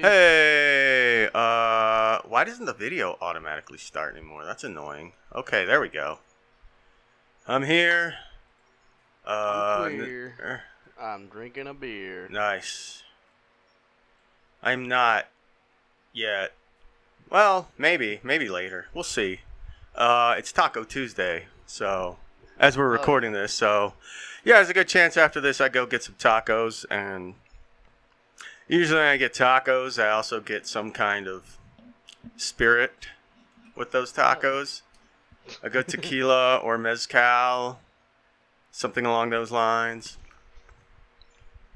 Hey. 0.00 1.28
Uh, 1.34 2.20
why 2.28 2.44
doesn't 2.44 2.66
the 2.66 2.72
video 2.72 3.18
automatically 3.20 3.78
start 3.78 4.16
anymore? 4.16 4.44
That's 4.44 4.64
annoying. 4.64 5.12
Okay, 5.34 5.64
there 5.64 5.80
we 5.80 5.88
go. 5.88 6.18
I'm 7.46 7.64
here. 7.64 8.14
Uh, 9.26 9.84
I'm 9.86 10.00
n- 10.00 10.32
er, 10.40 10.62
I'm 11.00 11.26
drinking 11.26 11.66
a 11.66 11.74
beer. 11.74 12.28
nice. 12.30 13.02
I'm 14.62 14.88
not 14.88 15.26
yet. 16.12 16.52
Well, 17.30 17.68
maybe, 17.76 18.20
maybe 18.22 18.48
later. 18.48 18.86
We'll 18.94 19.04
see. 19.04 19.40
Uh, 19.94 20.34
it's 20.38 20.52
Taco 20.52 20.84
Tuesday, 20.84 21.46
so 21.66 22.16
as 22.58 22.76
we're 22.78 22.92
yeah. 22.92 23.00
recording 23.00 23.32
this, 23.32 23.52
so 23.52 23.94
yeah, 24.44 24.54
there's 24.54 24.70
a 24.70 24.74
good 24.74 24.88
chance 24.88 25.16
after 25.16 25.40
this 25.40 25.60
I 25.60 25.68
go 25.68 25.86
get 25.86 26.02
some 26.02 26.14
tacos, 26.14 26.84
and 26.90 27.34
usually 28.68 29.00
when 29.00 29.08
I 29.08 29.16
get 29.16 29.34
tacos, 29.34 30.02
I 30.02 30.10
also 30.10 30.40
get 30.40 30.66
some 30.66 30.92
kind 30.92 31.26
of 31.26 31.58
spirit 32.36 33.08
with 33.74 33.92
those 33.92 34.12
tacos. 34.12 34.82
A 35.62 35.70
good 35.70 35.88
tequila 35.88 36.56
or 36.62 36.76
mezcal, 36.76 37.80
something 38.70 39.06
along 39.06 39.30
those 39.30 39.50
lines. 39.50 40.18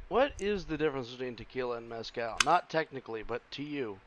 What 0.08 0.32
is 0.38 0.66
the 0.66 0.76
difference 0.76 1.10
between 1.10 1.36
tequila 1.36 1.78
and 1.78 1.88
mezcal? 1.88 2.36
Not 2.44 2.68
technically, 2.68 3.22
but 3.22 3.40
to 3.52 3.62
you. 3.62 3.98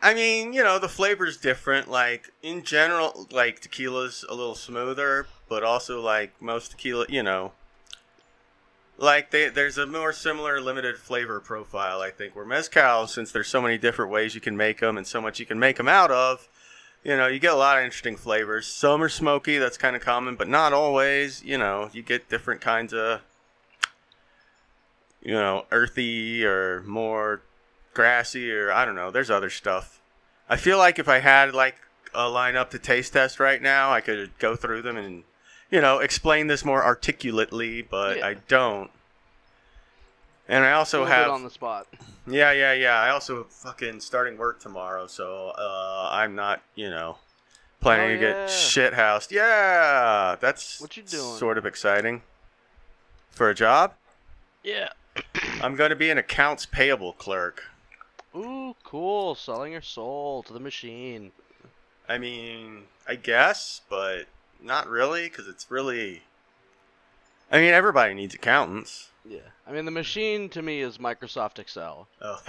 I 0.00 0.14
mean, 0.14 0.52
you 0.52 0.62
know, 0.62 0.78
the 0.78 0.88
flavor's 0.88 1.38
different. 1.38 1.90
Like 1.90 2.30
in 2.40 2.62
general, 2.62 3.26
like 3.32 3.60
tequila's 3.60 4.24
a 4.28 4.34
little 4.34 4.54
smoother, 4.54 5.26
but 5.48 5.64
also 5.64 6.00
like 6.00 6.40
most 6.40 6.72
tequila, 6.72 7.06
you 7.08 7.22
know, 7.22 7.52
like 8.98 9.30
they, 9.30 9.48
there's 9.48 9.78
a 9.78 9.86
more 9.86 10.12
similar 10.12 10.60
limited 10.60 10.96
flavor 10.98 11.40
profile. 11.40 12.00
I 12.00 12.10
think 12.10 12.34
where 12.36 12.44
mezcal, 12.44 13.06
since 13.06 13.32
there's 13.32 13.48
so 13.48 13.60
many 13.60 13.78
different 13.78 14.10
ways 14.10 14.34
you 14.34 14.40
can 14.40 14.56
make 14.56 14.80
them 14.80 14.96
and 14.96 15.06
so 15.06 15.20
much 15.20 15.40
you 15.40 15.46
can 15.46 15.58
make 15.58 15.76
them 15.76 15.88
out 15.88 16.10
of, 16.10 16.48
you 17.02 17.16
know, 17.16 17.26
you 17.26 17.38
get 17.38 17.52
a 17.52 17.56
lot 17.56 17.76
of 17.78 17.84
interesting 17.84 18.16
flavors. 18.16 18.66
Some 18.66 19.02
are 19.02 19.08
smoky, 19.08 19.58
that's 19.58 19.76
kind 19.76 19.94
of 19.94 20.02
common, 20.02 20.36
but 20.36 20.48
not 20.48 20.72
always. 20.72 21.42
You 21.44 21.58
know, 21.58 21.90
you 21.92 22.02
get 22.02 22.30
different 22.30 22.60
kinds 22.60 22.94
of, 22.94 23.20
you 25.22 25.32
know, 25.32 25.66
earthy 25.70 26.44
or 26.44 26.82
more 26.82 27.42
grassy 27.92 28.50
or 28.52 28.72
I 28.72 28.84
don't 28.84 28.94
know. 28.94 29.10
There's 29.10 29.30
other 29.30 29.50
stuff. 29.50 30.00
I 30.48 30.56
feel 30.56 30.78
like 30.78 30.98
if 30.98 31.08
I 31.08 31.20
had 31.20 31.54
like 31.54 31.76
a 32.14 32.24
lineup 32.24 32.70
to 32.70 32.78
taste 32.78 33.12
test 33.12 33.40
right 33.40 33.60
now, 33.60 33.90
I 33.92 34.00
could 34.00 34.38
go 34.38 34.56
through 34.56 34.82
them 34.82 34.96
and 34.96 35.24
you 35.70 35.80
know 35.80 35.98
explain 35.98 36.46
this 36.46 36.64
more 36.64 36.84
articulately, 36.84 37.82
but 37.82 38.18
Yeah. 38.18 38.26
I 38.26 38.34
don't. 38.48 38.90
And 40.48 40.64
I 40.64 40.72
also 40.72 41.04
bit 41.04 41.12
have 41.12 41.30
on 41.30 41.42
the 41.42 41.50
spot. 41.50 41.86
yeah, 42.26 42.52
yeah, 42.52 42.72
yeah. 42.72 42.98
I 43.00 43.10
also 43.10 43.44
fucking 43.44 44.00
starting 44.00 44.36
work 44.36 44.60
tomorrow, 44.60 45.06
so 45.06 45.52
uh, 45.56 46.08
I'm 46.12 46.34
not, 46.34 46.60
you 46.74 46.90
know, 46.90 47.16
planning 47.80 48.16
Oh, 48.18 48.20
to 48.20 48.26
yeah. 48.26 48.42
get 48.42 48.50
shit 48.50 48.94
housed. 48.94 49.32
Yeah, 49.32 50.36
that's 50.40 50.80
What 50.80 50.96
you 50.96 51.02
doing? 51.02 51.36
Sort 51.36 51.56
of 51.56 51.64
exciting 51.64 52.22
for 53.30 53.48
a 53.48 53.54
job. 53.54 53.94
Yeah. 54.62 54.90
I'm 55.62 55.76
going 55.76 55.90
to 55.90 55.96
be 55.96 56.10
an 56.10 56.18
accounts 56.18 56.66
payable 56.66 57.14
clerk. 57.14 57.64
Ooh, 58.36 58.74
cool. 58.84 59.34
Selling 59.34 59.72
your 59.72 59.80
soul 59.82 60.42
to 60.42 60.52
the 60.52 60.60
machine. 60.60 61.32
I 62.08 62.18
mean, 62.18 62.82
I 63.08 63.14
guess, 63.14 63.80
but 63.88 64.24
not 64.62 64.88
really, 64.88 65.28
because 65.28 65.48
it's 65.48 65.70
really. 65.70 66.22
I 67.54 67.60
mean, 67.60 67.72
everybody 67.72 68.14
needs 68.14 68.34
accountants. 68.34 69.10
Yeah. 69.24 69.38
I 69.64 69.70
mean, 69.70 69.84
the 69.84 69.92
machine 69.92 70.48
to 70.48 70.60
me 70.60 70.80
is 70.80 70.98
Microsoft 70.98 71.60
Excel. 71.60 72.08
Oh, 72.20 72.40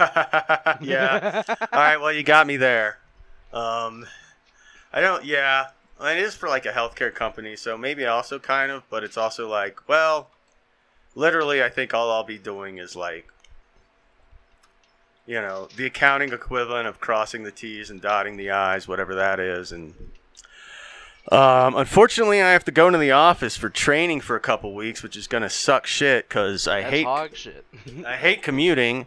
yeah. 0.80 1.44
All 1.48 1.56
right, 1.72 2.00
well, 2.00 2.12
you 2.12 2.24
got 2.24 2.44
me 2.44 2.56
there. 2.56 2.98
Um, 3.52 4.04
I 4.92 5.00
don't. 5.00 5.24
Yeah, 5.24 5.68
it 6.02 6.18
is 6.18 6.34
for 6.34 6.48
like 6.48 6.66
a 6.66 6.72
healthcare 6.72 7.14
company, 7.14 7.54
so 7.54 7.78
maybe 7.78 8.04
also 8.04 8.40
kind 8.40 8.72
of, 8.72 8.82
but 8.90 9.04
it's 9.04 9.16
also 9.16 9.48
like, 9.48 9.88
well, 9.88 10.30
literally, 11.14 11.62
I 11.62 11.68
think 11.68 11.94
all 11.94 12.10
I'll 12.10 12.24
be 12.24 12.36
doing 12.36 12.78
is 12.78 12.96
like, 12.96 13.28
you 15.24 15.40
know, 15.40 15.68
the 15.76 15.86
accounting 15.86 16.32
equivalent 16.32 16.88
of 16.88 16.98
crossing 16.98 17.44
the 17.44 17.52
T's 17.52 17.90
and 17.90 18.00
dotting 18.02 18.36
the 18.36 18.50
I's, 18.50 18.88
whatever 18.88 19.14
that 19.14 19.38
is, 19.38 19.70
and. 19.70 19.94
Um, 21.32 21.74
unfortunately, 21.76 22.40
I 22.40 22.52
have 22.52 22.64
to 22.64 22.70
go 22.70 22.86
into 22.86 22.98
the 22.98 23.10
office 23.10 23.56
for 23.56 23.68
training 23.68 24.20
for 24.20 24.36
a 24.36 24.40
couple 24.40 24.74
weeks, 24.74 25.02
which 25.02 25.16
is 25.16 25.26
gonna 25.26 25.50
suck 25.50 25.86
shit 25.86 26.28
because 26.28 26.68
I 26.68 26.80
That's 26.82 26.90
hate 26.92 27.06
hog 27.06 27.36
shit. 27.36 27.64
I 28.06 28.16
hate 28.16 28.42
commuting. 28.42 29.06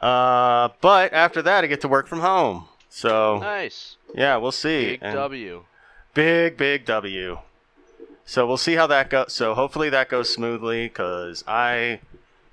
Uh, 0.00 0.68
but 0.82 1.12
after 1.14 1.40
that, 1.42 1.64
I 1.64 1.66
get 1.66 1.80
to 1.80 1.88
work 1.88 2.06
from 2.06 2.20
home. 2.20 2.68
So 2.90 3.38
nice. 3.38 3.96
yeah, 4.14 4.36
we'll 4.36 4.52
see. 4.52 4.90
Big 4.90 4.98
And 5.02 5.14
W. 5.14 5.64
Big 6.12 6.56
big 6.56 6.84
W. 6.84 7.38
So 8.26 8.46
we'll 8.46 8.56
see 8.56 8.74
how 8.74 8.86
that 8.86 9.10
goes. 9.10 9.32
So 9.32 9.54
hopefully 9.54 9.90
that 9.90 10.08
goes 10.08 10.30
smoothly 10.30 10.88
because 10.88 11.44
I 11.46 12.00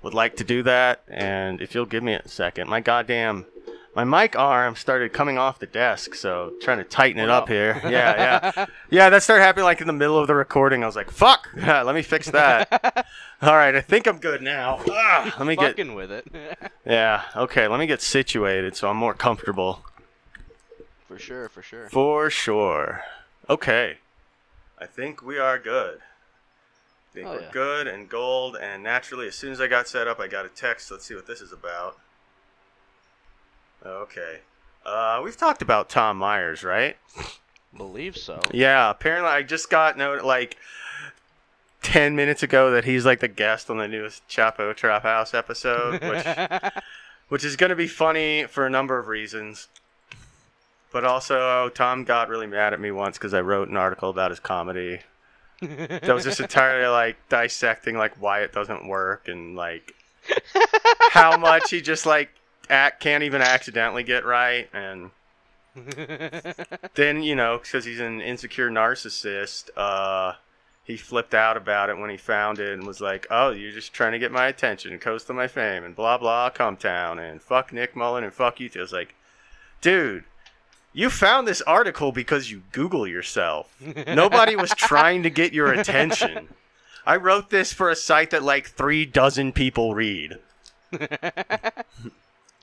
would 0.02 0.14
like 0.14 0.36
to 0.36 0.44
do 0.44 0.62
that. 0.62 1.02
And 1.08 1.60
if 1.60 1.74
you'll 1.74 1.86
give 1.86 2.02
me 2.02 2.14
a 2.14 2.26
second, 2.26 2.68
my 2.68 2.80
goddamn. 2.80 3.46
My 3.94 4.04
mic 4.04 4.36
arm 4.38 4.74
started 4.74 5.12
coming 5.12 5.36
off 5.36 5.58
the 5.58 5.66
desk, 5.66 6.14
so 6.14 6.54
trying 6.62 6.78
to 6.78 6.84
tighten 6.84 7.20
it 7.20 7.28
Oh, 7.28 7.34
up 7.34 7.48
here. 7.48 7.78
Yeah, 7.84 8.50
yeah. 8.56 8.66
Yeah, 8.90 9.10
that 9.10 9.22
started 9.22 9.42
happening 9.42 9.64
like 9.64 9.82
in 9.82 9.86
the 9.86 9.92
middle 9.92 10.18
of 10.18 10.26
the 10.28 10.34
recording. 10.34 10.82
I 10.82 10.86
was 10.86 10.96
like, 10.96 11.10
"Fuck, 11.10 11.48
let 11.56 11.94
me 11.94 12.00
fix 12.02 12.30
that." 12.30 13.06
All 13.42 13.54
right, 13.54 13.74
I 13.74 13.82
think 13.82 14.06
I'm 14.06 14.18
good 14.18 14.40
now. 14.40 14.80
Ah, 14.90 15.34
let 15.38 15.46
me 15.46 15.56
get 15.56 15.76
Fucking 15.76 15.94
with 15.94 16.10
it. 16.10 16.26
yeah, 16.86 17.24
okay, 17.36 17.68
let 17.68 17.78
me 17.78 17.86
get 17.86 18.00
situated 18.00 18.76
so 18.76 18.88
I'm 18.88 18.96
more 18.96 19.12
comfortable. 19.14 19.84
for 21.06 21.18
sure, 21.18 21.48
for 21.50 21.60
sure. 21.60 21.88
For 21.90 22.30
sure. 22.30 23.02
Okay. 23.50 23.98
I 24.78 24.86
think 24.86 25.20
we 25.22 25.38
are 25.38 25.58
good. 25.58 25.98
I 25.98 27.14
think 27.14 27.26
Oh, 27.26 27.32
we're 27.32 27.40
yeah. 27.42 27.50
good 27.52 27.86
and 27.88 28.08
gold, 28.08 28.56
and 28.56 28.82
naturally, 28.82 29.28
as 29.28 29.34
soon 29.34 29.52
as 29.52 29.60
I 29.60 29.66
got 29.66 29.86
set 29.86 30.08
up, 30.08 30.18
I 30.18 30.28
got 30.28 30.46
a 30.46 30.48
text. 30.48 30.90
Let's 30.90 31.04
see 31.04 31.14
what 31.14 31.26
this 31.26 31.42
is 31.42 31.52
about. 31.52 31.98
Okay. 33.84 34.40
Uh, 34.84 35.20
we've 35.24 35.36
talked 35.36 35.62
about 35.62 35.88
Tom 35.88 36.16
Myers, 36.18 36.64
right? 36.64 36.96
Believe 37.76 38.16
so. 38.16 38.40
Yeah, 38.52 38.90
apparently 38.90 39.30
I 39.30 39.42
just 39.42 39.70
got 39.70 39.96
note 39.96 40.24
like 40.24 40.56
10 41.82 42.14
minutes 42.14 42.42
ago 42.42 42.70
that 42.72 42.84
he's 42.84 43.06
like 43.06 43.20
the 43.20 43.28
guest 43.28 43.70
on 43.70 43.78
the 43.78 43.88
newest 43.88 44.26
Chapo 44.28 44.74
Trap 44.74 45.02
House 45.02 45.34
episode, 45.34 46.02
which 46.02 46.72
which 47.28 47.44
is 47.44 47.56
going 47.56 47.70
to 47.70 47.76
be 47.76 47.86
funny 47.88 48.44
for 48.44 48.66
a 48.66 48.70
number 48.70 48.98
of 48.98 49.08
reasons. 49.08 49.68
But 50.92 51.04
also, 51.04 51.70
Tom 51.70 52.04
got 52.04 52.28
really 52.28 52.46
mad 52.46 52.74
at 52.74 52.80
me 52.80 52.90
once 52.90 53.16
because 53.16 53.32
I 53.32 53.40
wrote 53.40 53.68
an 53.68 53.76
article 53.76 54.10
about 54.10 54.30
his 54.30 54.40
comedy. 54.40 55.00
That 55.62 56.08
was 56.08 56.24
just 56.24 56.40
entirely 56.40 56.88
like 56.88 57.16
dissecting 57.28 57.96
like 57.96 58.20
why 58.20 58.40
it 58.40 58.52
doesn't 58.52 58.88
work 58.88 59.28
and 59.28 59.54
like 59.54 59.94
how 61.12 61.36
much 61.36 61.70
he 61.70 61.80
just 61.80 62.04
like 62.04 62.30
act 62.70 63.00
can't 63.00 63.22
even 63.22 63.42
accidentally 63.42 64.02
get 64.02 64.24
right 64.24 64.68
and 64.72 65.10
then 66.94 67.22
you 67.22 67.34
know 67.34 67.58
because 67.58 67.84
he's 67.84 68.00
an 68.00 68.20
insecure 68.20 68.70
narcissist 68.70 69.70
uh 69.76 70.34
he 70.84 70.96
flipped 70.96 71.34
out 71.34 71.56
about 71.56 71.88
it 71.88 71.96
when 71.96 72.10
he 72.10 72.16
found 72.16 72.58
it 72.58 72.72
and 72.72 72.86
was 72.86 73.00
like 73.00 73.26
oh 73.30 73.50
you're 73.50 73.72
just 73.72 73.92
trying 73.92 74.12
to 74.12 74.18
get 74.18 74.30
my 74.30 74.46
attention 74.46 74.98
coast 74.98 75.30
of 75.30 75.36
my 75.36 75.46
fame 75.46 75.82
and 75.84 75.96
blah 75.96 76.18
blah 76.18 76.50
Cumtown 76.50 77.18
and 77.18 77.40
fuck 77.40 77.72
nick 77.72 77.96
mullen 77.96 78.24
and 78.24 78.34
fuck 78.34 78.60
you 78.60 78.68
too. 78.68 78.80
i 78.80 78.82
was 78.82 78.92
like 78.92 79.14
dude 79.80 80.24
you 80.92 81.08
found 81.08 81.48
this 81.48 81.62
article 81.62 82.12
because 82.12 82.50
you 82.50 82.62
google 82.72 83.06
yourself. 83.06 83.74
Nobody 84.06 84.56
was 84.56 84.70
trying 84.76 85.22
to 85.22 85.30
get 85.30 85.52
your 85.52 85.72
attention. 85.72 86.48
I 87.06 87.16
wrote 87.16 87.50
this 87.50 87.72
for 87.72 87.90
a 87.90 87.96
site 87.96 88.30
that 88.30 88.42
like 88.42 88.66
three 88.66 89.04
dozen 89.06 89.52
people 89.52 89.94
read 89.94 90.38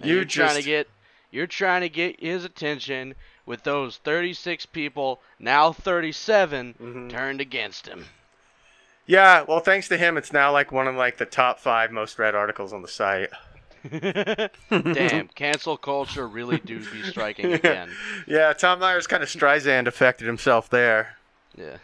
And 0.01 0.09
You 0.09 0.15
you're 0.17 0.25
trying 0.25 0.55
to 0.55 0.63
get 0.63 0.87
you're 1.31 1.47
trying 1.47 1.81
to 1.81 1.89
get 1.89 2.19
his 2.19 2.43
attention 2.43 3.13
with 3.45 3.63
those 3.63 3.97
36 3.97 4.65
people, 4.67 5.21
now 5.39 5.71
37, 5.71 6.75
Mhm. 6.81 7.09
turned 7.09 7.41
against 7.41 7.87
him. 7.87 8.05
yeah 9.05 9.43
well 9.47 9.59
thanks 9.59 9.87
to 9.87 9.97
him 9.97 10.17
it's 10.17 10.31
now 10.31 10.51
like 10.51 10.71
one 10.71 10.87
of 10.87 10.95
like 10.95 11.17
the 11.17 11.25
top 11.25 11.59
five 11.59 11.91
most 11.91 12.19
read 12.19 12.35
articles 12.35 12.71
on 12.73 12.81
the 12.83 12.87
site 12.87 13.29
Damn, 13.89 15.27
cancel 15.35 15.77
culture 15.77 16.27
really 16.27 16.57
do 16.59 16.79
be 16.91 17.01
striking 17.03 17.53
again. 17.53 17.89
yeah, 18.27 18.51
Tom 18.53 18.79
Myers 18.79 19.07
kind 19.07 19.23
of 19.23 19.29
Streisand 19.29 19.87
affected 19.87 20.27
himself 20.27 20.69
there. 20.69 21.15
Yeah. 21.55 21.77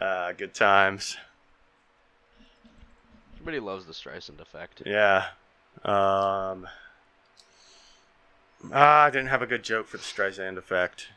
uh, 0.00 0.32
good 0.32 0.54
times. 0.54 1.16
Everybody 3.48 3.64
loves 3.66 3.86
the 3.86 3.94
Streisand 3.94 4.40
effect. 4.40 4.82
Yeah. 4.84 5.24
Um, 5.82 6.68
ah, 8.70 9.04
I 9.04 9.10
didn't 9.10 9.28
have 9.28 9.40
a 9.40 9.46
good 9.46 9.62
joke 9.62 9.86
for 9.86 9.96
the 9.96 10.02
Streisand 10.02 10.58
effect. 10.58 11.08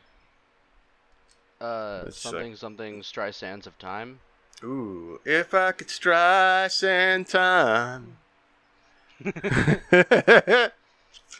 Uh, 1.60 2.08
something 2.08 2.56
something 2.56 3.02
Streisands 3.02 3.66
of 3.66 3.78
time. 3.78 4.20
Ooh, 4.64 5.20
if 5.26 5.52
I 5.52 5.72
could 5.72 5.88
Streisand 5.88 7.28
time. 7.28 8.16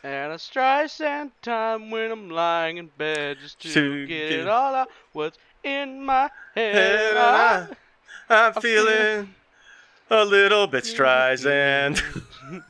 And 0.04 0.32
a 0.32 0.36
Streisand 0.36 1.30
time 1.40 1.90
when 1.90 2.10
I'm 2.10 2.28
lying 2.28 2.76
in 2.76 2.90
bed 2.98 3.38
just 3.40 3.60
to, 3.60 3.72
To 3.72 4.06
get 4.06 4.28
get- 4.28 4.40
it 4.40 4.48
all 4.48 4.74
out 4.74 4.90
what's 5.14 5.38
in 5.64 6.04
my 6.04 6.28
head. 6.54 7.06
And 7.14 7.18
I, 7.18 7.68
I'm 8.28 8.52
feeling 8.60 9.34
a 10.12 10.24
little 10.24 10.66
bit 10.66 10.84
Streisand. 10.84 12.02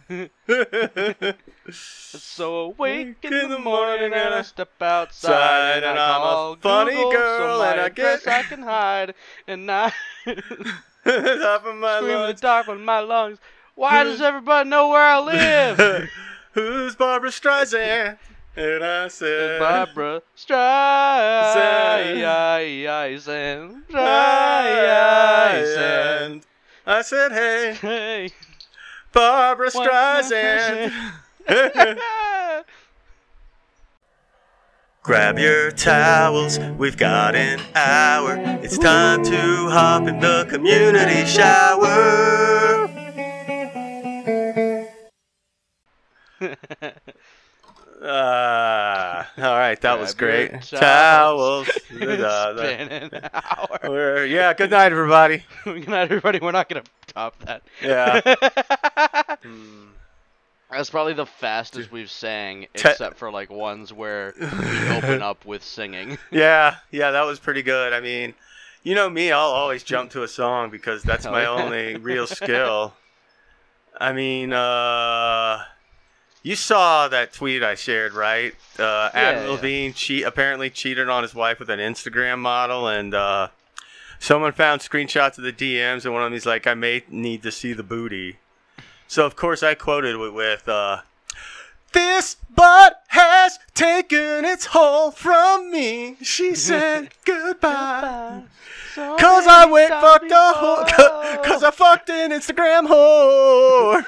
so 1.73 2.57
awake 2.57 3.25
in 3.25 3.51
the 3.51 3.59
morning 3.59 4.13
and 4.13 4.35
I 4.35 4.43
step 4.43 4.81
outside 4.81 5.79
and, 5.79 5.85
and 5.85 5.99
I 5.99 6.17
I'm 6.17 6.53
a 6.53 6.57
funny 6.61 6.93
Google, 6.93 7.11
girl, 7.11 7.59
so 7.59 7.65
and 7.65 7.81
I 7.81 7.89
guess 7.89 8.27
I 8.27 8.43
can 8.43 8.63
hide 8.63 9.15
and 9.49 9.71
I 9.71 9.93
Top 10.25 11.67
of 11.67 11.75
my 11.77 11.97
scream 11.99 12.19
in 12.19 12.27
the 12.29 12.39
dark 12.41 12.69
with 12.69 12.81
my 12.81 13.01
lungs. 13.01 13.39
Why 13.75 14.05
does 14.05 14.21
everybody 14.21 14.69
know 14.69 14.91
where 14.91 15.03
I 15.03 15.19
live? 15.19 16.09
Who's 16.53 16.95
Barbra 16.95 17.31
Streisand? 17.31 18.19
And 18.55 18.85
I 18.85 19.09
said, 19.09 19.59
Barbra 19.59 20.23
Streisand. 20.37 21.55
Streisand. 22.95 23.83
Streisand. 23.91 26.43
I 26.87 27.03
said, 27.03 27.33
hey, 27.33 27.75
Hey. 27.75 28.31
Barbra 29.13 29.71
Streisand. 29.71 30.93
Grab 35.03 35.39
your 35.39 35.71
towels, 35.73 36.59
we've 36.79 36.97
got 36.97 37.35
an 37.35 37.61
hour. 37.75 38.37
It's 38.63 38.79
time 38.79 39.25
to 39.25 39.69
hop 39.69 40.07
in 40.07 40.21
the 40.21 40.47
community 40.49 41.27
shower. 41.27 42.89
Ah, 48.05 49.31
all 49.39 49.57
right, 49.57 49.81
that 49.83 49.97
was 49.97 50.13
great. 50.15 50.51
towels. 50.63 51.69
Towels. 51.69 51.69
Da, 53.73 53.79
da. 53.79 53.85
It's 53.85 53.89
been 53.89 53.91
an 53.91 53.91
hour. 53.91 53.91
We're- 53.91 54.27
yeah, 54.29 54.55
good 54.55 54.71
night, 54.71 54.93
everybody. 54.93 55.45
Good 55.65 55.89
night, 55.89 56.03
everybody. 56.11 56.39
We're 56.41 56.53
not 56.53 56.69
gonna 56.69 56.83
top 57.07 57.39
that. 57.41 57.63
Yeah. 57.83 58.21
Hmm. 59.43 59.87
That's 60.71 60.89
probably 60.89 61.13
the 61.15 61.27
fastest 61.27 61.91
we've 61.93 62.11
sang, 62.11 62.67
Te- 62.75 62.89
except 62.91 63.19
for 63.19 63.31
like 63.31 63.51
ones 63.51 63.93
where 63.93 64.33
we 64.41 64.47
open 64.97 65.21
up 65.21 65.45
with 65.45 65.63
singing. 65.63 66.17
Yeah, 66.31 66.77
yeah, 66.91 67.11
that 67.11 67.23
was 67.27 67.39
pretty 67.41 67.63
good. 67.63 67.93
I 67.93 68.01
mean, 68.01 68.33
you 68.83 68.95
know 68.95 69.11
me, 69.11 69.33
I'll 69.33 69.51
always 69.51 69.83
jump 69.83 70.13
to 70.13 70.23
a 70.23 70.29
song 70.29 70.71
because 70.71 71.03
that's 71.03 71.27
Oh, 71.27 71.31
my 71.33 71.45
only 71.45 71.97
real 71.97 72.27
skill. 72.27 72.95
I 74.01 74.13
mean, 74.15 74.53
uh, 74.55 75.65
you 76.43 76.55
saw 76.57 77.09
that 77.09 77.33
tweet 77.35 77.63
I 77.63 77.75
shared, 77.75 78.15
right? 78.15 78.55
Uh, 78.79 79.11
Adam 79.13 79.45
yeah. 79.45 79.51
Levine 79.51 79.93
cheat 79.93 80.25
apparently 80.25 80.71
cheated 80.71 81.09
on 81.11 81.23
his 81.23 81.35
wife 81.35 81.59
with 81.59 81.69
an 81.69 81.81
Instagram 81.81 82.39
model, 82.39 82.89
and 82.89 83.13
uh, 83.13 83.49
someone 84.23 84.53
found 84.53 84.81
screenshots 84.81 85.37
of 85.37 85.45
the 85.45 85.53
DMs, 85.53 86.05
and 86.05 86.15
one 86.15 86.23
of 86.23 86.27
them 86.27 86.37
is 86.37 86.47
like, 86.47 86.67
"I 86.67 86.75
may 86.75 87.03
need 87.09 87.43
to 87.43 87.51
see 87.51 87.73
the 87.73 87.83
booty." 87.83 88.39
So 89.09 89.27
of 89.27 89.37
course 89.37 89.63
I 89.63 89.75
quoted 89.75 90.15
it 90.15 90.33
with, 90.33 90.69
uh, 90.69 91.03
"This 91.93 92.37
butt 92.55 93.03
has 93.09 93.59
taken 93.75 94.45
its 94.45 94.67
whole 94.67 95.11
from 95.11 95.71
me." 95.71 96.17
She 96.23 96.55
said 96.69 97.11
goodbye. 97.25 98.45
Cause 98.95 99.47
I 99.47 99.65
went 99.67 99.91
fucked 99.91 100.31
a 100.31 100.53
whore. 100.55 101.43
Cause 101.45 101.65
I 101.65 101.71
fucked 101.71 102.11
an 102.11 102.31
Instagram 102.31 102.87
whore. 102.87 104.07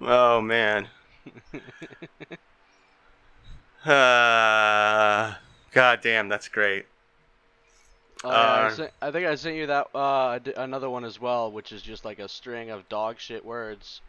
oh 0.00 0.40
man. 0.40 0.88
Uh, 3.84 5.34
God 5.72 6.00
damn, 6.02 6.28
that's 6.28 6.48
great. 6.48 6.86
Oh, 8.24 8.30
yeah, 8.30 8.36
I, 8.36 8.66
Uh, 8.66 8.70
sent, 8.70 8.90
I 9.00 9.10
think 9.10 9.26
I 9.26 9.34
sent 9.36 9.56
you 9.56 9.66
that 9.66 9.94
uh, 9.94 10.38
another 10.56 10.90
one 10.90 11.04
as 11.04 11.20
well, 11.20 11.52
which 11.52 11.72
is 11.72 11.82
just 11.82 12.04
like 12.04 12.18
a 12.18 12.28
string 12.28 12.70
of 12.70 12.88
dog 12.88 13.18
shit 13.18 13.44
words. 13.44 14.00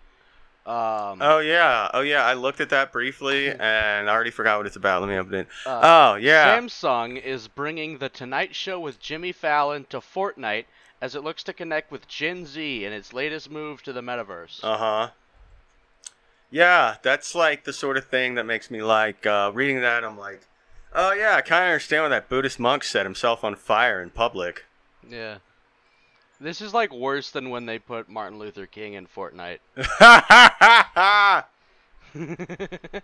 Um, 0.65 1.19
Oh 1.21 1.39
yeah, 1.39 1.89
oh 1.93 2.01
yeah. 2.01 2.23
I 2.25 2.33
looked 2.33 2.59
at 2.61 2.69
that 2.69 2.91
briefly 2.91 3.49
and 3.59 4.09
I 4.09 4.13
already 4.13 4.31
forgot 4.31 4.57
what 4.57 4.65
it's 4.67 4.75
about. 4.75 5.01
Let 5.01 5.09
me 5.09 5.17
open 5.17 5.33
it. 5.35 5.47
uh, 5.65 5.79
Oh 5.81 6.15
yeah. 6.15 6.59
Samsung 6.59 7.21
is 7.21 7.47
bringing 7.47 7.97
the 7.97 8.09
Tonight 8.09 8.53
Show 8.53 8.79
with 8.79 8.99
Jimmy 8.99 9.31
Fallon 9.31 9.85
to 9.89 9.99
Fortnite 9.99 10.65
as 11.01 11.15
it 11.15 11.23
looks 11.23 11.43
to 11.43 11.53
connect 11.53 11.91
with 11.91 12.07
Gen 12.07 12.45
Z 12.45 12.83
in 12.85 12.91
its 12.91 13.13
latest 13.13 13.49
move 13.49 13.81
to 13.83 13.93
the 13.93 14.01
metaverse. 14.01 14.63
Uh 14.63 14.77
huh. 14.77 15.09
Yeah, 16.51 16.95
that's 17.03 17.35
like 17.35 17.63
the 17.63 17.73
sort 17.73 17.97
of 17.97 18.05
thing 18.05 18.35
that 18.35 18.45
makes 18.45 18.71
me 18.71 18.81
like 18.81 19.25
uh, 19.25 19.51
reading 19.53 19.81
that. 19.81 20.03
I'm 20.03 20.17
like, 20.17 20.41
oh 20.93 21.13
yeah, 21.13 21.35
I 21.35 21.41
kind 21.41 21.65
of 21.65 21.69
understand 21.69 22.03
why 22.03 22.09
that 22.09 22.29
Buddhist 22.29 22.59
monk 22.59 22.83
set 22.83 23.05
himself 23.05 23.43
on 23.43 23.55
fire 23.55 24.01
in 24.01 24.09
public. 24.09 24.65
Yeah. 25.07 25.37
This 26.41 26.61
is 26.61 26.73
like 26.73 26.93
worse 26.93 27.31
than 27.31 27.49
when 27.49 27.65
they 27.65 27.79
put 27.79 28.07
Martin 28.07 28.39
Luther 28.39 28.65
King 28.65 28.93
in 28.93 29.07
Fortnite. 29.07 29.59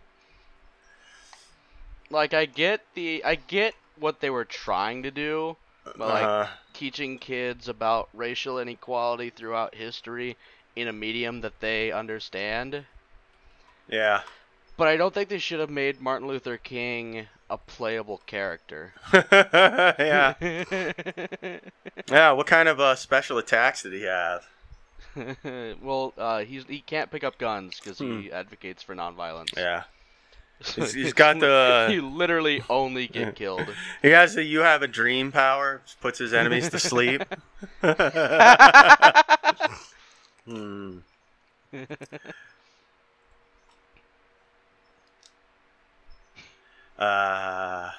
like 2.09 2.33
I 2.33 2.45
get 2.45 2.81
the 2.93 3.23
I 3.25 3.35
get 3.35 3.75
what 3.99 4.21
they 4.21 4.29
were 4.29 4.45
trying 4.45 5.03
to 5.03 5.11
do, 5.11 5.57
but 5.83 5.99
like 5.99 6.23
uh, 6.23 6.47
teaching 6.73 7.19
kids 7.19 7.67
about 7.67 8.09
racial 8.13 8.57
inequality 8.57 9.29
throughout 9.29 9.75
history 9.75 10.37
in 10.75 10.87
a 10.87 10.93
medium 10.93 11.41
that 11.41 11.59
they 11.59 11.91
understand. 11.91 12.85
Yeah. 13.89 14.21
But 14.77 14.87
I 14.89 14.97
don't 14.97 15.13
think 15.13 15.29
they 15.29 15.37
should 15.37 15.59
have 15.61 15.69
made 15.69 16.01
Martin 16.01 16.27
Luther 16.27 16.57
King 16.57 17.27
a 17.49 17.57
playable 17.57 18.21
character. 18.25 18.93
yeah. 19.31 20.33
Yeah. 22.09 22.31
What 22.33 22.45
kind 22.45 22.67
of 22.69 22.79
uh, 22.79 22.95
special 22.95 23.37
attacks 23.39 23.81
did 23.83 23.93
he 23.93 24.03
have? 24.03 24.45
well, 25.81 26.13
uh, 26.17 26.39
he's 26.39 26.65
he 26.65 26.81
can't 26.81 27.09
pick 27.09 27.23
up 27.23 27.37
guns 27.37 27.79
because 27.79 27.97
Hmm. 27.99 28.19
he 28.21 28.31
advocates 28.31 28.83
for 28.83 28.93
nonviolence. 28.95 29.55
Yeah. 29.55 29.83
He's- 30.63 30.93
he's 30.93 31.13
got 31.13 31.39
the- 31.39 31.87
He 31.89 31.99
literally 32.01 32.61
only 32.69 33.07
get 33.07 33.35
killed. 33.35 33.65
He 34.01 34.09
has 34.09 34.35
the 34.35 34.43
"you 34.43 34.59
have 34.59 34.81
a 34.83 34.87
dream" 34.87 35.31
power. 35.31 35.81
Puts 36.01 36.19
his 36.19 36.33
enemies 36.33 36.69
to 36.69 36.79
sleep. 36.79 37.23
hmm. 40.45 40.97
Uh, 46.97 47.91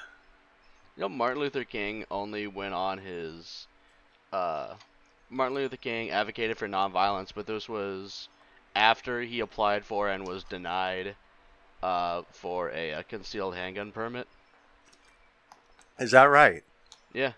You 0.97 1.03
know, 1.03 1.09
Martin 1.09 1.41
Luther 1.41 1.65
King 1.65 2.05
only 2.11 2.47
went 2.47 2.75
on 2.75 2.99
his. 2.99 3.67
Uh, 4.33 4.75
Martin 5.29 5.55
Luther 5.57 5.76
King 5.76 6.11
advocated 6.11 6.57
for 6.57 6.69
nonviolence, 6.69 7.33
but 7.35 7.47
this 7.47 7.69
was 7.69 8.29
after 8.75 9.21
he 9.23 9.41
applied 9.41 9.85
for 9.85 10.09
and 10.09 10.26
was 10.26 10.45
denied 10.45 11.15
uh, 11.83 12.23
for 12.31 12.71
a, 12.71 12.91
a 12.93 13.03
concealed 13.03 13.55
handgun 13.55 13.93
permit. 13.93 14.26
is 15.99 16.11
that 16.12 16.25
right? 16.25 16.62
Yeah. 17.12 17.33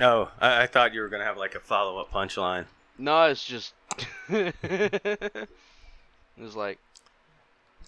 Oh, 0.00 0.30
I, 0.40 0.62
I 0.62 0.66
thought 0.66 0.92
you 0.94 1.00
were 1.00 1.08
gonna 1.08 1.24
have 1.24 1.36
like 1.38 1.54
a 1.54 1.60
follow-up 1.60 2.10
punchline. 2.12 2.66
No, 2.98 3.24
it's 3.24 3.44
just. 3.44 3.74
it 4.28 5.48
was 6.38 6.56
like, 6.56 6.78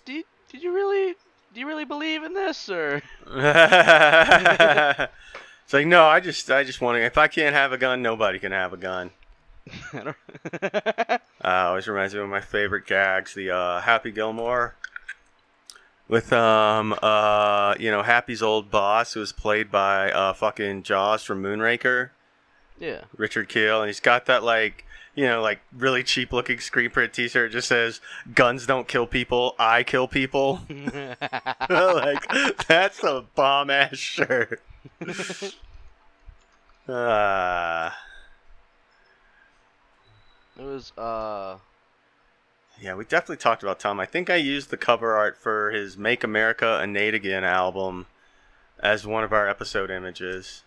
did 0.06 0.24
did 0.50 0.62
you 0.62 0.72
really 0.72 1.14
do 1.52 1.60
you 1.60 1.66
really 1.66 1.84
believe 1.84 2.22
in 2.22 2.32
this 2.32 2.70
or? 2.70 3.02
it's 3.26 3.36
like 5.72 5.86
no, 5.86 6.04
I 6.04 6.20
just, 6.20 6.50
I 6.50 6.64
just 6.64 6.80
want 6.80 6.96
to. 6.96 7.04
If 7.04 7.18
I 7.18 7.28
can't 7.28 7.54
have 7.54 7.72
a 7.72 7.78
gun, 7.78 8.02
nobody 8.02 8.38
can 8.38 8.52
have 8.52 8.72
a 8.72 8.76
gun. 8.76 9.10
I 9.92 10.14
Uh, 11.44 11.68
always 11.68 11.88
reminds 11.88 12.14
me 12.14 12.20
of 12.20 12.28
my 12.28 12.40
favorite 12.40 12.86
gags, 12.86 13.34
the 13.34 13.50
uh, 13.50 13.80
Happy 13.80 14.10
Gilmore 14.10 14.74
with 16.08 16.32
um 16.32 16.94
uh 17.02 17.74
you 17.80 17.90
know 17.90 18.00
Happy's 18.02 18.40
old 18.40 18.70
boss 18.70 19.14
who 19.14 19.20
was 19.20 19.32
played 19.32 19.72
by 19.72 20.12
uh 20.12 20.32
fucking 20.32 20.84
Jaws 20.84 21.24
from 21.24 21.42
Moonraker, 21.42 22.10
yeah. 22.78 23.02
Richard 23.16 23.48
Kiel, 23.48 23.82
and 23.82 23.88
he's 23.88 23.98
got 23.98 24.26
that 24.26 24.44
like 24.44 24.84
you 25.16 25.24
know 25.24 25.42
like 25.42 25.60
really 25.76 26.04
cheap 26.04 26.32
looking 26.32 26.60
screen 26.60 26.90
print 26.90 27.12
T-shirt 27.12 27.50
just 27.50 27.66
says 27.66 28.00
"Guns 28.32 28.66
don't 28.66 28.86
kill 28.86 29.08
people, 29.08 29.56
I 29.58 29.82
kill 29.82 30.06
people." 30.06 30.60
like 31.68 32.28
that's 32.68 33.02
a 33.02 33.24
bomb 33.34 33.70
ass 33.70 33.96
shirt. 33.96 34.62
uh, 36.88 37.90
it 40.58 40.62
was 40.62 40.92
uh. 40.96 41.58
Yeah, 42.78 42.94
we 42.94 43.06
definitely 43.06 43.38
talked 43.38 43.62
about 43.62 43.80
Tom. 43.80 43.98
I 43.98 44.04
think 44.04 44.28
I 44.28 44.36
used 44.36 44.68
the 44.68 44.76
cover 44.76 45.14
art 45.14 45.38
for 45.38 45.70
his 45.70 45.96
Make 45.96 46.22
America 46.22 46.78
Innate 46.82 47.14
Again 47.14 47.42
album 47.42 48.04
as 48.78 49.06
one 49.06 49.24
of 49.24 49.32
our 49.32 49.48
episode 49.48 49.90
images. 49.90 50.62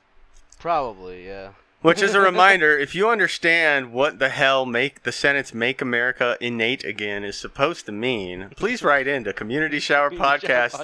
Probably, 0.58 1.28
yeah. 1.28 1.52
Which 1.82 2.02
is 2.02 2.14
a 2.14 2.20
reminder, 2.32 2.78
if 2.78 2.94
you 2.94 3.10
understand 3.10 3.94
what 3.94 4.20
the 4.20 4.28
hell 4.30 4.66
make 4.66 5.04
the 5.04 5.12
sentence 5.14 5.54
"Make 5.54 5.82
America 5.82 6.38
Innate 6.42 6.84
Again" 6.84 7.24
is 7.24 7.38
supposed 7.38 7.86
to 7.86 7.92
mean, 7.94 8.50
please 8.58 8.84
write 8.84 9.08
into 9.08 9.32
Community 9.42 9.80
Shower 9.80 10.10
Podcast 10.12 10.80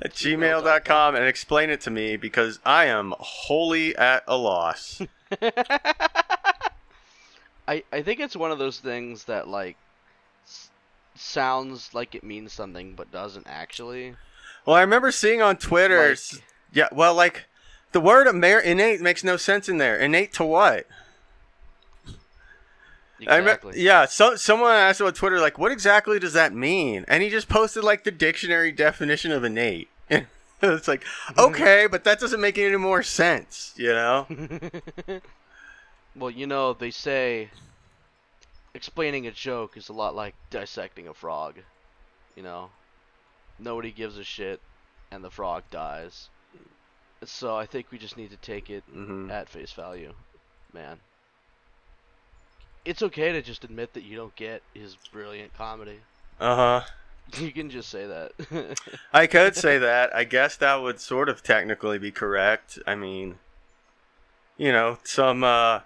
at 0.00 0.12
gmail.com 0.14 1.14
and 1.14 1.24
explain 1.26 1.68
it 1.70 1.80
to 1.82 1.90
me 1.90 2.16
because 2.16 2.58
I 2.64 2.86
am 2.86 3.14
wholly 3.18 3.94
at 3.96 4.24
a 4.26 4.36
loss. 4.38 5.02
I 7.66 7.82
I 7.92 8.02
think 8.02 8.20
it's 8.20 8.36
one 8.36 8.50
of 8.50 8.58
those 8.58 8.78
things 8.80 9.24
that 9.24 9.48
like 9.48 9.76
s- 10.46 10.70
sounds 11.14 11.90
like 11.92 12.14
it 12.14 12.24
means 12.24 12.52
something 12.52 12.94
but 12.94 13.12
doesn't 13.12 13.46
actually. 13.46 14.14
Well, 14.64 14.76
I 14.76 14.80
remember 14.80 15.12
seeing 15.12 15.42
on 15.42 15.56
Twitter, 15.56 16.08
Like- 16.10 16.42
yeah, 16.72 16.88
well, 16.92 17.14
like 17.14 17.44
the 17.92 18.00
word 18.00 18.26
Amer- 18.26 18.60
innate 18.60 19.00
makes 19.00 19.24
no 19.24 19.36
sense 19.36 19.68
in 19.68 19.78
there. 19.78 19.96
Innate 19.96 20.32
to 20.34 20.44
what? 20.44 20.86
Exactly. 23.20 23.82
yeah, 23.82 24.04
so 24.06 24.36
someone 24.36 24.70
asked 24.70 25.00
on 25.00 25.12
Twitter, 25.12 25.40
like, 25.40 25.58
what 25.58 25.72
exactly 25.72 26.20
does 26.20 26.34
that 26.34 26.54
mean? 26.54 27.04
And 27.08 27.22
he 27.22 27.30
just 27.30 27.48
posted 27.48 27.82
like 27.82 28.04
the 28.04 28.12
dictionary 28.12 28.70
definition 28.70 29.32
of 29.32 29.42
innate. 29.42 29.88
it's 30.62 30.88
like, 30.88 31.04
okay, 31.38 31.88
but 31.90 32.04
that 32.04 32.20
doesn't 32.20 32.40
make 32.40 32.58
any 32.58 32.76
more 32.76 33.02
sense, 33.02 33.74
you 33.76 33.88
know? 33.88 34.26
well, 36.16 36.30
you 36.30 36.46
know, 36.46 36.74
they 36.74 36.92
say 36.92 37.50
explaining 38.74 39.26
a 39.26 39.32
joke 39.32 39.76
is 39.76 39.88
a 39.88 39.92
lot 39.92 40.14
like 40.14 40.34
dissecting 40.50 41.08
a 41.08 41.14
frog. 41.14 41.56
You 42.36 42.44
know, 42.44 42.70
nobody 43.58 43.90
gives 43.90 44.16
a 44.16 44.24
shit, 44.24 44.60
and 45.10 45.24
the 45.24 45.30
frog 45.30 45.64
dies. 45.72 46.28
So 47.24 47.56
I 47.56 47.66
think 47.66 47.86
we 47.90 47.98
just 47.98 48.16
need 48.16 48.30
to 48.30 48.36
take 48.36 48.70
it 48.70 48.84
hmm 48.92 49.28
at 49.30 49.48
face 49.48 49.72
value, 49.72 50.12
man. 50.72 50.98
It's 52.84 53.02
okay 53.02 53.32
to 53.32 53.42
just 53.42 53.64
admit 53.64 53.92
that 53.94 54.02
you 54.02 54.16
don't 54.16 54.34
get 54.36 54.62
his 54.72 54.96
brilliant 55.12 55.52
comedy. 55.54 56.00
Uh 56.40 56.56
huh. 56.56 56.80
You 57.38 57.52
can 57.52 57.68
just 57.68 57.90
say 57.90 58.06
that. 58.06 58.78
I 59.12 59.26
could 59.26 59.54
say 59.54 59.76
that. 59.76 60.14
I 60.16 60.24
guess 60.24 60.56
that 60.56 60.76
would 60.76 60.98
sort 60.98 61.28
of 61.28 61.42
technically 61.42 61.98
be 61.98 62.10
correct. 62.10 62.78
I 62.86 62.94
mean, 62.94 63.38
you 64.56 64.72
know, 64.72 64.98
some 65.04 65.44
uh, 65.44 65.80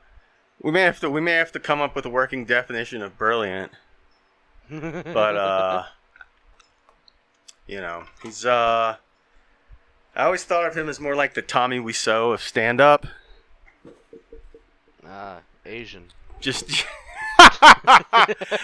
we 0.63 0.71
may 0.71 0.83
have 0.83 1.01
to 1.01 1.11
we 1.11 1.21
may 1.21 1.33
have 1.33 1.53
to 1.53 1.61
come 1.61 1.81
up 1.81 1.97
with 1.97 2.07
a 2.07 2.11
working 2.11 2.45
definition 2.45 3.03
of 3.03 3.19
brilliant. 3.19 3.73
but 5.13 5.37
uh 5.37 5.85
you 7.67 7.81
know 7.81 8.05
he's 8.23 8.45
uh 8.45 8.97
i 10.15 10.25
always 10.25 10.45
thought 10.45 10.67
of 10.67 10.77
him 10.77 10.89
as 10.89 11.01
more 11.01 11.15
like 11.15 11.35
the 11.35 11.43
tommy 11.43 11.79
wiseau 11.79 12.33
of 12.33 12.41
stand-up 12.43 13.07
ah, 15.07 15.39
Asian. 15.67 16.05
just 16.41 16.69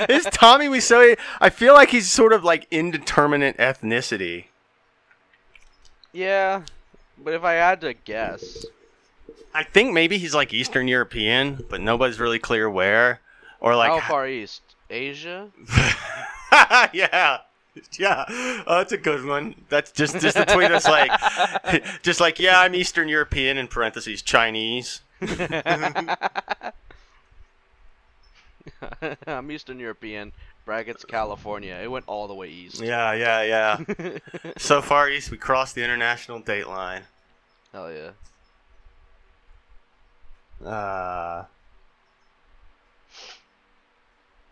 is 0.09 0.25
tommy 0.33 0.67
wiseau 0.67 1.17
i 1.40 1.50
feel 1.50 1.75
like 1.75 1.90
he's 1.90 2.11
sort 2.11 2.33
of 2.33 2.45
like 2.45 2.67
indeterminate 2.71 3.57
ethnicity 3.59 4.45
Yeah, 6.12 6.62
but 7.23 7.35
if 7.35 7.45
I 7.45 7.52
had 7.55 7.81
to 7.83 7.95
guess, 7.95 8.64
i 9.55 9.62
think 9.62 9.93
maybe 9.93 10.19
he's 10.19 10.35
like 10.35 10.52
eastern 10.52 10.88
european 10.88 11.64
but 11.69 11.81
nobody's 11.81 12.21
really 12.21 12.38
clear 12.38 12.69
where 12.71 13.21
or 13.61 13.75
like 13.76 13.90
how 13.90 14.00
far 14.09 14.28
east? 14.28 14.62
Asia? 14.90 15.49
yeah 16.93 17.38
yeah 17.99 18.25
oh, 18.28 18.78
that's 18.78 18.92
a 18.92 18.99
good 18.99 19.25
one 19.25 19.54
that's 19.68 19.92
just 19.92 20.18
just 20.20 20.37
a 20.37 20.44
tweet 20.44 20.68
that's 20.68 20.88
like 20.88 21.11
just 22.02 22.20
like 22.20 22.38
yeah 22.38 22.61
i'm 22.61 22.75
eastern 22.75 23.08
european 23.08 23.58
in 23.58 23.66
parentheses 23.66 24.23
chinese 24.23 25.00
I'm 29.26 29.50
Eastern 29.50 29.78
European. 29.78 30.32
Brackets 30.64 31.04
California. 31.04 31.78
It 31.82 31.90
went 31.90 32.04
all 32.06 32.28
the 32.28 32.35
way 32.35 32.49
east. 32.49 32.80
Yeah, 32.80 33.12
yeah, 33.14 33.42
yeah. 33.42 34.18
so 34.58 34.82
far 34.82 35.08
east, 35.08 35.30
we 35.30 35.38
crossed 35.38 35.75
the 35.75 35.82
international 35.82 36.40
date 36.40 36.68
line. 36.68 37.02
Hell 37.73 37.90
yeah. 37.90 38.11
Uh, 40.68 41.44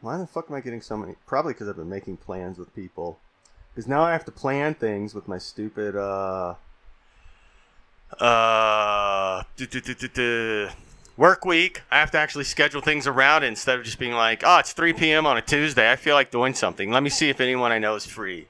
why 0.00 0.17
the 0.19 0.26
fuck 0.26 0.47
am 0.50 0.57
I 0.57 0.61
getting 0.61 0.81
so 0.81 0.97
many? 0.97 1.15
Probably 1.26 1.53
because 1.53 1.69
I've 1.69 1.76
been 1.76 1.88
making 1.88 2.19
plans 2.19 2.59
with 2.59 2.75
people. 2.75 3.19
Because 3.75 3.88
now 3.88 4.03
I 4.03 4.12
have 4.12 4.25
to 4.26 4.33
plan 4.33 4.75
things 4.75 5.15
with 5.15 5.29
my 5.29 5.38
stupid, 5.38 5.97
uh, 5.97 6.55
uh, 8.21 9.43
duh, 9.57 9.67
duh, 9.67 10.09
duh, 10.15 10.71
work 11.17 11.45
week. 11.45 11.83
I 11.91 11.99
have 11.99 12.11
to 12.12 12.19
actually 12.19 12.45
schedule 12.45 12.81
things 12.81 13.07
around 13.07 13.43
it 13.43 13.49
instead 13.49 13.79
of 13.79 13.85
just 13.85 13.99
being 13.99 14.12
like, 14.12 14.43
oh, 14.45 14.59
it's 14.59 14.73
3 14.73 14.93
p.m. 14.95 15.26
on 15.26 15.37
a 15.37 15.43
Tuesday. 15.43 15.91
I 15.91 15.97
feel 15.97 16.15
like 16.15 16.31
doing 16.31 16.55
something. 16.55 16.91
Let 16.91 17.03
me 17.03 17.11
see 17.11 17.29
if 17.29 17.41
anyone 17.41 17.73
I 17.73 17.79
know 17.79 17.95
is 17.97 18.07
free. 18.07 18.49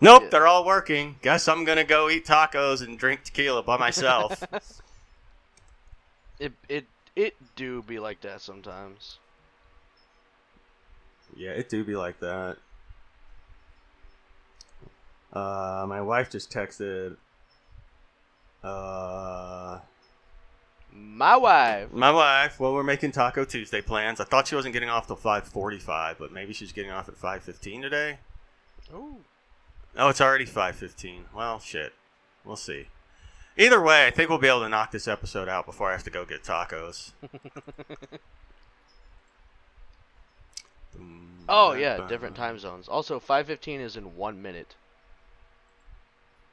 Nope, 0.00 0.24
Yeah. 0.24 0.28
they're 0.30 0.46
all 0.46 0.66
working. 0.66 1.16
Guess 1.22 1.48
I'm 1.48 1.64
gonna 1.64 1.84
go 1.84 2.10
eat 2.10 2.26
tacos 2.26 2.82
and 2.84 2.98
drink 2.98 3.24
tequila 3.24 3.62
by 3.62 3.76
myself. 3.78 4.42
It 6.38 6.52
it 6.68 6.84
it 7.16 7.34
do 7.56 7.80
be 7.80 7.98
like 7.98 8.20
that 8.20 8.42
sometimes. 8.42 9.16
Yeah, 11.36 11.50
it 11.50 11.68
do 11.68 11.84
be 11.84 11.94
like 11.96 12.18
that. 12.20 12.56
Uh, 15.32 15.84
my 15.88 16.00
wife 16.00 16.30
just 16.30 16.50
texted. 16.50 17.16
Uh, 18.64 19.80
My 20.94 21.36
wife. 21.36 21.92
my 21.92 22.10
wife. 22.10 22.58
Well, 22.58 22.72
we're 22.72 22.82
making 22.82 23.12
Taco 23.12 23.44
Tuesday 23.44 23.82
plans. 23.82 24.18
I 24.18 24.24
thought 24.24 24.48
she 24.48 24.54
wasn't 24.54 24.72
getting 24.72 24.88
off 24.88 25.06
till 25.06 25.16
five 25.16 25.44
forty-five, 25.46 26.16
but 26.18 26.32
maybe 26.32 26.52
she's 26.54 26.72
getting 26.72 26.90
off 26.90 27.08
at 27.08 27.16
five 27.16 27.42
fifteen 27.42 27.82
today. 27.82 28.18
Ooh. 28.94 29.18
Oh, 29.98 30.08
it's 30.08 30.20
already 30.22 30.46
five 30.46 30.74
fifteen. 30.76 31.24
Well, 31.34 31.58
shit. 31.58 31.92
We'll 32.44 32.56
see. 32.56 32.86
Either 33.58 33.80
way, 33.82 34.06
I 34.06 34.10
think 34.10 34.30
we'll 34.30 34.38
be 34.38 34.48
able 34.48 34.60
to 34.60 34.68
knock 34.68 34.90
this 34.90 35.06
episode 35.08 35.48
out 35.48 35.64
before 35.66 35.88
I 35.88 35.92
have 35.92 36.04
to 36.04 36.10
go 36.10 36.24
get 36.24 36.44
tacos. 36.44 37.12
Oh 41.48 41.72
yeah, 41.72 42.06
different 42.08 42.36
time 42.36 42.58
zones. 42.58 42.88
Also, 42.88 43.20
5:15 43.20 43.80
is 43.80 43.96
in 43.96 44.16
one 44.16 44.40
minute. 44.42 44.74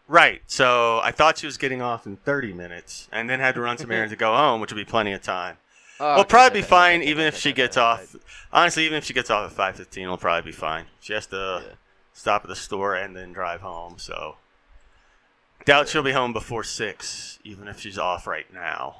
Right. 0.07 0.41
So 0.47 0.99
I 1.01 1.11
thought 1.11 1.37
she 1.37 1.45
was 1.45 1.57
getting 1.57 1.81
off 1.81 2.05
in 2.05 2.17
30 2.17 2.53
minutes 2.53 3.07
and 3.11 3.29
then 3.29 3.39
had 3.39 3.55
to 3.55 3.61
run 3.61 3.77
some 3.77 3.89
errands 3.91 4.11
to 4.11 4.17
go 4.17 4.35
home, 4.35 4.59
which 4.61 4.71
would 4.71 4.77
be 4.77 4.89
plenty 4.89 5.13
of 5.13 5.21
time. 5.21 5.57
Oh, 5.99 6.15
We'll 6.15 6.21
okay, 6.21 6.29
probably 6.29 6.61
be 6.61 6.67
fine 6.67 7.01
even 7.03 7.25
if 7.25 7.37
she 7.37 7.53
gets 7.53 7.77
off. 7.77 8.15
Honestly, 8.51 8.85
even 8.85 8.97
if 8.97 9.05
she 9.05 9.13
gets 9.13 9.29
off 9.29 9.49
at 9.57 9.75
5:15, 9.75 10.07
we'll 10.07 10.17
probably 10.17 10.51
be 10.51 10.55
fine. 10.55 10.85
She 10.99 11.13
has 11.13 11.25
to 11.27 11.63
Yeah. 11.65 11.73
stop 12.13 12.43
at 12.43 12.49
the 12.49 12.55
store 12.55 12.95
and 12.95 13.15
then 13.15 13.31
drive 13.31 13.61
home, 13.61 13.97
so 13.97 14.35
doubt 15.65 15.87
she'll 15.87 16.03
be 16.03 16.11
home 16.11 16.33
before 16.33 16.63
6 16.63 17.39
even 17.45 17.67
if 17.67 17.79
she's 17.79 17.97
off 17.97 18.27
right 18.27 18.51
now. 18.53 18.97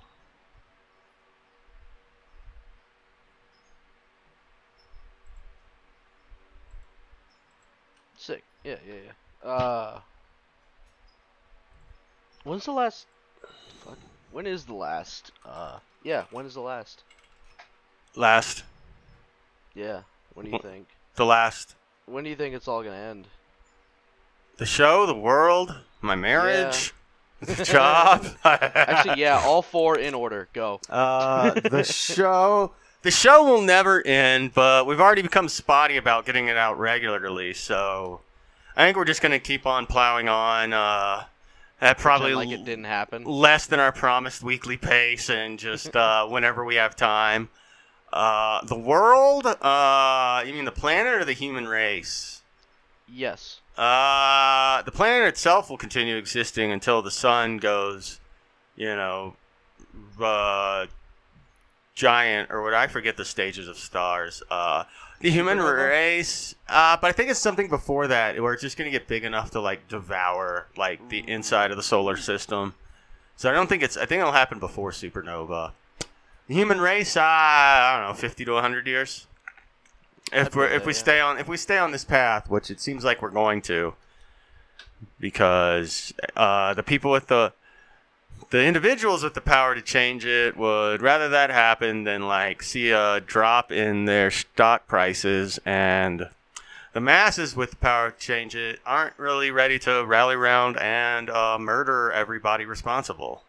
Yeah, 8.63 8.75
yeah, 8.87 8.93
yeah. 9.43 9.49
Uh, 9.49 9.99
when's 12.43 12.65
the 12.65 12.71
last? 12.71 13.07
Fuck. 13.83 13.97
When 14.31 14.47
is 14.47 14.65
the 14.65 14.73
last? 14.73 15.31
Uh, 15.45 15.79
yeah. 16.03 16.23
When 16.31 16.45
is 16.45 16.53
the 16.53 16.61
last? 16.61 17.03
Last 18.15 18.63
Yeah. 19.73 20.01
When 20.33 20.45
do 20.45 20.51
you 20.51 20.59
think? 20.59 20.87
the 21.15 21.25
last 21.25 21.75
When 22.05 22.23
do 22.23 22.29
you 22.29 22.35
think 22.35 22.53
it's 22.55 22.67
all 22.67 22.83
gonna 22.83 22.95
end? 22.95 23.27
the 24.57 24.65
show, 24.67 25.05
the 25.07 25.15
world, 25.15 25.75
my 26.01 26.13
marriage, 26.15 26.93
the 27.41 27.63
job. 27.65 28.25
Actually, 28.45 29.19
yeah. 29.19 29.41
All 29.43 29.61
four 29.63 29.97
in 29.97 30.13
order. 30.13 30.47
Go. 30.53 30.79
Uh, 30.89 31.51
the 31.59 31.83
show. 31.87 32.71
The 33.01 33.11
show 33.11 33.43
will 33.43 33.61
never 33.61 34.05
end, 34.05 34.53
but 34.53 34.85
we've 34.87 35.01
already 35.01 35.23
become 35.23 35.49
spotty 35.49 35.97
about 35.97 36.25
getting 36.25 36.47
it 36.47 36.55
out 36.55 36.79
regularly. 36.79 37.53
So 37.53 38.21
I 38.75 38.85
think 38.85 38.97
we're 38.97 39.05
just 39.05 39.21
gonna 39.21 39.39
keep 39.39 39.65
on 39.65 39.85
plowing 39.85 40.27
on. 40.29 40.73
Uh, 40.73 41.25
at 41.81 41.97
probably 41.97 42.33
like 42.33 42.49
it 42.49 42.63
didn't 42.63 42.85
happen. 42.85 43.23
less 43.25 43.65
than 43.65 43.79
our 43.79 43.91
promised 43.91 44.41
weekly 44.41 44.77
pace, 44.77 45.29
and 45.29 45.59
just 45.59 45.95
uh, 45.95 46.25
whenever 46.29 46.63
we 46.63 46.75
have 46.75 46.95
time. 46.95 47.49
Uh, 48.11 48.63
the 48.65 48.77
world. 48.77 49.45
Uh, 49.45 50.43
you 50.45 50.53
mean 50.53 50.65
the 50.65 50.71
planet 50.71 51.13
or 51.13 51.25
the 51.25 51.33
human 51.33 51.67
race? 51.67 52.41
Yes. 53.07 53.59
Uh, 53.77 54.81
the 54.83 54.91
planet 54.91 55.27
itself 55.27 55.69
will 55.69 55.77
continue 55.77 56.15
existing 56.15 56.71
until 56.71 57.01
the 57.01 57.11
sun 57.11 57.57
goes, 57.57 58.19
you 58.75 58.95
know, 58.95 59.35
uh, 60.21 60.85
giant 61.93 62.51
or 62.51 62.61
what 62.63 62.73
I 62.73 62.87
forget 62.87 63.17
the 63.17 63.25
stages 63.25 63.67
of 63.67 63.77
stars. 63.77 64.43
Uh, 64.49 64.83
the 65.19 65.29
human 65.29 65.59
race. 65.59 66.55
Uh, 66.67 66.97
but 66.99 67.07
I 67.07 67.11
think 67.11 67.29
it's 67.29 67.39
something 67.39 67.69
before 67.69 68.07
that 68.07 68.39
where 68.41 68.53
it's 68.53 68.61
just 68.61 68.77
gonna 68.77 68.89
get 68.91 69.07
big 69.07 69.23
enough 69.23 69.51
to 69.51 69.61
like 69.61 69.87
devour 69.87 70.67
like 70.75 71.09
the 71.09 71.23
inside 71.29 71.71
of 71.71 71.77
the 71.77 71.83
solar 71.83 72.17
system. 72.17 72.75
So 73.35 73.49
I 73.49 73.53
don't 73.53 73.67
think 73.67 73.83
it's. 73.83 73.97
I 73.97 74.05
think 74.05 74.19
it'll 74.19 74.33
happen 74.33 74.59
before 74.59 74.91
supernova. 74.91 75.71
The 76.47 76.53
human 76.53 76.79
race, 76.79 77.15
uh, 77.15 77.21
I 77.23 77.99
don't 77.99 78.09
know, 78.09 78.13
50 78.13 78.45
to 78.45 78.51
100 78.53 78.85
years. 78.85 79.27
If 80.31 80.55
we 80.55 80.65
if 80.65 80.85
we 80.85 80.93
yeah. 80.93 80.99
stay 80.99 81.19
on 81.19 81.37
if 81.37 81.47
we 81.47 81.57
stay 81.57 81.77
on 81.77 81.91
this 81.91 82.03
path, 82.03 82.49
which 82.49 82.69
it 82.69 82.79
seems 82.79 83.03
like 83.03 83.21
we're 83.21 83.29
going 83.29 83.61
to, 83.63 83.95
because 85.19 86.13
uh, 86.35 86.73
the 86.73 86.83
people 86.83 87.11
with 87.11 87.27
the 87.27 87.53
the 88.53 88.63
individuals 88.63 89.23
with 89.23 89.33
the 89.33 89.41
power 89.41 89.73
to 89.73 89.81
change 89.81 90.27
it 90.27 90.55
would 90.55 91.01
rather 91.01 91.27
that 91.27 91.49
happen 91.49 92.03
than 92.03 92.27
like 92.27 92.61
see 92.61 92.91
a 92.91 93.19
drop 93.19 93.71
in 93.71 94.05
their 94.05 94.29
stock 94.29 94.85
prices 94.85 95.59
and 95.65 96.29
the 96.93 97.01
masses 97.01 97.55
with 97.55 97.71
the 97.71 97.75
power 97.77 98.11
to 98.11 98.19
change 98.19 98.55
it 98.55 98.79
aren't 98.85 99.17
really 99.17 99.49
ready 99.49 99.79
to 99.79 100.05
rally 100.05 100.35
around 100.35 100.77
and 100.77 101.31
uh, 101.31 101.57
murder 101.59 102.11
everybody 102.11 102.63
responsible 102.63 103.41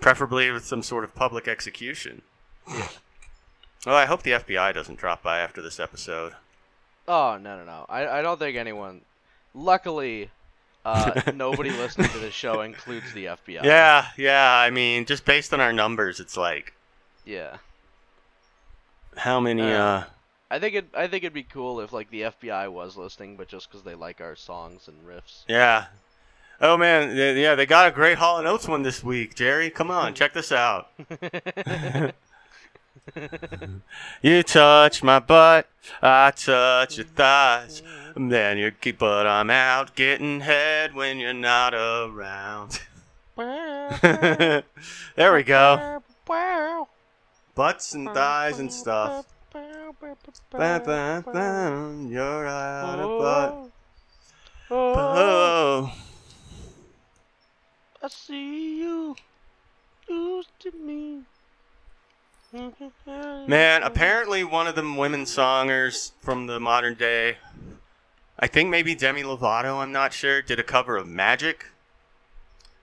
preferably 0.00 0.48
with 0.52 0.64
some 0.64 0.80
sort 0.80 1.02
of 1.02 1.12
public 1.16 1.48
execution 1.48 2.22
well 2.68 3.96
i 3.96 4.04
hope 4.04 4.22
the 4.22 4.30
fbi 4.30 4.72
doesn't 4.72 4.96
drop 5.00 5.24
by 5.24 5.40
after 5.40 5.60
this 5.60 5.80
episode 5.80 6.34
Oh 7.08 7.38
no 7.38 7.56
no 7.56 7.64
no! 7.64 7.86
I 7.88 8.06
I 8.18 8.22
don't 8.22 8.38
think 8.38 8.58
anyone. 8.58 9.00
Luckily, 9.54 10.30
uh, 10.88 11.32
nobody 11.34 11.70
listening 11.70 12.08
to 12.10 12.18
this 12.18 12.34
show 12.34 12.60
includes 12.62 13.12
the 13.12 13.26
FBI. 13.26 13.62
yeah 13.64 14.06
yeah 14.16 14.52
i 14.54 14.70
mean 14.70 15.04
just 15.04 15.24
based 15.24 15.52
on 15.52 15.60
our 15.60 15.72
numbers 15.72 16.20
it's 16.20 16.36
like 16.36 16.72
Yeah. 17.24 17.56
how 19.16 19.40
many 19.40 19.62
Uh, 19.62 19.82
uh 19.82 20.04
I 20.50 20.58
think 20.58 20.74
it. 20.76 20.86
I 20.94 21.06
think 21.08 21.24
it'd 21.24 21.34
be 21.34 21.42
cool 21.42 21.78
if 21.80 21.92
like 21.92 22.08
the 22.10 22.22
FBI 22.22 22.72
was 22.72 22.96
listening, 22.96 23.36
but 23.36 23.48
just 23.48 23.68
because 23.68 23.82
they 23.84 23.94
like 23.94 24.22
our 24.22 24.34
songs 24.34 24.88
and 24.88 24.96
riffs. 25.06 25.44
Yeah. 25.46 25.88
Oh 26.58 26.78
man, 26.78 27.14
yeah, 27.36 27.54
they 27.54 27.66
got 27.66 27.86
a 27.86 27.90
great 27.90 28.16
Hall 28.16 28.38
and 28.38 28.48
Oates 28.48 28.66
one 28.66 28.82
this 28.82 29.04
week. 29.04 29.34
Jerry, 29.34 29.68
come 29.68 29.90
on, 29.90 30.14
check 30.14 30.32
this 30.32 30.50
out. 30.50 30.88
you 34.22 34.42
touch 34.42 35.02
my 35.02 35.18
butt, 35.18 35.68
I 36.02 36.30
touch 36.30 36.96
your 36.96 37.06
thighs. 37.06 37.82
Then 38.18 38.58
you 38.58 38.72
keep, 38.72 38.98
but 38.98 39.28
I'm 39.28 39.48
out 39.48 39.94
getting 39.94 40.40
head 40.40 40.92
when 40.92 41.18
you're 41.18 41.32
not 41.32 41.72
around. 41.72 42.80
there 43.36 44.64
we 45.16 45.44
go. 45.44 46.02
Butts 47.54 47.94
and 47.94 48.08
thighs 48.10 48.58
and 48.58 48.72
stuff. 48.72 49.26
You're 52.10 52.46
out 52.48 52.98
of 52.98 53.18
butt. 53.20 53.70
Oh. 54.70 54.94
oh. 54.96 55.94
I 58.02 58.08
see 58.08 58.80
you 58.80 59.14
used 60.08 60.50
to 60.60 60.72
me. 60.72 61.22
Man, 63.46 63.82
apparently 63.82 64.42
one 64.42 64.66
of 64.66 64.74
them 64.74 64.96
women 64.96 65.24
songers 65.24 66.12
from 66.20 66.46
the 66.46 66.58
modern 66.58 66.94
day, 66.94 67.36
I 68.38 68.46
think 68.46 68.70
maybe 68.70 68.94
Demi 68.94 69.22
Lovato, 69.22 69.78
I'm 69.78 69.90
not 69.90 70.12
sure, 70.12 70.40
did 70.42 70.60
a 70.60 70.62
cover 70.62 70.96
of 70.96 71.08
Magic. 71.08 71.66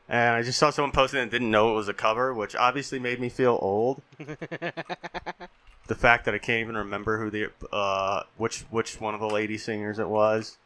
And 0.10 0.36
I 0.36 0.44
just 0.44 0.60
saw 0.60 0.70
someone 0.70 0.92
posting 0.92 1.20
it 1.20 1.24
and 1.24 1.32
didn't 1.32 1.50
know 1.50 1.72
it 1.72 1.76
was 1.76 1.88
a 1.88 1.94
cover, 1.94 2.34
which 2.34 2.56
obviously 2.56 3.00
made 3.00 3.20
me 3.20 3.30
feel 3.30 3.58
old. 3.62 4.02
the 5.88 5.96
fact 5.96 6.26
that 6.26 6.34
I 6.34 6.38
can't 6.38 6.60
even 6.60 6.76
remember 6.76 7.20
who 7.20 7.30
the 7.30 7.52
uh, 7.72 8.24
which 8.38 8.62
which 8.70 9.00
one 9.00 9.14
of 9.14 9.20
the 9.20 9.30
lady 9.30 9.58
singers 9.58 9.98
it 9.98 10.10
was. 10.10 10.58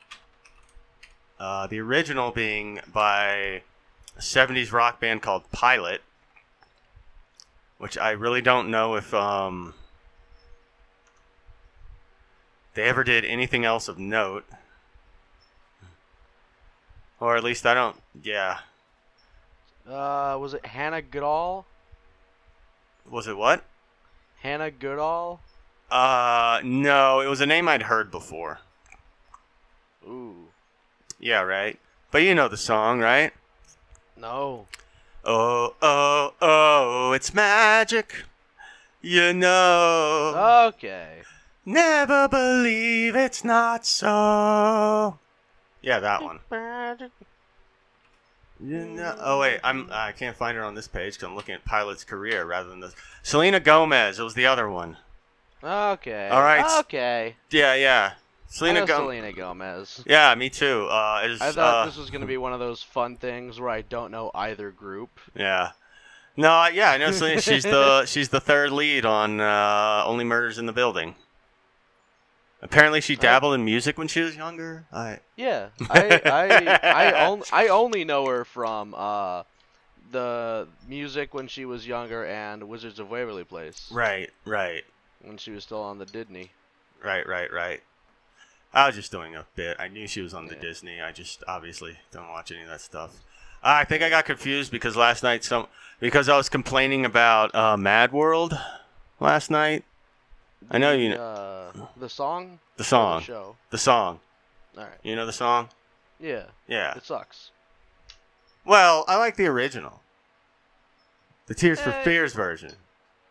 Uh, 1.40 1.68
the 1.68 1.80
original 1.80 2.32
being 2.32 2.82
by 2.92 3.62
a 4.18 4.20
70s 4.20 4.74
rock 4.74 5.00
band 5.00 5.22
called 5.22 5.50
Pilot, 5.52 6.02
which 7.78 7.98
I 7.98 8.12
really 8.12 8.42
don't 8.42 8.70
know 8.70 8.96
if 8.96 9.14
um, 9.14 9.74
they 12.74 12.84
ever 12.84 13.06
did 13.06 13.24
anything 13.24 13.64
else 13.64 13.88
of 13.88 13.98
note. 13.98 14.44
Or 17.20 17.36
at 17.36 17.44
least 17.44 17.66
I 17.66 17.74
don't. 17.74 17.96
Yeah. 18.24 18.60
Uh, 19.88 20.38
was 20.40 20.54
it 20.54 20.66
Hannah 20.66 21.02
Goodall? 21.02 21.66
Was 23.10 23.28
it 23.28 23.38
what? 23.38 23.64
Hannah 24.42 24.72
Goodall? 24.72 25.42
Uh, 25.92 26.62
no, 26.64 27.20
it 27.20 27.28
was 27.28 27.42
a 27.42 27.46
name 27.46 27.68
I'd 27.68 27.84
heard 27.84 28.12
before. 28.12 28.60
Ooh, 30.08 30.48
Yeah, 31.20 31.42
right. 31.42 31.80
But 32.12 32.22
you 32.24 32.34
know 32.36 32.48
the 32.48 32.58
song, 32.58 33.00
right? 33.00 33.34
no. 34.18 34.68
Oh, 35.26 35.76
oh, 35.82 36.34
oh, 36.42 37.12
it's 37.12 37.34
magic. 37.34 38.24
You 39.02 39.34
know. 39.34 40.70
Okay. 40.74 41.24
Never 41.66 42.28
believe 42.30 43.16
it's 43.18 43.44
not 43.44 43.86
so. 43.86 45.20
Yeah, 45.82 46.00
that 46.00 46.22
one. 46.22 46.40
You 48.62 48.86
know. 48.86 49.16
Oh 49.20 49.40
wait, 49.40 49.60
I'm. 49.64 49.88
I 49.92 50.12
can't 50.12 50.36
find 50.36 50.58
her 50.58 50.64
on 50.64 50.76
this 50.76 50.88
page 50.88 51.14
because 51.14 51.28
I'm 51.28 51.36
looking 51.36 51.56
at 51.56 51.64
Pilot's 51.64 52.04
career 52.04 52.46
rather 52.46 52.70
than 52.70 52.82
the. 52.82 52.94
Selena 53.24 53.60
Gomez. 53.60 54.20
It 54.20 54.24
was 54.24 54.34
the 54.34 54.46
other 54.46 54.70
one. 54.70 54.98
Okay. 55.64 56.28
All 56.30 56.42
right. 56.42 56.80
Okay. 56.80 57.36
Yeah, 57.52 57.76
yeah. 57.76 58.14
Selena, 58.48 58.86
Selena 58.86 58.88
Gomez. 58.88 59.06
Selena 59.20 59.34
Gomez. 59.34 60.04
Yeah, 60.08 60.36
me 60.36 60.50
too. 60.50 60.88
Uh, 60.90 61.22
is, 61.24 61.42
I 61.42 61.52
thought 61.52 61.84
uh, 61.84 61.86
this 61.86 61.98
was 61.98 62.10
gonna 62.10 62.26
be 62.26 62.38
one 62.38 62.52
of 62.52 62.60
those 62.60 62.82
fun 62.82 63.16
things 63.16 63.60
where 63.60 63.70
I 63.70 63.82
don't 63.82 64.12
know 64.12 64.32
either 64.34 64.72
group. 64.72 65.10
Yeah. 65.36 65.72
No, 66.36 66.68
yeah, 66.68 66.92
I 66.92 66.98
know. 66.98 67.12
Selena, 67.12 67.42
she's 67.42 67.64
the 67.64 68.06
she's 68.06 68.30
the 68.30 68.40
third 68.40 68.72
lead 68.72 69.06
on 69.06 69.40
uh, 69.40 70.04
Only 70.06 70.24
Murders 70.26 70.58
in 70.58 70.66
the 70.66 70.74
Building. 70.74 71.16
Apparently, 72.62 73.00
she 73.00 73.16
dabbled 73.16 73.54
in 73.56 73.64
music 73.64 73.98
when 73.98 74.08
she 74.10 74.20
was 74.22 74.36
younger. 74.36 74.86
I 74.92 75.20
Yeah, 75.38 75.70
I 75.90 76.22
I 76.26 76.80
I, 76.84 77.26
on, 77.28 77.44
I 77.54 77.68
only 77.70 78.04
know 78.04 78.26
her 78.28 78.44
from 78.46 78.94
uh 78.98 79.44
the 80.12 80.68
music 80.88 81.34
when 81.34 81.48
she 81.48 81.66
was 81.66 81.86
younger 81.88 82.26
and 82.26 82.64
Wizards 82.68 83.00
of 83.00 83.10
Waverly 83.12 83.44
Place 83.44 83.88
right, 83.92 84.30
right, 84.44 84.84
when 85.22 85.38
she 85.38 85.52
was 85.52 85.64
still 85.64 85.82
on 85.82 86.00
the 86.00 86.06
Disney. 86.06 86.52
right, 87.04 87.28
right, 87.28 87.52
right. 87.54 87.82
I 88.74 88.88
was 88.88 88.96
just 88.96 89.12
doing 89.12 89.36
a 89.36 89.46
bit. 89.56 89.78
I 89.80 89.88
knew 89.88 90.08
she 90.08 90.22
was 90.22 90.34
on 90.34 90.46
the 90.48 90.56
Yeah. 90.56 90.62
Disney. 90.62 91.02
I 91.02 91.12
just 91.12 91.44
obviously 91.48 91.98
don't 92.12 92.30
watch 92.30 92.52
any 92.52 92.62
of 92.62 92.68
that 92.70 92.82
stuff. 92.82 93.24
I 93.64 93.84
think 93.84 94.04
I 94.04 94.10
got 94.10 94.26
confused 94.26 94.72
because 94.72 94.96
last 94.96 95.24
night 95.24 95.44
some 95.44 95.68
because 96.00 96.28
I 96.30 96.38
was 96.38 96.50
complaining 96.50 97.06
about 97.06 97.54
uh, 97.56 97.78
Mad 97.78 98.12
World 98.12 98.58
last 99.20 99.50
night. 99.52 99.84
I 100.70 100.78
know 100.78 100.92
you 100.94 101.10
The, 101.10 101.16
kn- 101.16 101.22
Uh, 101.22 101.72
the 101.98 102.10
song. 102.10 102.60
The 102.78 102.84
song, 102.84 103.20
The 103.20 103.26
show. 103.26 103.56
the 103.70 103.78
song. 103.78 104.20
All 104.78 104.84
right. 104.84 104.98
You 105.04 105.16
know 105.16 105.26
the 105.26 105.34
song? 105.34 105.70
Yeah. 106.20 106.44
Yeah. 106.68 106.96
It 106.96 107.06
sucks. 107.06 107.52
Well, 108.66 109.06
I 109.08 109.18
like 109.18 109.36
the 109.36 109.48
original. 109.48 110.02
The 111.48 111.56
Tears 111.56 111.80
for 111.80 111.90
Eh. 111.90 112.04
Fears 112.04 112.34
version. 112.34 112.74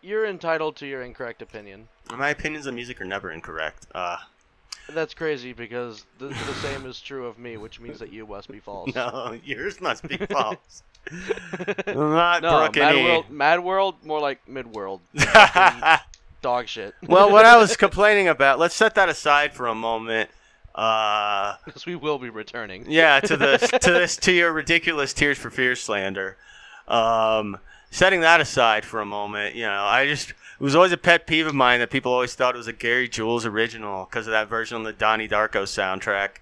You're 0.03 0.27
entitled 0.27 0.77
to 0.77 0.87
your 0.87 1.03
incorrect 1.03 1.43
opinion. 1.43 1.89
My 2.17 2.31
opinions 2.31 2.67
on 2.67 2.75
music 2.75 3.01
are 3.01 3.05
never 3.05 3.31
incorrect. 3.31 3.87
Uh, 3.95 4.17
That's 4.89 5.13
crazy 5.15 5.53
because 5.53 6.05
the, 6.19 6.29
the 6.29 6.55
same 6.55 6.87
is 6.87 7.01
true 7.01 7.27
of 7.27 7.39
me, 7.39 7.57
which 7.57 7.79
means 7.79 7.99
that 7.99 8.13
you 8.13 8.27
must 8.27 8.51
be 8.51 8.59
false. 8.59 8.95
no, 8.95 9.39
yours 9.45 9.81
must 9.81 10.07
be 10.09 10.17
false. 10.31 10.83
Not 11.87 12.43
no, 12.43 12.69
Mad 12.75 12.95
World, 13.05 13.31
Mad 13.31 13.61
World, 13.65 13.95
more 14.05 14.21
like 14.21 14.47
Mid 14.49 14.67
World. 14.75 15.01
Dog 16.41 16.69
shit. 16.69 16.95
well, 17.07 17.31
what 17.33 17.45
I 17.45 17.57
was 17.57 17.77
complaining 17.87 18.29
about, 18.29 18.59
let's 18.59 18.75
set 18.75 18.95
that 18.95 19.09
aside 19.09 19.53
for 19.53 19.67
a 19.67 19.75
moment. 19.75 20.31
Uh, 20.75 21.57
Because 21.65 21.87
we 21.87 21.97
will 21.97 22.19
be 22.19 22.31
returning. 22.31 22.85
yeah, 22.89 23.19
to 23.21 23.37
this, 23.37 23.69
to 23.81 23.91
this, 23.93 24.17
to 24.19 24.33
your 24.33 24.53
ridiculous 24.53 25.13
Tears 25.13 25.37
for 25.37 25.51
Fears 25.51 25.81
slander. 25.83 26.37
Um, 26.87 27.59
setting 27.91 28.21
that 28.21 28.41
aside 28.41 28.85
for 28.85 29.01
a 29.01 29.05
moment, 29.05 29.57
you 29.57 29.63
know, 29.65 29.83
I 29.83 30.07
just 30.07 30.31
it 30.31 30.37
was 30.61 30.75
always 30.77 30.93
a 30.93 30.97
pet 30.97 31.27
peeve 31.27 31.47
of 31.47 31.55
mine 31.55 31.81
that 31.81 31.91
people 31.91 32.13
always 32.13 32.35
thought 32.35 32.55
it 32.55 32.59
was 32.59 32.69
a 32.69 32.73
Gary 32.73 33.09
Jules 33.09 33.45
original 33.45 34.05
because 34.05 34.27
of 34.27 34.31
that 34.33 34.49
version 34.49 34.77
on 34.77 34.85
the 34.85 34.93
Donnie 34.93 35.29
Darko 35.29 35.63
soundtrack. 35.65 36.37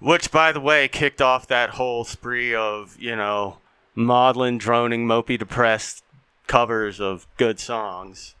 Which, 0.00 0.32
by 0.32 0.50
the 0.50 0.60
way, 0.60 0.88
kicked 0.88 1.22
off 1.22 1.46
that 1.46 1.70
whole 1.70 2.02
spree 2.04 2.54
of 2.54 2.96
you 2.98 3.14
know 3.14 3.58
maudlin, 3.94 4.58
droning, 4.58 5.06
mopey, 5.06 5.38
depressed 5.38 6.02
covers 6.48 7.00
of 7.00 7.26
good 7.36 7.60
songs. 7.60 8.34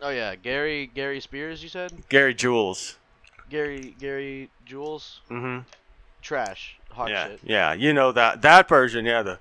Oh 0.00 0.10
yeah, 0.10 0.34
Gary 0.34 0.90
Gary 0.92 1.20
Spears, 1.20 1.62
you 1.62 1.68
said? 1.68 1.92
Gary 2.08 2.34
Jules. 2.34 2.96
Gary 3.48 3.94
Gary 3.98 4.50
Jules? 4.64 5.20
Mm-hmm. 5.30 5.60
Trash. 6.22 6.78
Hot 6.90 7.10
yeah, 7.10 7.28
shit. 7.28 7.40
yeah, 7.44 7.72
you 7.72 7.92
know 7.92 8.12
that 8.12 8.42
that 8.42 8.68
version, 8.68 9.04
yeah. 9.04 9.22
The 9.22 9.38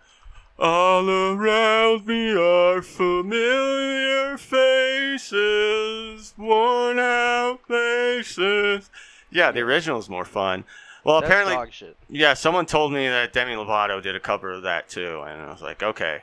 all 0.58 1.10
around 1.10 2.06
me 2.06 2.32
are 2.38 2.82
familiar 2.82 4.38
faces, 4.38 6.34
worn 6.38 7.00
out 7.00 7.60
places. 7.68 8.90
Yeah, 9.32 9.52
the 9.52 9.62
original 9.62 10.00
is 10.00 10.10
more 10.10 10.24
fun. 10.26 10.64
Well, 11.04 11.20
That's 11.22 11.32
apparently, 11.32 11.94
yeah. 12.10 12.34
Someone 12.34 12.66
told 12.66 12.94
me 12.94 13.08
that 13.08 13.34
Demi 13.34 13.54
Lovato 13.54 14.02
did 14.02 14.16
a 14.16 14.20
cover 14.20 14.54
of 14.54 14.64
that 14.64 14.88
too, 14.90 15.22
and 15.28 15.42
I 15.42 15.52
was 15.52 15.62
like, 15.62 15.84
okay. 15.84 16.22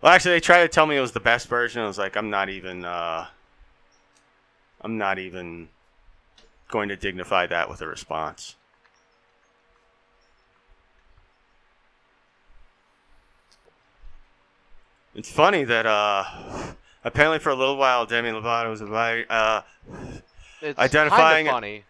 Well, 0.00 0.12
actually, 0.12 0.32
they 0.32 0.40
tried 0.40 0.62
to 0.62 0.68
tell 0.68 0.86
me 0.86 0.96
it 0.96 1.00
was 1.00 1.12
the 1.12 1.20
best 1.20 1.48
version. 1.48 1.82
I 1.82 1.86
was 1.86 1.98
like, 1.98 2.16
I'm 2.16 2.30
not 2.30 2.48
even. 2.48 2.84
Uh, 2.84 3.26
I'm 4.80 4.98
not 4.98 5.18
even 5.18 5.68
going 6.68 6.88
to 6.88 6.96
dignify 6.96 7.46
that 7.46 7.68
with 7.68 7.80
a 7.80 7.86
response. 7.86 8.56
It's 15.14 15.30
funny 15.30 15.64
that 15.64 15.84
uh, 15.84 16.24
apparently 17.04 17.40
for 17.40 17.50
a 17.50 17.54
little 17.54 17.76
while 17.76 18.06
Demi 18.06 18.30
Lovato 18.30 18.70
was 18.70 18.80
uh, 18.82 19.62
It's 20.62 20.78
Identifying 20.78 21.46
it- 21.46 21.48
kind 21.48 21.48
of 21.48 21.52
funny, 21.54 21.84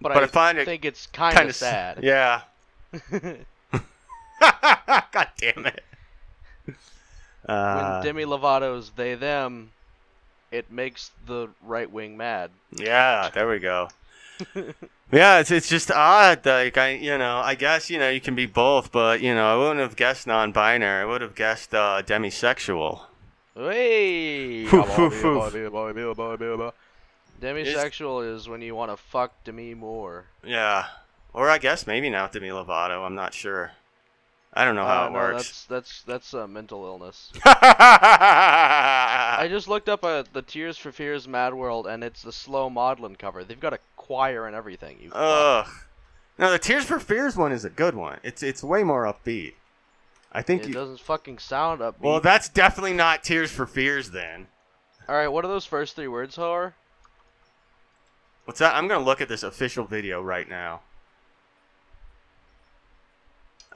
but, 0.00 0.12
but 0.14 0.22
I, 0.22 0.26
I 0.26 0.26
find 0.28 0.58
it 0.58 0.64
think 0.64 0.84
it's 0.84 1.06
kind 1.06 1.36
kind 1.36 1.48
of 1.48 1.56
sad. 1.56 1.98
Yeah. 2.02 2.42
God 4.40 5.28
damn 5.38 5.66
it. 5.66 5.84
Uh, 7.48 8.00
when 8.00 8.04
Demi 8.04 8.24
Lovato's 8.24 8.92
they 8.94 9.14
them, 9.16 9.72
it 10.50 10.70
makes 10.70 11.10
the 11.26 11.48
right 11.62 11.90
wing 11.90 12.16
mad. 12.16 12.50
yeah, 12.72 13.30
there 13.32 13.48
we 13.48 13.58
go. 13.58 13.88
yeah, 15.12 15.40
it's 15.40 15.50
it's 15.50 15.68
just 15.68 15.90
odd. 15.90 16.44
Like 16.46 16.76
I, 16.78 16.90
you 16.90 17.18
know, 17.18 17.38
I 17.38 17.54
guess 17.54 17.90
you 17.90 17.98
know 17.98 18.08
you 18.08 18.20
can 18.20 18.34
be 18.34 18.46
both, 18.46 18.92
but 18.92 19.20
you 19.20 19.34
know, 19.34 19.52
I 19.52 19.56
wouldn't 19.56 19.80
have 19.80 19.96
guessed 19.96 20.26
non-binary. 20.26 21.02
I 21.02 21.04
would 21.04 21.20
have 21.20 21.34
guessed 21.34 21.74
uh, 21.74 22.02
demisexual. 22.04 23.02
Hey, 23.56 24.64
demisexual 27.40 28.34
is 28.34 28.48
when 28.48 28.62
you 28.62 28.74
want 28.74 28.90
to 28.92 28.96
fuck 28.96 29.32
Demi 29.44 29.74
Moore. 29.74 30.26
Yeah, 30.44 30.86
or 31.32 31.50
I 31.50 31.58
guess 31.58 31.86
maybe 31.86 32.10
not 32.10 32.32
Demi 32.32 32.48
Lovato. 32.48 33.04
I'm 33.04 33.14
not 33.14 33.34
sure. 33.34 33.72
I 34.58 34.64
don't 34.64 34.74
know 34.74 34.84
how 34.84 35.04
Uh, 35.04 35.06
it 35.06 35.10
no, 35.12 35.18
works. 35.20 35.42
that's 35.44 35.64
that's 35.66 36.02
that's 36.02 36.34
a 36.34 36.48
mental 36.48 36.84
illness. 36.84 37.30
I 37.44 39.46
just 39.48 39.68
looked 39.68 39.88
up 39.88 40.02
uh, 40.02 40.24
the 40.32 40.42
Tears 40.42 40.76
for 40.76 40.90
Fears 40.90 41.28
Mad 41.28 41.54
World, 41.54 41.86
and 41.86 42.02
it's 42.02 42.22
the 42.22 42.32
slow 42.32 42.68
maudlin 42.68 43.14
cover. 43.14 43.44
They've 43.44 43.60
got 43.60 43.72
a 43.72 43.78
choir 43.96 44.46
and 44.46 44.56
everything. 44.56 44.98
You 45.00 45.10
fuck. 45.10 45.18
Ugh. 45.20 45.66
No, 46.38 46.50
the 46.50 46.58
Tears 46.58 46.84
for 46.84 46.98
Fears 46.98 47.36
one 47.36 47.52
is 47.52 47.64
a 47.64 47.70
good 47.70 47.94
one. 47.94 48.18
It's 48.24 48.42
it's 48.42 48.64
way 48.64 48.82
more 48.82 49.04
upbeat. 49.04 49.54
I 50.32 50.42
think 50.42 50.62
it 50.64 50.68
you. 50.68 50.74
doesn't 50.74 51.00
fucking 51.00 51.38
sound 51.38 51.80
upbeat. 51.80 52.00
Well, 52.00 52.20
that's 52.20 52.48
definitely 52.48 52.94
not 52.94 53.22
Tears 53.22 53.52
for 53.52 53.64
Fears 53.66 54.10
then. 54.10 54.48
All 55.08 55.14
right, 55.14 55.28
what 55.28 55.44
are 55.44 55.48
those 55.48 55.64
first 55.66 55.94
three 55.94 56.08
words, 56.08 56.34
Har? 56.36 56.74
What's 58.44 58.58
that? 58.58 58.74
I'm 58.74 58.88
gonna 58.88 59.04
look 59.04 59.20
at 59.20 59.28
this 59.28 59.44
official 59.44 59.84
video 59.84 60.20
right 60.20 60.48
now. 60.48 60.80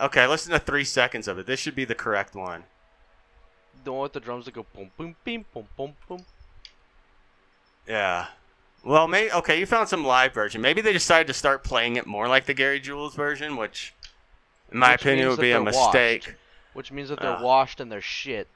Okay, 0.01 0.27
listen 0.27 0.53
to 0.53 0.59
three 0.59 0.85
seconds 0.85 1.29
of 1.29 1.39
it. 1.39 1.47
This 1.47 1.61
should 1.61 1.75
be 1.75 1.85
the 1.85 1.95
correct 1.95 2.35
one. 2.35 2.65
One 3.85 4.01
with 4.03 4.13
the 4.13 4.21
drums 4.21 4.45
that 4.45 4.55
go 4.55 4.65
boom, 4.75 4.91
boom, 4.97 5.17
boom, 5.25 5.45
boom, 5.53 5.67
boom, 5.77 5.95
boom. 6.09 6.25
Yeah. 7.87 8.27
Well, 8.85 9.07
maybe 9.09 9.33
okay. 9.33 9.59
You 9.59 9.67
found 9.67 9.89
some 9.89 10.05
live 10.05 10.33
version. 10.33 10.61
Maybe 10.61 10.81
they 10.81 10.93
decided 10.93 11.27
to 11.29 11.35
start 11.35 11.65
playing 11.65 11.97
it 11.97 12.07
more 12.07 12.29
like 12.29 12.47
the 12.47 12.55
Gary 12.55 12.81
Jules 12.81 13.15
version, 13.15 13.57
which, 13.57 13.93
in 14.71 14.79
my 14.79 14.93
Which 14.93 15.03
opinion, 15.03 15.27
means 15.29 15.37
would 15.39 15.43
be 15.43 15.51
a 15.51 15.55
they're 15.55 15.63
washed. 15.65 15.77
mistake. 15.95 16.35
Which 16.75 16.91
means 16.93 17.09
that 17.11 17.21
they're 17.21 17.37
Ah. 17.37 17.43
washed 17.43 17.81
and 17.81 17.91
they're 17.93 18.01
shit. 18.01 18.49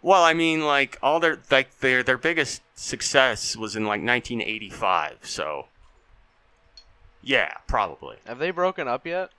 Well, 0.00 0.22
I 0.22 0.32
mean, 0.34 0.64
like 0.66 0.98
all 1.02 1.18
their 1.20 1.38
like 1.50 1.78
their 1.80 2.02
their 2.02 2.18
biggest 2.18 2.60
success 2.74 3.56
was 3.56 3.74
in 3.76 3.84
like 3.84 4.02
1985. 4.02 5.18
So, 5.22 5.68
yeah, 7.22 7.54
probably. 7.66 8.16
Have 8.26 8.38
they 8.38 8.50
broken 8.50 8.86
up 8.88 9.06
yet? 9.06 9.30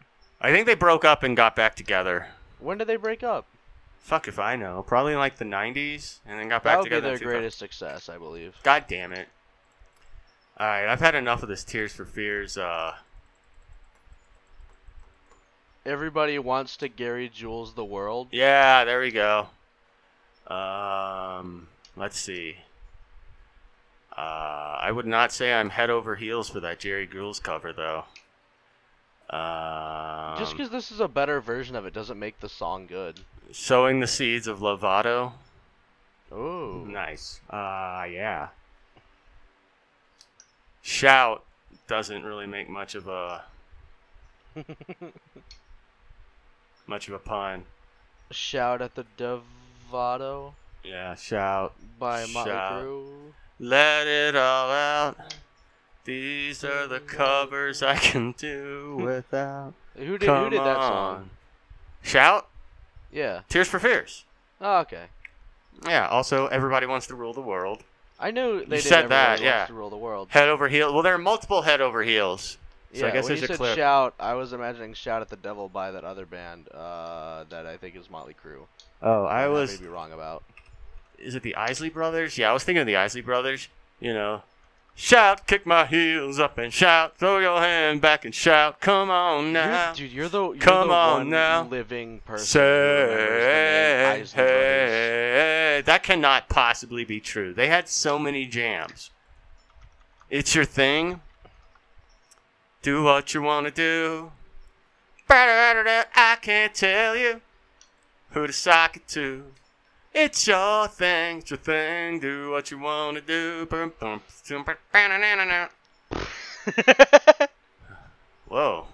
I 0.43 0.51
think 0.51 0.67
they 0.67 0.75
broke 0.75 1.05
up 1.05 1.23
and 1.23 1.35
got 1.37 1.55
back 1.55 1.75
together. 1.75 2.27
When 2.59 2.77
did 2.77 2.87
they 2.87 2.97
break 2.97 3.23
up? 3.23 3.45
Fuck 3.99 4.27
if 4.27 4.37
I 4.37 4.57
know. 4.57 4.83
Probably 4.85 5.13
in 5.13 5.19
like 5.19 5.37
the 5.37 5.45
90s, 5.45 6.17
and 6.27 6.37
then 6.37 6.49
got 6.49 6.63
That 6.63 6.69
back 6.69 6.77
would 6.79 6.83
be 6.85 6.89
together. 6.89 7.01
their 7.07 7.13
in 7.13 7.19
2000. 7.19 7.27
greatest 7.39 7.57
success, 7.57 8.09
I 8.09 8.17
believe. 8.17 8.55
God 8.63 8.83
damn 8.89 9.13
it. 9.13 9.29
All 10.57 10.67
right, 10.67 10.87
I've 10.87 10.99
had 10.99 11.15
enough 11.15 11.41
of 11.41 11.49
this 11.49 11.63
Tears 11.63 11.93
for 11.93 12.05
Fears. 12.05 12.57
Uh, 12.57 12.93
Everybody 15.85 16.39
wants 16.39 16.77
to 16.77 16.87
Gary 16.87 17.27
Jules 17.29 17.73
the 17.73 17.83
world. 17.83 18.29
yeah, 18.31 18.85
there 18.85 19.01
we 19.01 19.11
go. 19.11 19.47
Um, 20.47 21.67
let's 21.97 22.17
see. 22.19 22.57
Uh, 24.15 24.77
I 24.81 24.91
would 24.91 25.05
not 25.07 25.31
say 25.33 25.51
I'm 25.53 25.69
head 25.71 25.89
over 25.89 26.15
heels 26.15 26.49
for 26.49 26.59
that 26.61 26.79
Jerry 26.79 27.07
Jules 27.07 27.39
cover, 27.39 27.73
though. 27.73 28.05
Um, 29.33 30.37
Just 30.37 30.51
because 30.51 30.69
this 30.69 30.91
is 30.91 30.99
a 30.99 31.07
better 31.07 31.41
version 31.41 31.75
of 31.75 31.85
it 31.85 31.93
doesn't 31.93 32.19
make 32.19 32.39
the 32.39 32.49
song 32.49 32.85
good. 32.87 33.19
sowing 33.51 33.99
the 33.99 34.07
seeds 34.07 34.45
of 34.47 34.59
Lovato. 34.59 35.31
Oh. 36.31 36.83
Nice. 36.87 37.39
Uh, 37.49 38.05
yeah. 38.09 38.49
Shout 40.81 41.43
doesn't 41.87 42.23
really 42.23 42.45
make 42.47 42.69
much 42.69 42.95
of 42.95 43.07
a 43.07 43.43
much 46.87 47.07
of 47.07 47.13
a 47.13 47.19
pun. 47.19 47.63
Shout 48.31 48.81
at 48.81 48.95
the 48.95 49.05
Devato 49.17 50.53
Yeah, 50.83 51.15
shout. 51.15 51.73
by 51.99 52.25
Motley 52.27 52.51
Shout. 52.51 52.83
Crue. 52.83 53.07
Let 53.59 54.07
it 54.07 54.35
all 54.35 54.69
out. 54.71 55.35
These 56.05 56.63
are 56.63 56.85
the 56.87 56.99
covers 56.99 57.81
I 57.81 57.95
can 57.95 58.33
do 58.33 58.97
without. 59.01 59.73
Who 59.95 60.17
did 60.17 60.25
Come 60.25 60.45
who 60.45 60.49
did 60.49 60.59
that 60.59 60.77
on. 60.77 60.91
song? 60.91 61.29
Shout. 62.01 62.49
Yeah. 63.11 63.41
Tears 63.47 63.67
for 63.67 63.79
Fears. 63.79 64.25
Oh, 64.59 64.79
okay. 64.79 65.05
Yeah. 65.87 66.07
Also, 66.07 66.47
everybody 66.47 66.85
wants 66.85 67.07
to 67.07 67.15
rule 67.15 67.33
the 67.33 67.41
world. 67.41 67.83
I 68.19 68.31
knew 68.31 68.65
they 68.65 68.79
said 68.79 69.09
that, 69.09 69.29
Wants 69.29 69.43
yeah. 69.43 69.65
to 69.65 69.73
rule 69.73 69.89
the 69.89 69.97
world. 69.97 70.27
Head 70.31 70.47
over 70.49 70.67
heels. 70.67 70.93
Well, 70.93 71.03
there 71.03 71.13
are 71.13 71.17
multiple 71.19 71.61
head 71.63 71.81
over 71.81 72.03
heels. 72.03 72.57
So 72.93 72.99
yeah, 73.01 73.07
I 73.07 73.11
guess 73.11 73.23
when 73.23 73.29
there's 73.29 73.39
you 73.41 73.45
a 73.45 73.47
said 73.47 73.57
clip. 73.57 73.75
shout, 73.75 74.13
I 74.19 74.35
was 74.35 74.53
imagining 74.53 74.93
"Shout 74.93 75.21
at 75.23 75.29
the 75.29 75.35
Devil" 75.35 75.67
by 75.67 75.89
that 75.91 76.03
other 76.03 76.27
band 76.27 76.67
uh, 76.71 77.43
that 77.49 77.65
I 77.65 77.75
think 77.77 77.95
is 77.95 78.07
Motley 78.09 78.35
Crue. 78.35 78.65
Oh, 79.01 79.25
I 79.25 79.47
was. 79.47 79.79
Maybe 79.79 79.91
wrong 79.91 80.11
about. 80.13 80.43
is 81.17 81.33
it 81.33 81.41
the 81.43 81.55
Isley 81.55 81.89
Brothers? 81.89 82.37
Yeah, 82.37 82.51
I 82.51 82.53
was 82.53 82.63
thinking 82.63 82.81
of 82.81 82.87
the 82.87 82.95
Isley 82.97 83.21
Brothers. 83.21 83.67
You 83.99 84.13
know, 84.13 84.43
shout, 84.95 85.47
kick 85.47 85.65
my 85.65 85.85
heels 85.85 86.39
up 86.39 86.57
and 86.57 86.71
shout, 86.73 87.17
throw 87.17 87.39
your 87.39 87.59
hand 87.59 88.01
back 88.01 88.25
and 88.25 88.33
shout, 88.33 88.79
come 88.79 89.09
on 89.09 89.43
You're- 89.45 89.51
now. 89.53 89.93
dude, 89.93 90.11
you're 90.11 90.29
the 90.29 90.43
you're 90.51 90.55
Come 90.57 90.87
the 90.89 90.93
on 90.93 91.17
one 91.19 91.29
now. 91.29 91.63
living 91.63 92.19
person 92.19 92.61
who 92.61 92.67
remembers 92.67 93.07
the 93.09 93.17
name 93.17 94.25
Say, 94.25 94.33
Brothers. 94.33 94.33
hey, 94.33 95.81
that 95.85 96.03
cannot 96.03 96.49
possibly 96.49 97.03
be 97.05 97.19
true. 97.19 97.53
They 97.53 97.67
had 97.67 97.89
so 97.89 98.17
many 98.19 98.45
jams. 98.45 99.09
It's 100.29 100.55
your 100.55 100.65
thing. 100.65 101.21
Do 102.81 103.03
what 103.03 103.33
you 103.33 103.41
want 103.41 103.65
to 103.67 103.71
do. 103.71 104.31
I 105.29 106.37
can't 106.41 106.73
tell 106.73 107.15
you 107.15 107.41
who 108.31 108.45
to 108.47 108.53
sock 108.53 108.97
it 108.97 109.07
to. 109.09 109.45
It's 110.13 110.47
your 110.47 110.87
thing, 110.87 111.39
it's 111.39 111.49
your 111.49 111.57
thing. 111.57 112.19
Do 112.19 112.51
what 112.51 112.69
you 112.69 112.77
want 112.79 113.17
to 113.17 113.21
do. 113.21 113.65
Whoa. 118.47 118.85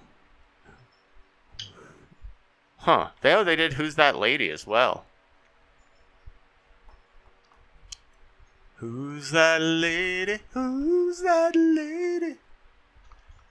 Huh. 2.78 3.10
They, 3.22 3.34
oh, 3.34 3.44
they 3.44 3.58
did 3.58 3.74
Who's 3.74 3.96
That 3.96 4.16
Lady 4.16 4.50
as 4.50 4.66
well. 4.66 5.04
Who's 8.80 9.32
that 9.32 9.60
lady? 9.60 10.40
Who's 10.52 11.20
that 11.20 11.54
lady? 11.54 12.38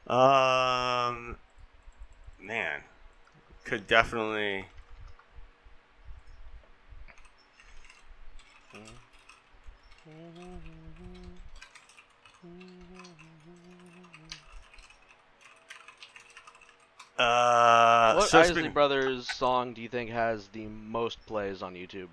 Um, 0.07 1.37
man, 2.41 2.81
could 3.65 3.87
definitely. 3.87 4.65
Uh, 17.19 18.15
what 18.15 18.29
so 18.29 18.41
Isley 18.41 18.63
speak- 18.63 18.75
Brothers 18.75 19.29
song 19.29 19.75
do 19.75 19.83
you 19.83 19.89
think 19.89 20.11
has 20.11 20.49
the 20.49 20.67
most 20.67 21.25
plays 21.27 21.63
on 21.63 21.75
YouTube? 21.75 22.09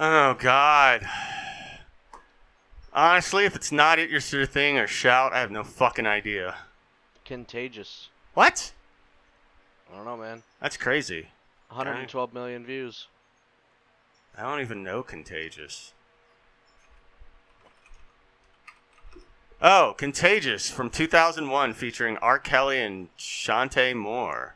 Oh 0.00 0.34
God. 0.34 1.06
Honestly, 2.92 3.44
if 3.44 3.54
it's 3.54 3.70
not 3.70 3.98
it 3.98 4.08
your 4.08 4.20
sort 4.20 4.44
of 4.44 4.48
thing 4.48 4.78
or 4.78 4.86
shout, 4.86 5.34
I 5.34 5.40
have 5.40 5.50
no 5.50 5.62
fucking 5.62 6.06
idea. 6.06 6.56
Contagious. 7.26 8.08
What? 8.32 8.72
I 9.92 9.96
don't 9.96 10.06
know, 10.06 10.16
man. 10.16 10.42
That's 10.60 10.78
crazy. 10.78 11.28
112 11.68 12.32
million 12.32 12.64
views. 12.64 13.08
I 14.38 14.42
don't 14.42 14.60
even 14.60 14.82
know 14.82 15.02
Contagious. 15.02 15.92
Oh, 19.62 19.94
Contagious 19.96 20.70
from 20.70 20.90
2001 20.90 21.72
featuring 21.74 22.16
R. 22.18 22.38
Kelly 22.38 22.80
and 22.80 23.08
Chanté 23.16 23.94
Moore. 23.94 24.54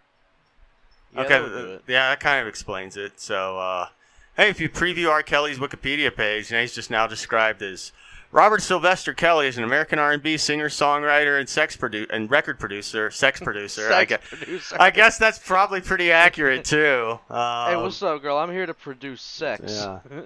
Yeah, 1.14 1.20
okay, 1.22 1.36
uh, 1.36 1.78
yeah, 1.88 2.10
that 2.10 2.20
kind 2.20 2.40
of 2.40 2.46
explains 2.46 2.96
it. 2.96 3.18
So, 3.18 3.58
uh, 3.58 3.88
hey, 4.36 4.48
if 4.50 4.60
you 4.60 4.68
preview 4.68 5.08
R. 5.10 5.22
Kelly's 5.22 5.58
Wikipedia 5.58 6.14
page, 6.14 6.52
and 6.52 6.60
he's 6.60 6.74
just 6.74 6.90
now 6.90 7.06
described 7.06 7.62
as 7.62 7.92
Robert 8.30 8.62
Sylvester 8.62 9.12
Kelly 9.12 9.48
is 9.48 9.58
an 9.58 9.64
American 9.64 9.98
R&B 9.98 10.36
singer, 10.36 10.68
songwriter, 10.68 11.40
and 11.40 11.48
sex 11.48 11.76
produ- 11.76 12.08
and 12.10 12.30
record 12.30 12.60
producer, 12.60 13.10
sex 13.10 13.40
producer. 13.42 13.92
I 13.92 14.04
guess. 14.04 14.20
producer. 14.28 14.76
I 14.78 14.90
guess 14.90 15.18
that's 15.18 15.38
probably 15.38 15.80
pretty 15.80 16.12
accurate 16.12 16.64
too. 16.66 17.18
Um, 17.28 17.70
Hey, 17.70 17.76
what's 17.76 18.00
up, 18.02 18.22
girl? 18.22 18.36
I'm 18.36 18.52
here 18.52 18.66
to 18.66 18.74
produce 18.74 19.22
sex. 19.22 19.62
Yeah. 19.66 19.98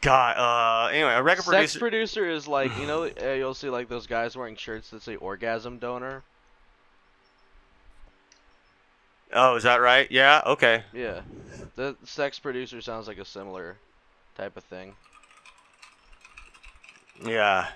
God. 0.00 0.36
Uh, 0.36 0.88
anyway, 0.88 1.14
a 1.14 1.22
record 1.22 1.44
Sex 1.44 1.76
producer. 1.76 1.78
producer 1.78 2.30
is 2.30 2.46
like 2.46 2.76
you 2.78 2.86
know 2.86 3.04
uh, 3.22 3.32
you'll 3.32 3.54
see 3.54 3.70
like 3.70 3.88
those 3.88 4.06
guys 4.06 4.36
wearing 4.36 4.56
shirts 4.56 4.90
that 4.90 5.02
say 5.02 5.16
orgasm 5.16 5.78
donor. 5.78 6.22
oh, 9.32 9.56
is 9.56 9.64
that 9.64 9.80
right? 9.80 10.10
Yeah. 10.10 10.42
Okay. 10.46 10.82
Yeah, 10.92 11.22
the 11.76 11.96
sex 12.04 12.38
producer 12.38 12.80
sounds 12.80 13.08
like 13.08 13.18
a 13.18 13.24
similar 13.24 13.76
type 14.36 14.56
of 14.56 14.64
thing. 14.64 14.94
Yeah. 17.24 17.68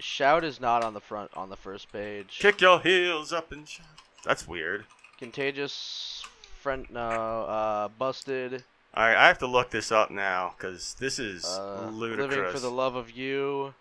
Shout 0.00 0.42
is 0.44 0.60
not 0.60 0.82
on 0.82 0.94
the 0.94 1.00
front 1.00 1.30
on 1.34 1.48
the 1.48 1.56
first 1.56 1.92
page. 1.92 2.38
Kick 2.40 2.60
your 2.60 2.80
heels 2.80 3.32
up 3.32 3.52
and 3.52 3.68
shout. 3.68 3.86
That's 4.24 4.48
weird. 4.48 4.84
Contagious, 5.18 6.24
friend 6.60 6.86
no, 6.90 7.00
uh, 7.00 7.88
busted. 7.88 8.64
All 8.94 9.06
right, 9.06 9.16
I 9.16 9.26
have 9.28 9.38
to 9.38 9.46
look 9.46 9.70
this 9.70 9.90
up 9.90 10.10
now 10.10 10.54
because 10.56 10.94
this 10.98 11.18
is 11.18 11.44
Uh, 11.46 11.88
ludicrous. 11.92 12.30
living 12.30 12.52
for 12.52 12.58
the 12.60 12.70
love 12.70 12.94
of 12.94 13.10
you. 13.10 13.74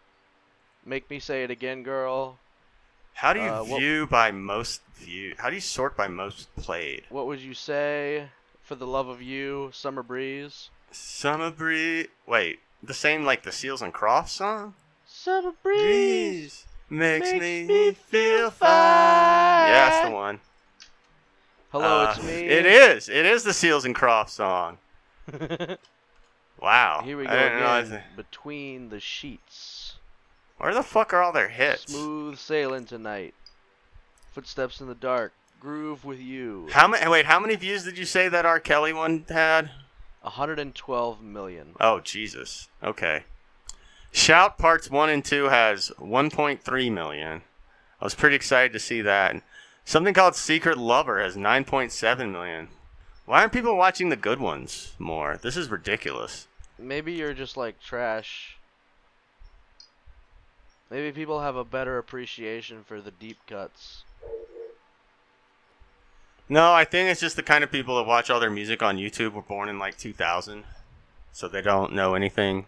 Make 0.85 1.09
me 1.09 1.19
say 1.19 1.43
it 1.43 1.51
again, 1.51 1.83
girl. 1.83 2.37
How 3.15 3.33
do 3.33 3.41
you 3.41 3.49
uh, 3.49 3.63
what- 3.63 3.79
view 3.79 4.07
by 4.07 4.31
most 4.31 4.81
view? 4.95 5.35
How 5.37 5.49
do 5.49 5.55
you 5.55 5.61
sort 5.61 5.97
by 5.97 6.07
most 6.07 6.53
played? 6.55 7.03
What 7.09 7.27
would 7.27 7.39
you 7.41 7.53
say? 7.53 8.29
For 8.63 8.75
the 8.75 8.87
love 8.87 9.09
of 9.09 9.21
you, 9.21 9.69
summer 9.73 10.01
breeze. 10.01 10.69
Summer 10.91 11.51
breeze. 11.51 12.07
Wait, 12.25 12.59
the 12.81 12.93
same 12.93 13.25
like 13.25 13.43
the 13.43 13.51
Seals 13.51 13.81
and 13.81 13.93
Crofts 13.93 14.31
song. 14.31 14.75
Summer 15.05 15.51
breeze. 15.61 16.65
makes, 16.89 17.31
makes 17.31 17.41
me, 17.41 17.63
me 17.65 17.91
feel 17.91 17.93
feel 17.93 18.51
fine. 18.51 18.69
Yeah, 18.69 19.89
that's 19.89 20.07
the 20.07 20.15
one. 20.15 20.39
Hello, 21.73 22.05
Uh, 22.05 22.13
it's 22.15 22.23
me. 22.25 22.31
It 22.47 22.65
is. 22.65 23.09
It 23.09 23.25
is 23.25 23.43
the 23.43 23.53
Seals 23.53 23.83
and 23.83 23.93
Crofts 23.93 24.33
song. 24.33 24.77
Wow. 26.61 27.01
Here 27.03 27.17
we 27.17 27.25
go 27.25 27.31
again. 27.31 28.03
Between 28.15 28.89
the 28.89 28.99
sheets. 28.99 29.95
Where 30.57 30.73
the 30.73 30.83
fuck 30.83 31.11
are 31.11 31.21
all 31.21 31.31
their 31.31 31.49
hits? 31.49 31.91
Smooth 31.91 32.37
sailing 32.37 32.85
tonight. 32.85 33.33
Footsteps 34.31 34.79
in 34.79 34.87
the 34.87 34.95
dark. 34.95 35.33
Groove 35.59 36.05
with 36.05 36.19
you. 36.19 36.67
How 36.71 36.87
many? 36.87 37.07
Wait, 37.09 37.25
how 37.25 37.39
many 37.39 37.55
views 37.55 37.83
did 37.83 37.97
you 37.97 38.05
say 38.05 38.29
that 38.29 38.45
R. 38.45 38.59
Kelly 38.59 38.93
one 38.93 39.25
had? 39.27 39.71
112 40.21 41.21
million. 41.21 41.73
Oh 41.79 41.99
Jesus. 41.99 42.69
Okay. 42.83 43.23
Shout 44.11 44.57
parts 44.57 44.89
one 44.89 45.09
and 45.09 45.25
two 45.25 45.45
has 45.45 45.91
1.3 45.99 46.91
million. 46.91 47.41
I 47.99 48.03
was 48.03 48.13
pretty 48.13 48.35
excited 48.35 48.73
to 48.73 48.79
see 48.79 49.01
that. 49.01 49.41
Something 49.83 50.13
called 50.13 50.35
Secret 50.35 50.77
Lover 50.77 51.21
has 51.21 51.35
9.7 51.35 52.31
million. 52.31 52.67
Why 53.31 53.39
aren't 53.39 53.53
people 53.53 53.77
watching 53.77 54.09
the 54.09 54.17
good 54.17 54.41
ones 54.41 54.91
more? 54.99 55.39
This 55.41 55.55
is 55.55 55.69
ridiculous. 55.69 56.49
Maybe 56.77 57.13
you're 57.13 57.33
just 57.33 57.55
like 57.55 57.79
trash. 57.79 58.57
Maybe 60.89 61.13
people 61.13 61.39
have 61.39 61.55
a 61.55 61.63
better 61.63 61.97
appreciation 61.97 62.83
for 62.85 62.99
the 62.99 63.11
deep 63.11 63.37
cuts. 63.47 64.03
No, 66.49 66.73
I 66.73 66.83
think 66.83 67.09
it's 67.09 67.21
just 67.21 67.37
the 67.37 67.41
kind 67.41 67.63
of 67.63 67.71
people 67.71 67.95
that 67.95 68.05
watch 68.05 68.29
all 68.29 68.41
their 68.41 68.49
music 68.49 68.83
on 68.83 68.97
YouTube 68.97 69.31
were 69.31 69.41
born 69.41 69.69
in 69.69 69.79
like 69.79 69.97
2000, 69.97 70.65
so 71.31 71.47
they 71.47 71.61
don't 71.61 71.93
know 71.93 72.15
anything 72.15 72.65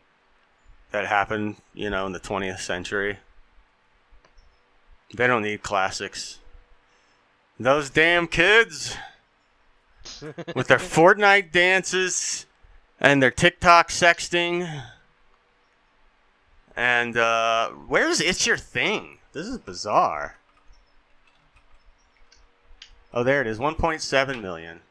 that 0.92 1.08
happened, 1.08 1.58
you 1.74 1.90
know, 1.90 2.06
in 2.06 2.14
the 2.14 2.22
20th 2.22 2.62
century. 2.62 3.18
They 5.14 5.28
don't 5.28 5.44
need 5.44 5.62
classics. 5.62 6.40
Those 7.60 7.90
damn 7.90 8.28
kids 8.28 8.96
with 10.56 10.68
their 10.68 10.78
Fortnite 10.78 11.52
dances 11.52 12.46
and 13.00 13.22
their 13.22 13.32
TikTok 13.32 13.90
sexting. 13.90 14.84
And 16.76 17.18
uh 17.18 17.70
where's 17.70 18.22
it's 18.22 18.48
your 18.48 18.58
thing? 18.58 19.20
This 19.34 19.48
is 19.48 19.58
bizarre. 19.58 20.38
Oh, 23.14 23.24
there 23.24 23.42
it 23.42 23.48
is. 23.48 23.60
1.7 23.60 24.42
million. 24.42 24.82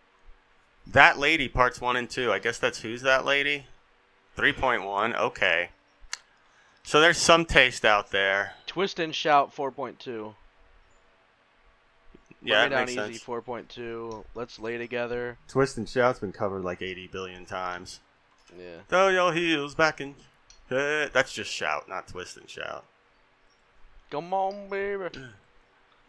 That 0.87 1.19
lady, 1.19 1.49
parts 1.49 1.81
one 1.81 1.97
and 1.97 2.09
two. 2.09 2.33
I 2.33 2.39
guess 2.39 2.59
that's 2.59 2.81
who's 2.81 3.03
that 3.03 3.25
lady? 3.25 3.67
3.1. 4.37 5.19
Okay. 5.19 5.71
So 6.85 7.01
there's 7.01 7.19
some 7.19 7.45
taste 7.45 7.85
out 7.85 8.11
there. 8.11 8.55
Twist 8.67 8.99
and 8.99 9.15
shout 9.15 9.55
4.2. 9.55 10.35
Yeah, 12.45 12.63
Lay 12.63 12.63
that 12.63 12.69
down 12.71 12.81
makes 12.87 12.93
easy 12.93 13.19
sense. 13.19 13.25
4.2. 13.25 14.25
Let's 14.35 14.59
lay 14.59 14.77
together. 14.79 15.39
Twist 15.49 15.77
and 15.79 15.89
shout's 15.89 16.19
been 16.19 16.33
covered 16.33 16.63
like 16.65 16.83
80 16.83 17.07
billion 17.09 17.45
times. 17.45 18.01
Yeah. 18.59 18.79
Throw 18.89 19.09
your 19.09 19.33
heels 19.33 19.75
back 19.75 20.01
in. 20.01 20.15
Eh, 20.71 21.09
That's 21.13 21.33
just 21.33 21.51
shout, 21.53 21.89
not 21.89 22.09
twist 22.09 22.37
and 22.37 22.49
shout. 22.51 22.85
Come 24.11 24.33
on, 24.35 24.69
baby. 24.69 25.05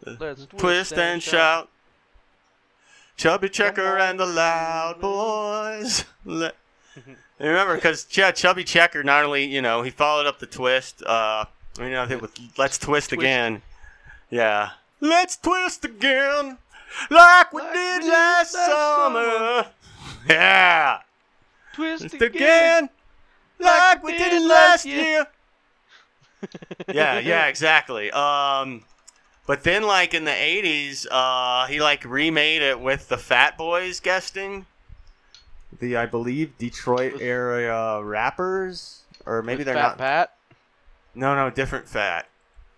Uh, 0.06 0.14
Let's 0.18 0.46
Twist 0.46 0.92
and 0.94 1.22
shout. 1.22 1.68
Chubby 3.16 3.48
Checker 3.48 3.96
and 3.98 4.18
the 4.18 4.26
Loud 4.26 5.00
Boys. 5.00 6.04
Let- 6.24 6.56
Remember, 7.38 7.74
because 7.74 8.06
yeah, 8.16 8.30
Chubby 8.30 8.62
Checker 8.64 9.02
not 9.02 9.24
only 9.24 9.44
you 9.44 9.60
know 9.60 9.82
he 9.82 9.90
followed 9.90 10.26
up 10.26 10.38
the 10.38 10.46
twist, 10.46 11.02
uh, 11.04 11.44
you 11.78 11.90
know, 11.90 12.06
with 12.20 12.38
Let's 12.56 12.78
Twist, 12.78 13.10
Twist. 13.10 13.12
again. 13.12 13.62
Yeah, 14.30 14.70
let's 15.04 15.36
twist 15.36 15.84
again, 15.84 16.58
like 17.10 17.52
we 17.52 17.62
Like 17.62 17.72
did 17.72 18.02
we 18.02 18.10
did 18.10 18.12
last 18.12 18.54
last 18.54 18.86
summer. 18.96 19.66
Yeah, 20.28 21.00
Twist 21.72 22.08
twist 22.08 22.20
again. 22.22 22.22
again, 22.22 22.90
like 23.58 24.02
we 24.02 24.14
did 24.16 24.32
it 24.32 24.42
last 24.42 24.84
year. 24.84 25.26
yeah, 26.88 27.18
yeah, 27.18 27.46
exactly. 27.46 28.10
Um, 28.12 28.84
but 29.46 29.62
then 29.64 29.82
like 29.82 30.14
in 30.14 30.24
the 30.24 30.30
'80s, 30.30 31.06
uh, 31.10 31.66
he 31.66 31.80
like 31.80 32.04
remade 32.04 32.62
it 32.62 32.80
with 32.80 33.08
the 33.08 33.18
Fat 33.18 33.56
Boys 33.58 34.00
guesting. 34.00 34.66
The 35.80 35.96
I 35.96 36.06
believe 36.06 36.56
Detroit 36.58 37.14
area 37.20 38.02
rappers, 38.02 39.02
or 39.26 39.42
maybe 39.42 39.64
With 39.64 39.66
they're 39.66 39.76
not 39.76 39.98
Fat 39.98 39.98
not. 39.98 39.98
Pat 39.98 40.36
No, 41.14 41.34
no, 41.34 41.50
different 41.50 41.88
Fat. 41.88 42.28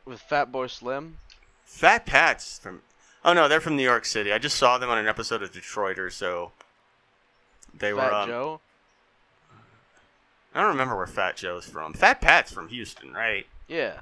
with 0.05 0.23
Fatboy 0.23 0.71
Slim. 0.71 1.19
Fat 1.67 2.07
Pat's 2.07 2.59
from. 2.59 2.81
Oh 3.25 3.33
no, 3.35 3.49
they're 3.49 3.61
from 3.61 3.77
New 3.77 3.83
York 3.83 4.07
City. 4.07 4.33
I 4.33 4.39
just 4.39 4.57
saw 4.57 4.79
them 4.79 4.89
on 4.89 4.97
an 4.99 5.07
episode 5.07 5.43
of 5.43 5.53
Detroit 5.53 5.99
or 5.99 6.11
so 6.11 6.53
they 7.75 7.93
Fat 7.93 7.97
were. 7.97 8.15
Um, 8.15 8.29
Joe. 8.29 8.61
I 10.55 10.61
don't 10.63 10.71
remember 10.71 10.97
where 10.97 11.07
Fat 11.07 11.37
Joe's 11.37 11.67
from. 11.67 11.93
Fat 11.93 12.21
Pat's 12.23 12.51
from 12.51 12.69
Houston, 12.69 13.13
right? 13.13 13.47
Yeah. 13.69 14.01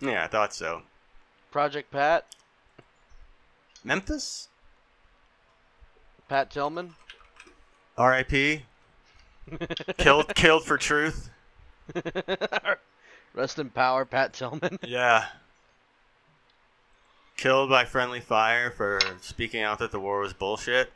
Yeah, 0.00 0.24
I 0.24 0.28
thought 0.28 0.54
so. 0.54 0.82
Project 1.50 1.90
Pat. 1.90 2.26
Memphis. 3.82 4.48
Pat 6.28 6.50
Tillman. 6.50 6.94
R.I.P. 7.96 8.62
killed 9.96 10.34
killed 10.36 10.64
for 10.64 10.76
truth. 10.76 11.30
Rest 13.34 13.58
in 13.58 13.70
power, 13.70 14.04
Pat 14.04 14.34
Tillman. 14.34 14.78
Yeah. 14.86 15.26
Killed 17.38 17.70
by 17.70 17.84
friendly 17.86 18.20
fire 18.20 18.70
for 18.70 18.98
speaking 19.22 19.62
out 19.62 19.78
that 19.78 19.92
the 19.92 20.00
war 20.00 20.18
was 20.20 20.32
bullshit. 20.34 20.92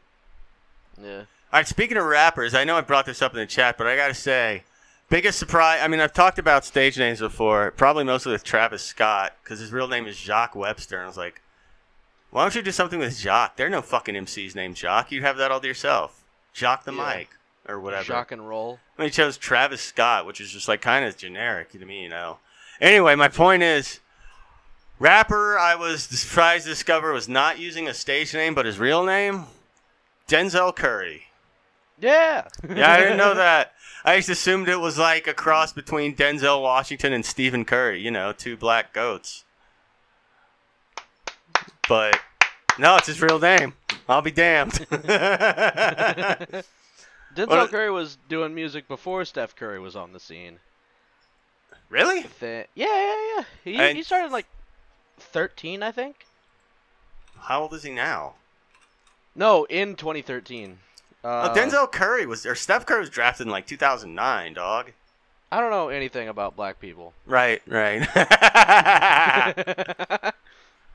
yeah. 1.00 1.20
All 1.52 1.58
right, 1.58 1.68
speaking 1.68 1.96
of 1.96 2.04
rappers, 2.04 2.52
I 2.54 2.64
know 2.64 2.76
I 2.76 2.80
brought 2.80 3.06
this 3.06 3.22
up 3.22 3.32
in 3.32 3.38
the 3.38 3.46
chat, 3.46 3.78
but 3.78 3.86
I 3.86 3.94
got 3.94 4.08
to 4.08 4.14
say, 4.14 4.64
biggest 5.08 5.38
surprise. 5.38 5.80
I 5.82 5.86
mean, 5.88 6.00
I've 6.00 6.12
talked 6.14 6.38
about 6.38 6.64
stage 6.64 6.98
names 6.98 7.20
before, 7.20 7.70
probably 7.72 8.02
mostly 8.04 8.32
with 8.32 8.42
Travis 8.42 8.82
Scott, 8.82 9.34
because 9.44 9.60
his 9.60 9.70
real 9.70 9.86
name 9.86 10.06
is 10.06 10.16
Jacques 10.16 10.56
Webster. 10.56 10.96
And 10.96 11.04
I 11.04 11.08
was 11.08 11.16
like, 11.16 11.40
why 12.30 12.42
don't 12.42 12.54
you 12.56 12.62
do 12.62 12.72
something 12.72 12.98
with 12.98 13.16
Jacques? 13.18 13.56
There 13.56 13.66
are 13.66 13.70
no 13.70 13.82
fucking 13.82 14.14
MCs 14.16 14.54
named 14.56 14.76
Jacques. 14.76 15.12
You 15.12 15.20
have 15.22 15.36
that 15.36 15.52
all 15.52 15.60
to 15.60 15.66
yourself. 15.68 16.24
Jacques 16.54 16.84
the 16.84 16.92
Yeah. 16.94 17.16
mic, 17.18 17.28
or 17.68 17.78
whatever. 17.78 18.04
Shock 18.04 18.32
and 18.32 18.48
roll. 18.48 18.80
I 18.98 19.02
mean, 19.02 19.10
he 19.10 19.12
chose 19.12 19.36
Travis 19.36 19.82
Scott, 19.82 20.26
which 20.26 20.40
is 20.40 20.50
just 20.50 20.66
like 20.66 20.80
kind 20.80 21.04
of 21.04 21.16
generic 21.16 21.70
to 21.72 21.84
me, 21.84 22.02
you 22.02 22.08
know. 22.08 22.38
Anyway, 22.80 23.14
my 23.14 23.28
point 23.28 23.62
is, 23.62 24.00
rapper 25.02 25.58
I 25.58 25.74
was 25.74 26.04
surprised 26.04 26.64
to 26.64 26.70
discover 26.70 27.12
was 27.12 27.28
not 27.28 27.58
using 27.58 27.88
a 27.88 27.94
stage 27.94 28.32
name 28.32 28.54
but 28.54 28.64
his 28.66 28.78
real 28.78 29.04
name, 29.04 29.44
Denzel 30.28 30.74
Curry. 30.74 31.24
Yeah. 32.00 32.46
Yeah, 32.68 32.90
I 32.92 32.98
didn't 32.98 33.16
know 33.18 33.34
that. 33.46 33.72
I 34.04 34.16
just 34.16 34.28
assumed 34.30 34.68
it 34.68 34.80
was 34.80 34.98
like 34.98 35.26
a 35.26 35.34
cross 35.34 35.72
between 35.72 36.16
Denzel 36.16 36.62
Washington 36.62 37.12
and 37.12 37.24
Stephen 37.24 37.64
Curry. 37.64 38.00
You 38.00 38.10
know, 38.10 38.32
two 38.32 38.56
black 38.56 38.92
goats. 38.92 39.44
But 41.88 42.18
no, 42.78 42.96
it's 42.96 43.06
his 43.08 43.20
real 43.20 43.38
name. 43.38 43.74
I'll 44.08 44.22
be 44.22 44.30
damned. 44.30 44.72
Denzel 44.90 46.64
Well, 47.48 47.68
Curry 47.68 47.90
was 47.90 48.18
doing 48.28 48.54
music 48.54 48.88
before 48.88 49.24
Steph 49.24 49.54
Curry 49.56 49.78
was 49.80 49.94
on 49.96 50.12
the 50.12 50.20
scene. 50.20 50.58
really? 51.88 52.22
Th- 52.40 52.66
yeah, 52.74 52.86
yeah, 52.86 53.16
yeah. 53.36 53.44
He, 53.64 53.76
And- 53.76 53.96
he 53.96 54.02
started 54.02 54.32
like 54.32 54.46
13, 55.22 55.82
I 55.82 55.90
think. 55.90 56.26
How 57.40 57.62
old 57.62 57.74
is 57.74 57.82
he 57.82 57.90
now? 57.90 58.34
No, 59.34 59.64
in 59.64 59.96
2013. 59.96 60.78
Uh, 61.24 61.54
Denzel 61.54 61.90
Curry 61.90 62.26
was, 62.26 62.44
or 62.44 62.54
Steph 62.54 62.84
Curry 62.86 63.00
was 63.00 63.10
drafted 63.10 63.46
in 63.46 63.50
like 63.52 63.66
2009, 63.66 64.54
dog. 64.54 64.92
I 65.50 65.60
don't 65.60 65.70
know 65.70 65.88
anything 65.88 66.28
about 66.28 66.56
black 66.56 66.80
people. 66.80 67.12
Right, 67.26 67.62
right. 67.66 68.06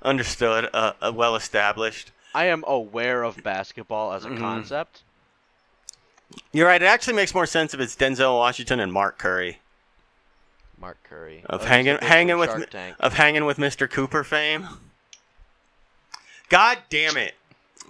Understood. 0.02 0.70
Uh, 0.74 0.94
uh, 1.02 1.12
well 1.14 1.36
established. 1.36 2.12
I 2.34 2.46
am 2.46 2.64
aware 2.68 3.24
of 3.24 3.42
basketball 3.44 4.14
as 4.14 4.26
a 4.26 4.30
Mhm. 4.30 4.40
concept. 4.40 5.02
You're 6.52 6.68
right. 6.68 6.82
It 6.82 6.86
actually 6.86 7.16
makes 7.16 7.34
more 7.34 7.46
sense 7.46 7.74
if 7.74 7.80
it's 7.80 7.96
Denzel 7.96 8.38
Washington 8.38 8.80
and 8.80 8.92
Mark 8.92 9.18
Curry 9.18 9.60
Mark 10.80 10.98
Curry. 11.04 11.44
of 11.46 11.62
Oh, 11.62 11.66
hanging 11.66 11.98
hanging 11.98 12.38
with 12.38 12.76
of 13.00 13.14
hanging 13.14 13.46
with 13.46 13.58
Mr. 13.58 13.90
Cooper 13.90 14.24
fame. 14.24 14.68
God 16.50 16.80
damn 16.90 17.18
it! 17.18 17.36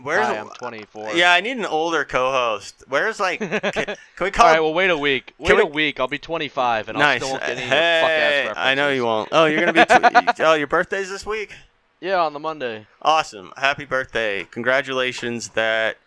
Where's 0.02 0.26
Hi, 0.26 0.38
I'm 0.38 0.50
24. 0.50 1.14
yeah? 1.16 1.34
I 1.34 1.42
need 1.42 1.58
an 1.58 1.66
older 1.66 2.06
co-host. 2.06 2.84
Where's 2.88 3.20
like? 3.20 3.40
Can, 3.40 3.62
can 3.62 3.96
we 4.20 4.26
All 4.26 4.32
call? 4.32 4.46
right, 4.48 4.60
well, 4.60 4.74
wait 4.74 4.90
a 4.90 4.98
week. 4.98 5.34
Wait 5.38 5.50
Can 5.50 5.60
a 5.60 5.66
week. 5.66 6.00
I'll 6.00 6.08
be 6.08 6.20
25, 6.20 6.90
and 6.90 6.98
I'll 6.98 7.20
still 7.20 7.38
get 7.38 7.50
any 7.50 7.62
hey, 7.62 8.46
fuck 8.46 8.58
ass 8.58 8.58
I 8.58 8.76
know 8.76 8.90
you 8.90 9.06
won't. 9.06 9.30
Oh, 9.32 9.46
you're 9.46 9.60
gonna 9.60 9.74
be. 9.74 9.86
Tw- 9.86 10.40
oh, 10.42 10.54
your 10.54 10.68
birthday's 10.68 11.10
this 11.10 11.26
week. 11.26 11.54
Yeah, 12.00 12.22
on 12.22 12.34
the 12.34 12.40
Monday. 12.40 12.86
Awesome. 13.02 13.54
Happy 13.58 13.86
birthday. 13.86 14.44
Congratulations 14.52 15.50
that 15.50 15.98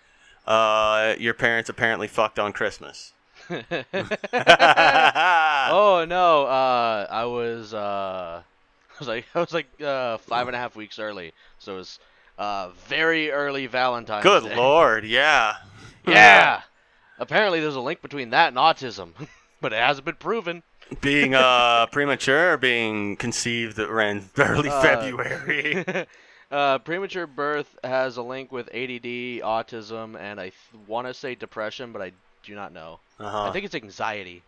uh, 0.47 1.14
your 1.19 1.35
parents 1.35 1.69
apparently 1.69 2.07
fucked 2.07 2.38
on 2.38 2.53
Christmas. 2.53 3.12
oh 4.33 6.05
no, 6.09 6.45
uh, 6.47 7.07
I 7.11 7.25
was 7.25 7.75
uh, 7.75 8.43
I 8.91 8.99
was 8.99 9.09
like 9.09 9.27
I 9.35 9.41
was 9.41 9.53
like 9.53 9.67
uh, 9.83 10.19
five 10.19 10.47
and 10.49 10.57
a 10.57 10.59
half 10.59 10.77
weeks 10.77 10.99
early, 10.99 11.33
so 11.59 11.75
it 11.75 11.79
was 11.79 11.99
uh, 12.39 12.71
very 12.87 13.31
early 13.31 13.67
Valentine's 13.67 14.23
Good 14.23 14.45
Day. 14.45 14.57
lord, 14.57 15.05
yeah. 15.05 15.57
Yeah. 16.07 16.63
Apparently, 17.19 17.61
there's 17.61 17.75
a 17.77 17.81
link 17.81 18.01
between 18.01 18.31
that 18.31 18.49
and 18.49 18.57
autism, 18.57 19.13
but 19.61 19.73
it 19.73 19.79
hasn't 19.79 20.07
been 20.07 20.15
proven. 20.17 20.63
being 21.03 21.35
uh 21.35 21.87
premature 21.93 22.55
or 22.55 22.57
being 22.57 23.17
conceived 23.17 23.79
around 23.79 24.25
early 24.39 24.71
Uh, 24.71 24.83
February. 24.83 26.07
uh, 26.51 26.79
premature 26.79 27.27
birth 27.27 27.77
has 27.85 28.17
a 28.17 28.23
link 28.23 28.51
with 28.51 28.69
ADD, 28.69 29.43
autism, 29.45 30.19
and 30.19 30.41
I 30.41 30.45
th- 30.45 30.55
want 30.87 31.07
to 31.07 31.15
say 31.15 31.35
depression, 31.35 31.93
but 31.93 32.01
I 32.03 32.13
do 32.43 32.55
not 32.55 32.73
know. 32.73 32.99
Uh-huh. 33.21 33.45
I 33.45 33.53
think 33.53 33.65
it's 33.67 33.75
anxiety. 33.75 34.43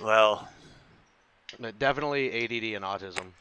well, 0.00 0.48
But 1.60 1.78
definitely 1.78 2.32
ADD 2.32 2.74
and 2.76 2.84
autism. 2.84 3.32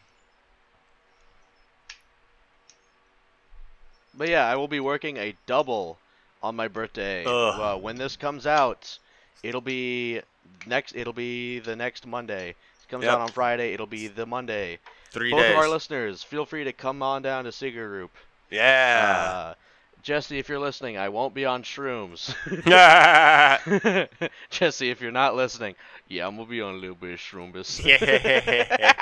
But 4.13 4.29
yeah, 4.29 4.47
I 4.47 4.55
will 4.55 4.67
be 4.67 4.79
working 4.79 5.17
a 5.17 5.35
double 5.45 5.97
on 6.43 6.55
my 6.55 6.67
birthday. 6.67 7.23
Uh, 7.25 7.77
when 7.77 7.97
this 7.97 8.17
comes 8.17 8.45
out, 8.47 8.99
it'll 9.43 9.61
be 9.61 10.21
next. 10.65 10.95
It'll 10.95 11.13
be 11.13 11.59
the 11.59 11.75
next 11.75 12.05
Monday. 12.05 12.49
It 12.49 12.87
comes 12.89 13.05
Yep. 13.05 13.13
out 13.13 13.21
on 13.21 13.27
Friday. 13.29 13.73
It'll 13.73 13.87
be 13.87 14.07
the 14.07 14.25
Monday. 14.25 14.79
three 15.11 15.31
Both 15.31 15.41
days. 15.41 15.51
of 15.51 15.57
our 15.57 15.67
listeners, 15.69 16.23
feel 16.23 16.45
free 16.45 16.63
to 16.65 16.73
come 16.73 17.01
on 17.03 17.21
down 17.21 17.43
to 17.45 17.51
Secret 17.51 17.87
Group. 17.87 18.11
yeah. 18.49 19.51
Uh, 19.51 19.53
Jesse, 20.01 20.39
if 20.39 20.49
you're 20.49 20.59
listening, 20.59 20.97
I 20.97 21.09
won't 21.09 21.33
be 21.33 21.45
on 21.45 21.63
shrooms. 21.63 22.33
Jesse, 24.49 24.89
if 24.89 24.99
you're 25.01 25.11
not 25.11 25.35
listening, 25.35 25.75
yeah, 26.07 26.27
I'm 26.27 26.35
gonna 26.37 26.49
be 26.49 26.61
on 26.61 26.75
a 26.75 26.77
little 26.77 26.95
bit 26.95 27.13
of 27.13 27.19
shroombus. 27.19 27.85
yeah. 27.85 28.93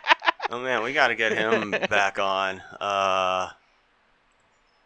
oh 0.50 0.60
man, 0.60 0.82
we 0.82 0.92
got 0.92 1.08
to 1.08 1.14
get 1.14 1.32
him 1.32 1.70
back 1.72 2.18
on. 2.18 2.60
Uh 2.80 3.50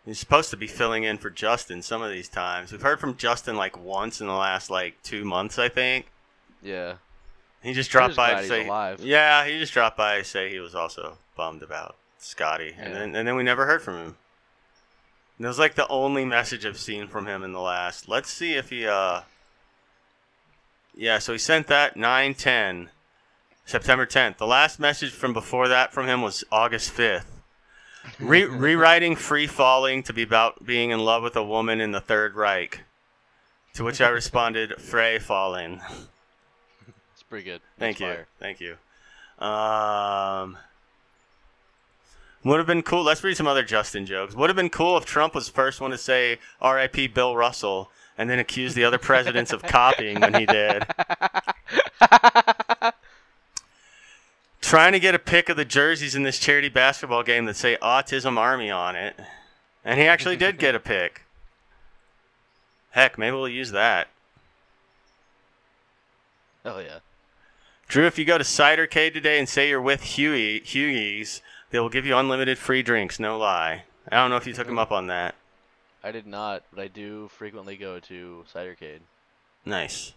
He's 0.04 0.18
supposed 0.18 0.50
to 0.50 0.58
be 0.58 0.66
filling 0.66 1.04
in 1.04 1.16
for 1.16 1.30
Justin 1.30 1.80
some 1.80 2.02
of 2.02 2.10
these 2.10 2.28
times. 2.28 2.70
We've 2.72 2.82
heard 2.82 3.00
from 3.00 3.16
Justin 3.16 3.56
like 3.56 3.82
once 3.82 4.20
in 4.20 4.26
the 4.26 4.34
last 4.34 4.68
like 4.68 5.02
2 5.02 5.24
months, 5.24 5.58
I 5.58 5.68
think. 5.70 6.06
yeah. 6.62 6.94
He 7.62 7.72
just 7.72 7.90
dropped 7.90 8.10
just 8.10 8.16
by 8.18 8.42
to 8.42 8.46
say, 8.46 8.66
alive. 8.66 9.00
yeah, 9.00 9.46
he 9.46 9.58
just 9.58 9.72
dropped 9.72 9.96
by 9.96 10.18
to 10.18 10.24
say 10.24 10.50
he 10.50 10.58
was 10.58 10.74
also 10.74 11.16
bummed 11.34 11.62
about 11.62 11.96
Scotty, 12.18 12.74
and 12.76 12.94
then 12.94 13.16
and 13.16 13.26
then 13.26 13.36
we 13.36 13.42
never 13.42 13.64
heard 13.64 13.80
from 13.80 13.94
him. 13.96 14.16
And 15.36 15.44
it 15.44 15.48
was 15.48 15.58
like 15.58 15.74
the 15.74 15.88
only 15.88 16.24
message 16.24 16.64
I've 16.64 16.78
seen 16.78 17.08
from 17.08 17.26
him 17.26 17.42
in 17.42 17.52
the 17.52 17.60
last. 17.60 18.08
Let's 18.08 18.30
see 18.30 18.54
if 18.54 18.70
he, 18.70 18.86
uh, 18.86 19.22
yeah, 20.94 21.18
so 21.18 21.32
he 21.32 21.38
sent 21.38 21.66
that 21.66 21.96
nine 21.96 22.34
ten, 22.34 22.90
September 23.64 24.06
tenth. 24.06 24.38
The 24.38 24.46
last 24.46 24.78
message 24.78 25.10
from 25.10 25.32
before 25.32 25.68
that 25.68 25.92
from 25.92 26.06
him 26.06 26.22
was 26.22 26.44
August 26.52 26.90
fifth. 26.90 27.40
Re- 28.20 28.44
rewriting 28.44 29.16
"Free 29.16 29.48
Falling" 29.48 30.02
to 30.04 30.12
be 30.12 30.22
about 30.22 30.64
being 30.64 30.90
in 30.90 31.00
love 31.00 31.22
with 31.22 31.36
a 31.36 31.42
woman 31.44 31.80
in 31.80 31.90
the 31.90 32.00
Third 32.00 32.34
Reich. 32.34 32.80
To 33.74 33.82
which 33.82 34.00
I 34.00 34.08
responded, 34.10 34.74
"Frey 34.80 35.18
falling." 35.18 35.80
It's 37.12 37.24
pretty 37.24 37.44
good. 37.44 37.60
Thank 37.78 37.98
That's 37.98 38.00
you. 38.00 38.06
fire. 38.06 38.26
Thank 38.38 38.60
you. 38.60 38.76
Um, 39.44 40.56
would 42.44 42.58
have 42.58 42.66
been 42.66 42.82
cool. 42.82 43.02
Let's 43.02 43.24
read 43.24 43.36
some 43.36 43.46
other 43.46 43.64
Justin 43.64 44.06
jokes. 44.06 44.34
Would 44.34 44.50
have 44.50 44.56
been 44.56 44.70
cool 44.70 44.96
if 44.96 45.04
Trump 45.04 45.34
was 45.34 45.46
the 45.46 45.52
first 45.52 45.80
one 45.80 45.90
to 45.90 45.98
say 45.98 46.38
"R.I.P. 46.60 47.08
Bill 47.08 47.36
Russell" 47.36 47.90
and 48.16 48.30
then 48.30 48.38
accuse 48.38 48.74
the 48.74 48.84
other 48.84 48.98
presidents 48.98 49.52
of 49.52 49.62
copying 49.62 50.20
when 50.20 50.34
he 50.34 50.46
did. 50.46 50.86
Trying 54.60 54.92
to 54.92 55.00
get 55.00 55.14
a 55.14 55.18
pic 55.18 55.48
of 55.48 55.56
the 55.56 55.64
jerseys 55.64 56.14
in 56.14 56.22
this 56.22 56.38
charity 56.38 56.68
basketball 56.68 57.22
game 57.22 57.46
that 57.46 57.56
say 57.56 57.76
Autism 57.82 58.38
Army 58.38 58.70
on 58.70 58.94
it, 58.94 59.18
and 59.84 59.98
he 59.98 60.06
actually 60.06 60.36
did 60.36 60.58
get 60.58 60.74
a 60.74 60.80
pic. 60.80 61.22
Heck, 62.90 63.18
maybe 63.18 63.34
we'll 63.34 63.48
use 63.48 63.72
that. 63.72 64.08
Oh 66.64 66.78
yeah. 66.78 67.00
Drew, 67.88 68.06
if 68.06 68.18
you 68.18 68.24
go 68.24 68.38
to 68.38 68.44
Cider 68.44 68.86
Cidercade 68.86 69.12
today 69.12 69.38
and 69.38 69.48
say 69.48 69.68
you're 69.68 69.82
with 69.82 70.02
Huey, 70.02 70.60
Huey's, 70.60 71.42
they 71.70 71.78
will 71.80 71.88
give 71.88 72.06
you 72.06 72.16
unlimited 72.16 72.58
free 72.58 72.82
drinks, 72.82 73.18
no 73.18 73.38
lie. 73.38 73.84
I 74.10 74.16
don't 74.16 74.30
know 74.30 74.36
if 74.36 74.46
you 74.46 74.52
took 74.52 74.68
him 74.68 74.78
up 74.78 74.92
on 74.92 75.06
that. 75.08 75.34
I 76.02 76.12
did 76.12 76.26
not, 76.26 76.62
but 76.72 76.82
I 76.82 76.88
do 76.88 77.28
frequently 77.28 77.76
go 77.76 77.98
to 78.00 78.44
Cidercade. 78.52 79.00
Nice. 79.64 80.12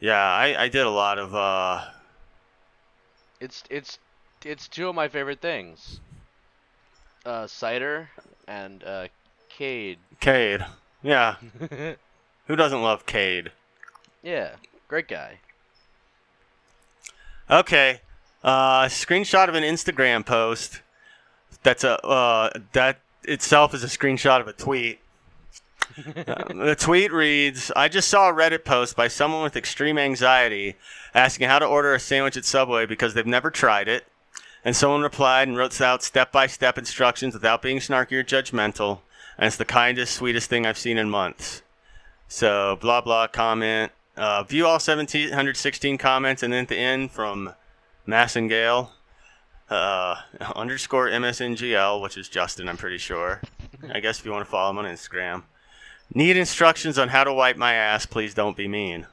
Yeah, 0.00 0.20
I, 0.20 0.64
I 0.64 0.68
did 0.68 0.84
a 0.84 0.90
lot 0.90 1.18
of, 1.18 1.32
uh, 1.34 1.84
It's 3.40 3.62
it's 3.70 3.98
it's 4.44 4.66
two 4.66 4.88
of 4.88 4.94
my 4.96 5.06
favorite 5.08 5.40
things. 5.40 6.00
Uh, 7.24 7.46
cider 7.46 8.10
and 8.48 8.82
uh, 8.82 9.06
Cade. 9.48 9.98
Cade. 10.18 10.64
Yeah, 11.04 11.36
who 12.48 12.56
doesn't 12.56 12.82
love 12.82 13.06
Cade? 13.06 13.52
yeah, 14.24 14.56
great 14.88 15.06
guy. 15.06 15.38
Okay, 17.50 18.00
uh, 18.42 18.84
screenshot 18.84 19.48
of 19.48 19.54
an 19.54 19.62
Instagram 19.62 20.24
post. 20.24 20.80
That's 21.62 21.84
a, 21.84 22.04
uh, 22.04 22.50
that 22.72 23.00
itself 23.24 23.74
is 23.74 23.84
a 23.84 23.86
screenshot 23.86 24.40
of 24.40 24.48
a 24.48 24.52
tweet. 24.52 24.98
Uh, 26.16 26.44
the 26.54 26.76
tweet 26.78 27.12
reads 27.12 27.70
I 27.76 27.88
just 27.88 28.08
saw 28.08 28.30
a 28.30 28.32
Reddit 28.32 28.64
post 28.64 28.96
by 28.96 29.08
someone 29.08 29.42
with 29.42 29.56
extreme 29.56 29.98
anxiety 29.98 30.76
asking 31.14 31.48
how 31.48 31.58
to 31.58 31.66
order 31.66 31.94
a 31.94 32.00
sandwich 32.00 32.36
at 32.36 32.44
Subway 32.44 32.86
because 32.86 33.14
they've 33.14 33.26
never 33.26 33.50
tried 33.50 33.88
it. 33.88 34.06
And 34.64 34.76
someone 34.76 35.02
replied 35.02 35.48
and 35.48 35.56
wrote 35.56 35.80
out 35.80 36.02
step 36.02 36.30
by 36.30 36.46
step 36.46 36.78
instructions 36.78 37.34
without 37.34 37.62
being 37.62 37.78
snarky 37.78 38.12
or 38.12 38.24
judgmental. 38.24 39.00
And 39.36 39.48
it's 39.48 39.56
the 39.56 39.64
kindest, 39.64 40.14
sweetest 40.14 40.48
thing 40.48 40.66
I've 40.66 40.78
seen 40.78 40.98
in 40.98 41.10
months. 41.10 41.62
So, 42.28 42.78
blah, 42.80 43.00
blah, 43.00 43.26
comment. 43.26 43.92
Uh, 44.16 44.44
view 44.44 44.66
all 44.66 44.74
1716 44.74 45.98
comments. 45.98 46.42
And 46.42 46.52
then 46.52 46.62
at 46.62 46.68
the 46.68 46.78
end 46.78 47.10
from 47.10 47.54
Massengale, 48.06 48.88
uh, 49.70 50.16
underscore 50.54 51.08
MSNGL, 51.08 52.00
which 52.00 52.16
is 52.16 52.28
Justin, 52.28 52.68
I'm 52.68 52.76
pretty 52.76 52.98
sure. 52.98 53.40
I 53.92 54.00
guess 54.00 54.18
if 54.18 54.24
you 54.24 54.32
want 54.32 54.44
to 54.44 54.50
follow 54.50 54.70
him 54.70 54.78
on 54.78 54.84
Instagram. 54.84 55.42
Need 56.14 56.36
instructions 56.36 56.98
on 56.98 57.08
how 57.08 57.24
to 57.24 57.32
wipe 57.32 57.56
my 57.56 57.72
ass. 57.72 58.04
Please 58.04 58.34
don't 58.34 58.56
be 58.56 58.68
mean. 58.68 59.06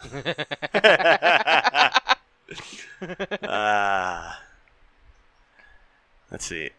uh, 3.42 4.32
let's 6.30 6.46
see. 6.46 6.70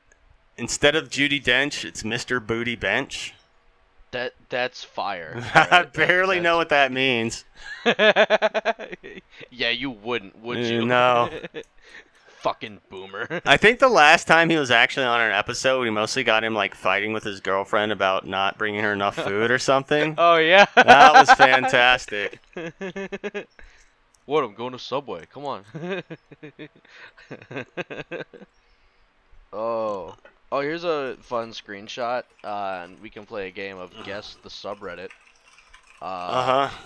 Instead 0.57 0.95
of 0.95 1.09
Judi 1.09 1.41
Dench, 1.41 1.85
it's 1.85 2.03
Mr. 2.03 2.45
Booty 2.45 2.75
Bench. 2.75 3.33
That 4.11 4.33
that's 4.49 4.83
fire. 4.83 5.33
I 5.53 5.59
Alright, 5.59 5.69
that- 5.69 5.93
barely 5.93 6.39
know 6.39 6.57
what 6.57 6.69
that 6.69 6.91
means. 6.91 7.45
yeah, 7.85 9.69
you 9.69 9.91
wouldn't, 9.91 10.39
would 10.39 10.57
Uh, 10.57 10.61
you? 10.61 10.85
no. 10.85 11.29
Fucking 12.39 12.79
boomer. 12.89 13.41
I 13.45 13.57
think 13.57 13.79
the 13.79 13.89
last 13.89 14.25
time 14.25 14.49
he 14.49 14.55
was 14.55 14.71
actually 14.71 15.05
on 15.05 15.19
an 15.19 15.33
episode, 15.33 15.81
we 15.81 15.89
mostly 15.89 16.23
got 16.23 16.41
him 16.43 16.53
like 16.55 16.73
fighting 16.73 17.11
with 17.11 17.23
his 17.25 17.41
girlfriend 17.41 17.91
about 17.91 18.25
not 18.25 18.57
bringing 18.57 18.81
her 18.81 18.93
enough 18.93 19.15
food 19.15 19.51
or 19.51 19.59
something. 19.59 20.15
oh 20.17 20.37
yeah. 20.37 20.65
That 20.75 21.13
was 21.13 21.29
fantastic. 21.33 22.39
what? 24.25 24.43
I'm 24.45 24.53
going 24.55 24.71
to 24.71 24.79
Subway. 24.79 25.25
Come 25.31 25.45
on. 25.45 25.65
oh. 29.51 30.15
Oh, 30.51 30.61
here's 30.61 30.83
a 30.83 31.15
fun 31.21 31.51
screenshot, 31.51 32.23
uh, 32.43 32.81
and 32.83 32.99
we 33.01 33.09
can 33.09 33.25
play 33.25 33.47
a 33.47 33.51
game 33.51 33.77
of 33.77 33.91
guess 34.03 34.35
the 34.41 34.49
subreddit. 34.49 35.09
Uh, 36.01 36.05
Uh 36.05 36.69
huh. 36.69 36.77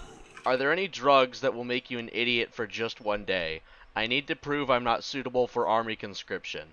Are 0.45 0.57
there 0.57 0.73
any 0.73 0.89
drugs 0.89 1.41
that 1.41 1.53
will 1.53 1.63
make 1.63 1.89
you 1.89 1.99
an 1.99 2.09
idiot 2.11 2.53
for 2.53 2.67
just 2.67 2.99
one 2.99 3.23
day? 3.23 3.61
I 3.95 4.07
need 4.07 4.27
to 4.27 4.35
prove 4.35 4.69
I'm 4.69 4.83
not 4.83 5.03
suitable 5.03 5.47
for 5.47 5.67
army 5.67 5.95
conscription. 5.95 6.67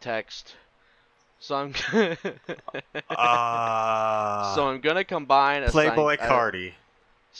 Text. 0.00 0.54
So 1.40 1.54
I'm 1.54 1.72
Uh, 3.08 4.54
so 4.54 4.68
I'm 4.68 4.80
gonna 4.80 5.04
combine 5.04 5.62
a 5.62 5.70
Playboy 5.70 6.16
Cardi. 6.18 6.74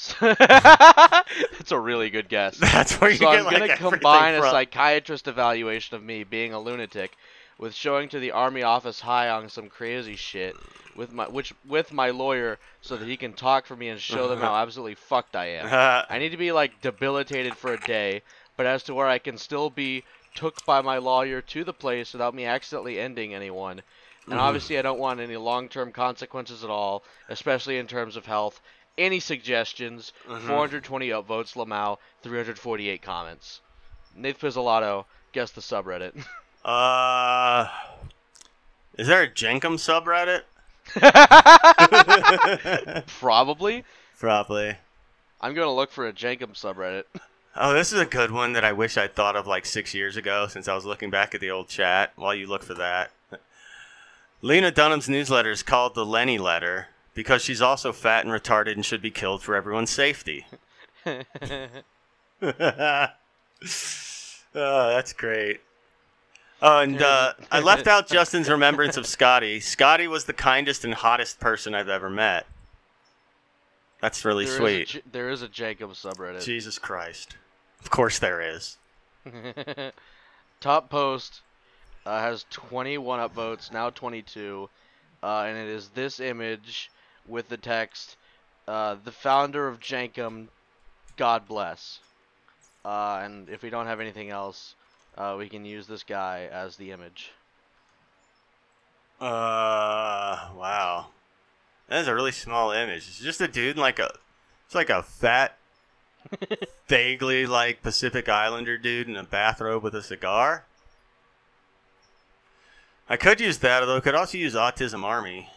That's 0.20 1.72
a 1.72 1.78
really 1.78 2.11
good 2.11 2.28
guess. 2.28 2.64
That's 2.72 3.01
where 3.01 3.11
you 3.11 3.18
so 3.18 3.26
get 3.26 3.44
I'm 3.44 3.46
like 3.46 3.64
gonna 3.64 3.68
combine 3.68 4.34
a 4.34 4.42
from. 4.42 4.44
psychiatrist 4.44 5.26
evaluation 5.28 5.96
of 5.96 6.03
me 6.03 6.24
being 6.24 6.53
a 6.53 6.61
lunatic 6.61 7.16
with 7.59 7.74
showing 7.74 8.09
to 8.11 8.18
the 8.20 8.30
army 8.32 8.62
office 8.62 9.01
high 9.01 9.28
on 9.28 9.49
some 9.49 9.68
crazy 9.68 10.16
shit 10.16 10.59
with 10.94 11.12
my 11.12 11.26
which 11.28 11.53
with 11.64 11.92
my 11.92 12.11
lawyer 12.11 12.59
so 12.80 12.96
that 12.96 13.07
he 13.09 13.16
can 13.16 13.32
talk 13.34 13.66
for 13.66 13.76
me 13.76 13.88
and 13.88 14.01
show 14.01 14.28
them 14.28 14.40
how 14.40 14.55
absolutely 14.57 14.94
fucked 14.94 15.34
I 15.36 15.46
am. 15.46 15.74
I 16.09 16.18
need 16.18 16.30
to 16.30 16.36
be 16.36 16.53
like 16.53 16.80
debilitated 16.80 17.57
for 17.59 17.72
a 17.72 17.78
day, 17.78 18.22
but 18.57 18.66
as 18.66 18.82
to 18.84 18.94
where 18.94 19.07
I 19.09 19.18
can 19.18 19.36
still 19.38 19.70
be 19.70 20.05
took 20.34 20.64
by 20.64 20.80
my 20.80 20.99
lawyer 20.99 21.40
to 21.42 21.64
the 21.64 21.74
place 21.74 22.12
without 22.12 22.34
me 22.34 22.44
accidentally 22.44 22.99
ending 23.01 23.34
anyone. 23.34 23.82
And 24.30 24.38
Mhm. 24.38 24.40
obviously 24.40 24.78
I 24.78 24.82
don't 24.82 24.99
want 24.99 25.20
any 25.20 25.36
long-term 25.36 25.92
consequences 25.92 26.64
at 26.64 26.70
all, 26.70 27.05
especially 27.28 27.78
in 27.78 27.86
terms 27.86 28.16
of 28.16 28.24
health. 28.26 28.61
Any 28.99 29.20
suggestions? 29.20 30.12
Mhm. 30.28 30.46
420 30.46 31.09
upvotes, 31.11 31.55
Lamau, 31.55 31.99
348 32.22 33.01
comments. 33.01 33.61
Nate 34.14 34.38
Pizzolato, 34.38 35.05
guess 35.32 35.51
the 35.53 35.61
subreddit. 35.61 36.24
Uh, 36.64 37.68
is 38.99 39.07
there 39.07 39.22
a 39.22 39.28
Jenkem 39.28 39.78
subreddit? 39.78 40.42
Probably. 43.20 43.84
Probably. 44.18 44.76
I'm 45.40 45.55
gonna 45.55 45.72
look 45.72 45.92
for 45.92 46.07
a 46.09 46.12
Jenkem 46.12 46.53
subreddit. 46.53 47.05
Oh, 47.57 47.72
this 47.72 47.92
is 47.92 48.01
a 48.01 48.05
good 48.05 48.32
one 48.32 48.53
that 48.53 48.64
I 48.64 48.72
wish 48.72 48.99
I'd 48.99 49.14
thought 49.14 49.36
of 49.36 49.46
like 49.46 49.64
six 49.64 49.94
years 49.94 50.16
ago 50.16 50.46
since 50.49 50.68
I 50.68 50.74
was 50.74 50.84
looking 50.84 51.11
back 51.11 51.34
at 51.34 51.40
the 51.40 51.51
old 51.51 51.68
chat 51.68 52.12
while 52.16 52.34
you 52.34 52.46
look 52.46 52.64
for 52.64 52.74
that. 52.74 53.12
Lena 54.42 54.70
Dunham's 54.70 55.09
newsletter 55.09 55.53
is 55.53 55.62
called 55.62 55.94
the 55.94 56.05
Lenny 56.05 56.36
Letter 56.38 56.88
because 57.19 57.43
she's 57.43 57.61
also 57.61 57.93
fat 57.93 58.25
and 58.25 58.33
retarded 58.33 58.75
and 58.75 58.87
should 58.87 59.03
be 59.03 59.11
killed 59.11 59.43
for 59.43 59.57
everyone's 59.57 59.91
safety. 59.91 60.47
oh, 61.05 61.25
that's 64.55 65.12
great. 65.14 65.61
Oh, 66.62 66.79
and 66.79 67.03
uh, 67.03 67.33
I 67.51 67.59
left 67.59 67.89
out 67.89 68.07
Justin's 68.07 68.49
remembrance 68.49 68.97
of 68.97 69.05
Scotty. 69.05 69.59
Scotty 69.59 70.07
was 70.07 70.27
the 70.27 70.33
kindest 70.33 70.85
and 70.85 70.95
hottest 70.95 71.41
person 71.41 71.75
I've 71.75 71.89
ever 71.89 72.09
met. 72.09 72.47
That's 74.01 74.25
really 74.25 74.45
There 74.45 74.55
is 74.55 74.55
a 74.55 74.87
sweet. 74.87 75.03
There 75.11 75.29
is 75.29 75.43
a 75.43 75.49
Jenkem 75.49 76.01
subreddit. 76.01 76.45
Jesus 76.45 76.79
Christ. 76.79 77.37
Of 77.81 77.91
course 77.91 78.21
there 78.21 78.41
is. 78.41 78.77
Top 80.61 80.89
post 80.89 81.41
uh, 82.07 82.21
has 82.21 82.47
21 82.51 83.29
upvotes, 83.29 83.73
now 83.73 83.91
22, 83.91 84.71
uh, 85.21 85.43
and 85.49 85.59
it 85.59 85.66
is 85.66 85.89
this 85.89 86.21
image 86.21 86.93
with 87.29 87.49
the 87.49 87.57
text, 87.57 88.16
uh, 88.66 88.97
"The 89.03 89.12
founder 89.12 89.68
of 89.68 89.81
Jenkem, 89.81 90.49
God 91.16 91.47
bless." 91.47 92.01
Uh, 92.85 93.20
and 93.22 93.49
if 93.49 93.62
we 93.62 93.70
don't 93.70 93.87
have 93.87 94.01
anything 94.01 94.31
else, 94.31 94.74
uh, 95.16 95.35
we 95.39 95.49
can 95.49 95.64
use 95.64 95.87
this 95.87 96.03
guy 96.03 96.49
as 96.51 96.76
the 96.76 96.91
image. 96.93 97.33
Uh, 99.20 100.51
wow. 100.55 101.07
That 101.89 102.01
is 102.01 102.09
a 102.09 102.14
really 102.14 102.33
small 102.33 102.70
image. 102.70 103.09
It's 103.09 103.18
just 103.18 103.41
a 103.41 103.49
dude 103.49 103.76
in 103.76 103.83
like 103.83 103.99
a, 103.99 104.11
it's 104.66 104.74
like 104.74 104.91
a 104.91 105.03
fat, 105.03 105.57
vaguely 106.89 107.47
like 107.47 107.83
Pacific 107.83 108.29
Islander 108.29 108.79
dude 108.79 109.09
in 109.09 109.16
a 109.16 109.24
bathrobe 109.24 109.83
with 109.83 109.95
a 109.95 110.03
cigar. 110.03 110.64
I 113.09 113.16
could 113.16 113.41
use 113.41 113.59
that, 113.59 113.83
although 113.83 113.97
I 113.97 114.01
could 114.01 114.14
also 114.14 114.39
use 114.39 114.55
Autism 114.55 115.03
Army. 115.03 115.51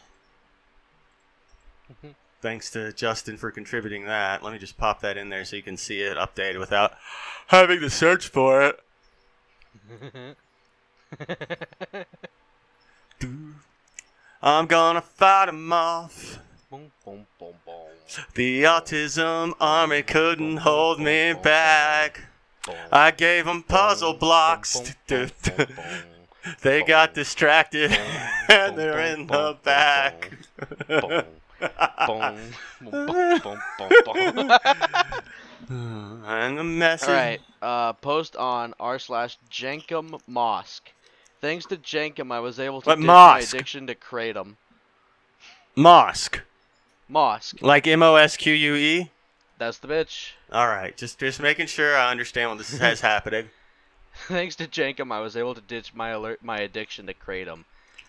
Thanks 2.41 2.71
to 2.71 2.91
Justin 2.93 3.37
for 3.37 3.51
contributing 3.51 4.05
that. 4.05 4.43
Let 4.43 4.51
me 4.53 4.59
just 4.59 4.77
pop 4.77 5.01
that 5.01 5.17
in 5.17 5.29
there 5.29 5.45
so 5.45 5.55
you 5.55 5.61
can 5.61 5.77
see 5.77 6.01
it 6.01 6.17
updated 6.17 6.59
without 6.59 6.93
having 7.47 7.79
to 7.81 7.89
search 7.89 8.27
for 8.27 8.63
it. 8.63 8.79
I'm 14.41 14.65
gonna 14.65 15.01
fight 15.01 15.49
'em 15.49 15.71
off. 15.71 16.39
Boom, 16.69 16.91
boom, 17.05 17.27
boom, 17.37 17.53
boom. 17.65 17.75
The 18.33 18.63
autism 18.63 19.53
army 19.59 20.01
couldn't 20.01 20.57
hold 20.57 20.99
me 20.99 21.33
back. 21.33 22.25
I 22.91 23.11
gave 23.11 23.47
'em 23.47 23.63
puzzle 23.63 24.13
blocks. 24.13 24.93
They 26.61 26.81
got 26.81 27.13
distracted 27.13 27.91
and 28.49 28.75
they're 28.75 28.99
in 28.99 29.27
the 29.27 29.55
back. 29.61 30.31
Boom, 32.07 32.35
boom, 32.81 33.07
boom, 33.07 33.41
boom, 33.77 33.91
boom, 34.05 34.47
boom. 35.67 36.23
And 36.25 36.57
the 36.57 36.63
message. 36.63 37.09
All 37.09 37.15
right. 37.15 37.41
Uh, 37.61 37.93
post 37.93 38.35
on 38.35 38.73
r 38.79 38.97
slash 38.99 39.37
Jenkem 39.49 40.19
Mosque. 40.27 40.91
Thanks 41.39 41.65
to 41.67 41.77
Jenkem, 41.77 42.31
I 42.31 42.39
was 42.39 42.59
able 42.59 42.81
to 42.81 42.89
What 42.89 42.95
ditch 42.97 43.05
mosque? 43.05 43.53
my 43.53 43.57
addiction 43.57 43.87
to 43.87 43.95
kratom. 43.95 44.55
Mosque. 45.75 46.41
Mosque. 47.07 47.61
Like 47.61 47.87
M 47.87 48.03
O 48.03 48.15
S 48.15 48.37
Q 48.37 48.53
U 48.53 48.75
E? 48.75 49.11
That's 49.57 49.77
the 49.77 49.87
bitch. 49.87 50.31
All 50.51 50.67
right. 50.67 50.95
Just 50.97 51.19
just 51.19 51.39
making 51.41 51.67
sure 51.67 51.95
I 51.95 52.09
understand 52.11 52.49
what 52.49 52.57
this 52.57 52.73
is 52.73 53.01
happening. 53.01 53.49
Thanks 54.27 54.55
to 54.57 54.67
Jenkem, 54.67 55.11
I 55.11 55.19
was 55.21 55.37
able 55.37 55.53
to 55.55 55.61
ditch 55.61 55.93
my 55.93 56.09
alert 56.09 56.43
my 56.43 56.57
addiction 56.59 57.05
to 57.07 57.13
kratom. 57.13 57.63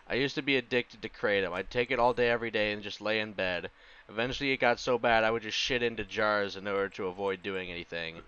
I 0.09 0.15
used 0.15 0.35
to 0.35 0.43
be 0.43 0.57
addicted 0.57 1.01
to 1.03 1.09
kratom. 1.09 1.53
I'd 1.53 1.71
take 1.71 1.91
it 1.93 2.01
all 2.01 2.13
day, 2.13 2.29
every 2.29 2.51
day, 2.51 2.73
and 2.73 2.83
just 2.83 3.01
lay 3.01 3.21
in 3.21 3.35
bed. 3.35 3.71
Eventually, 4.09 4.51
it 4.51 4.57
got 4.57 4.81
so 4.81 4.99
bad 4.99 5.23
I 5.23 5.31
would 5.31 5.43
just 5.43 5.57
shit 5.57 5.83
into 5.83 6.05
jars 6.05 6.57
in 6.57 6.67
order 6.67 6.89
to 6.89 7.07
avoid 7.07 7.43
doing 7.43 7.71
anything. 7.71 8.23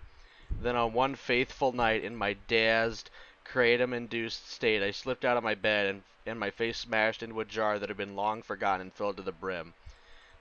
Then, 0.49 0.77
on 0.77 0.93
one 0.93 1.15
faithful 1.15 1.73
night, 1.73 2.03
in 2.03 2.15
my 2.15 2.33
dazed, 2.47 3.09
kratom-induced 3.43 4.49
state, 4.49 4.81
I 4.81 4.91
slipped 4.91 5.25
out 5.25 5.35
of 5.35 5.43
my 5.43 5.53
bed 5.53 5.87
and, 5.87 6.03
and 6.25 6.39
my 6.39 6.49
face 6.49 6.77
smashed 6.77 7.21
into 7.21 7.41
a 7.41 7.45
jar 7.45 7.77
that 7.77 7.89
had 7.89 7.97
been 7.97 8.15
long 8.15 8.41
forgotten 8.41 8.79
and 8.79 8.93
filled 8.93 9.17
to 9.17 9.23
the 9.23 9.33
brim. 9.33 9.73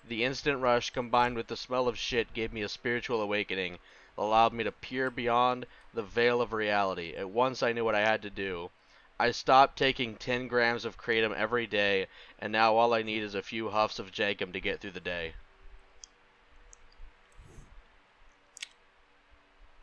The 0.07 0.23
instant 0.23 0.61
rush, 0.61 0.91
combined 0.91 1.35
with 1.35 1.49
the 1.49 1.57
smell 1.57 1.89
of 1.89 1.99
shit, 1.99 2.33
gave 2.33 2.53
me 2.53 2.63
a 2.63 2.69
spiritual 2.69 3.21
awakening, 3.21 3.81
allowed 4.17 4.53
me 4.53 4.63
to 4.63 4.71
peer 4.71 5.11
beyond 5.11 5.67
the 5.93 6.03
veil 6.03 6.41
of 6.41 6.53
reality. 6.53 7.15
At 7.15 7.31
once 7.31 7.63
I 7.63 7.73
knew 7.73 7.85
what 7.85 7.97
I 7.97 8.03
had 8.03 8.23
to 8.23 8.31
do. 8.31 8.71
I 9.19 9.31
stopped 9.31 9.79
taking 9.79 10.17
10 10.17 10.49
grams 10.49 10.85
of 10.85 10.99
kratom 10.99 11.35
every 11.35 11.67
day, 11.67 12.07
and 12.39 12.53
now 12.53 12.75
all 12.77 12.93
I 12.93 13.03
need 13.03 13.23
is 13.23 13.35
a 13.35 13.43
few 13.43 13.71
huffs 13.71 13.99
of 13.99 14.11
Jenkem 14.11 14.53
to 14.53 14.61
get 14.61 14.81
through 14.81 14.91
the 14.91 15.01
day. 15.01 15.35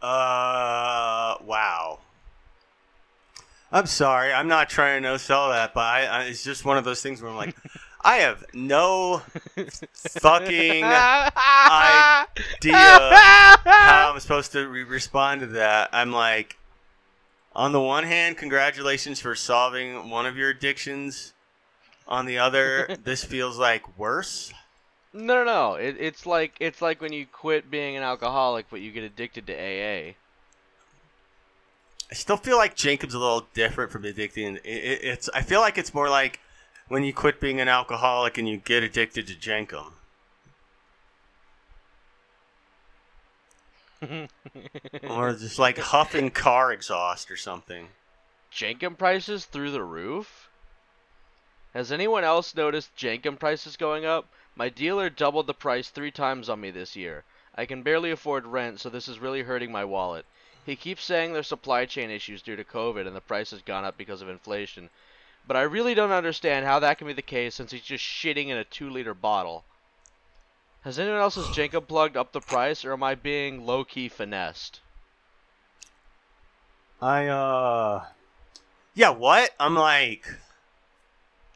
Uh, 0.01 1.38
wow. 1.45 1.99
I'm 3.71 3.86
sorry. 3.86 4.34
I'm 4.34 4.47
not 4.47 4.69
trying 4.69 5.01
to 5.01 5.09
no 5.09 5.17
sell 5.17 5.49
that, 5.49 5.73
but 5.73 5.82
I, 5.82 6.05
I, 6.05 6.23
it's 6.23 6.43
just 6.43 6.65
one 6.65 6.77
of 6.77 6.84
those 6.84 7.01
things 7.01 7.21
where 7.21 7.32
I'm 7.32 7.38
like, 7.38 7.55
I 8.03 8.17
have 8.17 8.43
no 8.53 9.21
fucking 9.93 10.84
idea 10.84 12.73
how 12.73 14.11
I'm 14.13 14.19
supposed 14.19 14.51
to 14.53 14.67
re- 14.67 14.84
respond 14.84 15.41
to 15.41 15.47
that. 15.47 15.89
I'm 15.93 16.11
like, 16.11 16.57
on 17.56 17.72
the 17.72 17.82
one 17.82 18.06
hand, 18.06 18.38
congratulations 18.38 19.20
for 19.20 19.36
solving 19.36 20.10
one 20.10 20.26
of 20.26 20.38
your 20.38 20.49
addictions. 20.49 21.34
On 22.08 22.26
the 22.26 22.39
other, 22.39 22.97
this 23.04 23.24
feels 23.24 23.58
like 23.58 23.97
worse. 23.97 24.52
No, 25.14 25.43
no, 25.43 25.43
no. 25.43 25.74
It, 25.76 25.97
it's 25.99 26.26
like 26.26 26.56
it's 26.60 26.82
like 26.82 27.02
when 27.02 27.14
you 27.14 27.26
quit 27.26 27.70
being 27.70 27.97
an 27.97 28.04
alcoholic, 28.04 28.68
but 28.70 28.82
you 28.82 28.91
get 28.91 29.04
addicted 29.04 29.47
to 29.47 29.54
AA. 29.54 30.14
I 32.10 32.14
still 32.14 32.38
feel 32.38 32.58
like 32.58 32.76
Jacob's 32.76 33.14
a 33.14 33.20
little 33.20 33.47
different 33.54 33.91
from 33.91 34.04
addicting. 34.04 34.58
It, 34.58 34.66
it, 34.66 34.99
it's 35.04 35.30
I 35.34 35.41
feel 35.41 35.62
like 35.62 35.78
it's 35.78 35.93
more 35.93 36.10
like 36.10 36.39
when 36.88 37.04
you 37.04 37.14
quit 37.14 37.39
being 37.39 37.62
an 37.62 37.68
alcoholic 37.68 38.38
and 38.38 38.47
you 38.47 38.58
get 38.58 38.84
addicted 38.84 39.28
to 39.28 39.34
Jenkem. 39.34 39.93
or 45.10 45.34
just 45.34 45.60
like 45.60 45.78
huffing 45.78 46.32
car 46.32 46.72
exhaust 46.72 47.30
or 47.30 47.38
something. 47.38 47.89
Jenkem 48.52 48.97
prices 48.97 49.45
through 49.45 49.72
the 49.72 49.84
roof? 49.84 50.49
Has 51.74 51.91
anyone 51.91 52.24
else 52.24 52.56
noticed 52.56 52.95
Jenkem 52.95 53.39
prices 53.39 53.78
going 53.78 54.06
up? 54.06 54.28
My 54.56 54.70
dealer 54.70 55.10
doubled 55.10 55.47
the 55.47 55.54
price 55.54 55.89
three 55.89 56.12
times 56.12 56.49
on 56.49 56.60
me 56.60 56.72
this 56.72 56.95
year. 56.95 57.24
I 57.56 57.66
can 57.66 57.84
barely 57.84 58.12
afford 58.12 58.45
rent, 58.45 58.80
so 58.80 58.89
this 58.89 59.08
is 59.08 59.20
really 59.20 59.43
hurting 59.43 59.72
my 59.72 59.86
wallet. 59.86 60.26
He 60.66 60.76
keeps 60.76 61.04
saying 61.04 61.34
there's 61.34 61.47
supply 61.47 61.86
chain 61.86 62.10
issues 62.10 62.41
due 62.41 62.56
to 62.56 62.64
COVID 62.64 63.08
and 63.08 63.16
the 63.16 63.22
price 63.22 63.52
has 63.52 63.62
gone 63.62 63.86
up 63.86 63.97
because 63.97 64.22
of 64.22 64.30
inflation. 64.30 64.89
But 65.47 65.58
I 65.58 65.62
really 65.62 65.93
don't 65.93 66.12
understand 66.12 66.66
how 66.66 66.80
that 66.80 66.97
can 66.97 67.08
be 67.08 67.14
the 67.14 67.22
case 67.22 67.56
since 67.56 67.72
he's 67.72 67.82
just 67.82 68.04
shitting 68.04 68.47
in 68.47 68.58
a 68.58 68.64
2 68.64 68.89
liter 68.89 69.14
bottle. 69.14 69.64
Has 70.84 70.97
anyone 70.99 71.19
else's 71.19 71.47
Jenkem 71.47 71.88
plugged 71.88 72.17
up 72.17 72.32
the 72.32 72.41
price, 72.41 72.84
or 72.86 72.93
am 72.93 73.03
I 73.03 73.15
being 73.15 73.65
low 73.65 73.84
key 73.84 74.09
finessed? 74.09 74.79
I, 77.01 77.27
uh. 77.27 78.05
Yeah, 78.93 79.09
what? 79.11 79.51
I'm 79.59 79.75
like. 79.75 80.25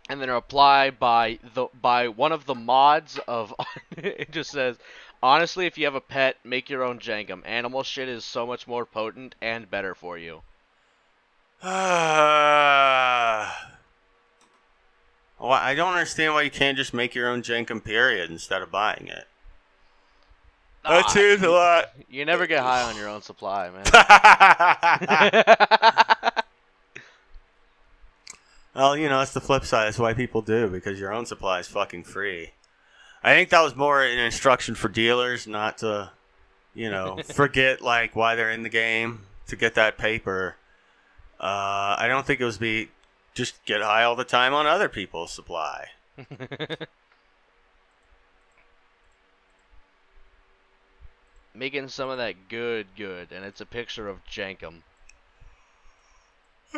and 0.09 0.21
then 0.21 0.30
reply 0.30 0.91
by 0.91 1.39
the 1.55 1.67
by 1.82 2.07
one 2.07 2.32
of 2.32 2.45
the 2.45 2.53
mods 2.55 3.19
of 3.28 3.53
it 3.97 4.30
just 4.32 4.51
says 4.51 4.78
honestly 5.23 5.65
if 5.65 5.78
you 5.80 5.86
have 5.86 5.95
a 5.95 6.01
pet 6.01 6.38
make 6.43 6.69
your 6.69 6.84
own 6.84 6.99
jenkem 6.99 7.41
animal 7.45 7.82
shit 7.82 8.07
is 8.07 8.23
so 8.23 8.45
much 8.45 8.67
more 8.67 8.86
potent 8.86 9.34
and 9.41 9.69
better 9.71 9.95
for 9.95 10.15
you 10.17 10.43
Uh, 11.63 13.51
well, 15.40 15.52
I 15.52 15.76
don't 15.76 15.94
understand 15.94 16.34
why 16.34 16.42
you 16.44 16.52
can't 16.52 16.78
just 16.78 16.94
make 16.94 17.14
your 17.16 17.28
own 17.30 17.42
Jenkem 17.42 17.84
period 17.84 18.30
instead 18.32 18.62
of 18.62 18.72
buying 18.72 19.08
it. 19.08 19.28
That 20.84 21.06
Ah, 21.06 21.08
seems 21.08 21.42
a 21.42 21.50
lot. 21.50 21.92
you 22.10 22.26
never 22.26 22.46
get 22.48 22.62
high 22.62 22.84
on 22.84 22.96
your 22.96 23.10
own 23.10 23.22
supply 23.24 23.70
man 23.72 23.86
well, 28.76 28.98
you 28.98 29.08
know, 29.10 29.20
that's 29.20 29.34
the 29.34 29.42
flip 29.42 29.66
side. 29.66 29.86
That's 29.86 30.00
why 30.00 30.14
people 30.14 30.42
do 30.42 30.68
because 30.70 31.00
your 31.00 31.14
own 31.14 31.26
supply 31.26 31.60
is 31.60 31.68
fucking 31.68 32.04
free. 32.04 32.52
I 33.24 33.34
think 33.34 33.50
that 33.50 33.62
was 33.62 33.76
more 33.76 34.04
an 34.04 34.20
instruction 34.20 34.76
for 34.76 34.90
dealers 34.90 35.48
not 35.48 35.80
to, 35.80 36.12
you 36.74 36.92
know, 36.92 37.18
forget 37.24 37.82
like 37.82 38.16
why 38.16 38.36
they're 38.36 38.52
in 38.52 38.64
the 38.64 38.70
game 38.70 39.22
to 39.48 39.56
get 39.56 39.76
that 39.76 39.98
paper. 39.98 40.56
Uh, 41.40 41.96
I 41.98 42.06
don't 42.08 42.26
think 42.26 42.42
it 42.42 42.46
was 42.46 42.58
be 42.58 42.90
just 43.36 43.64
get 43.66 43.82
high 43.82 44.04
all 44.04 44.16
the 44.16 44.24
time 44.24 44.54
on 44.54 44.66
other 44.66 44.90
people's 44.90 45.32
supply. 45.32 45.90
making 51.54 51.88
some 51.88 52.10
of 52.10 52.18
that 52.18 52.50
good 52.50 52.88
good 52.98 53.32
and 53.32 53.46
it's 53.46 53.62
a 53.62 53.66
picture 53.66 54.10
of 54.10 54.24
Jenkem. 54.26 54.82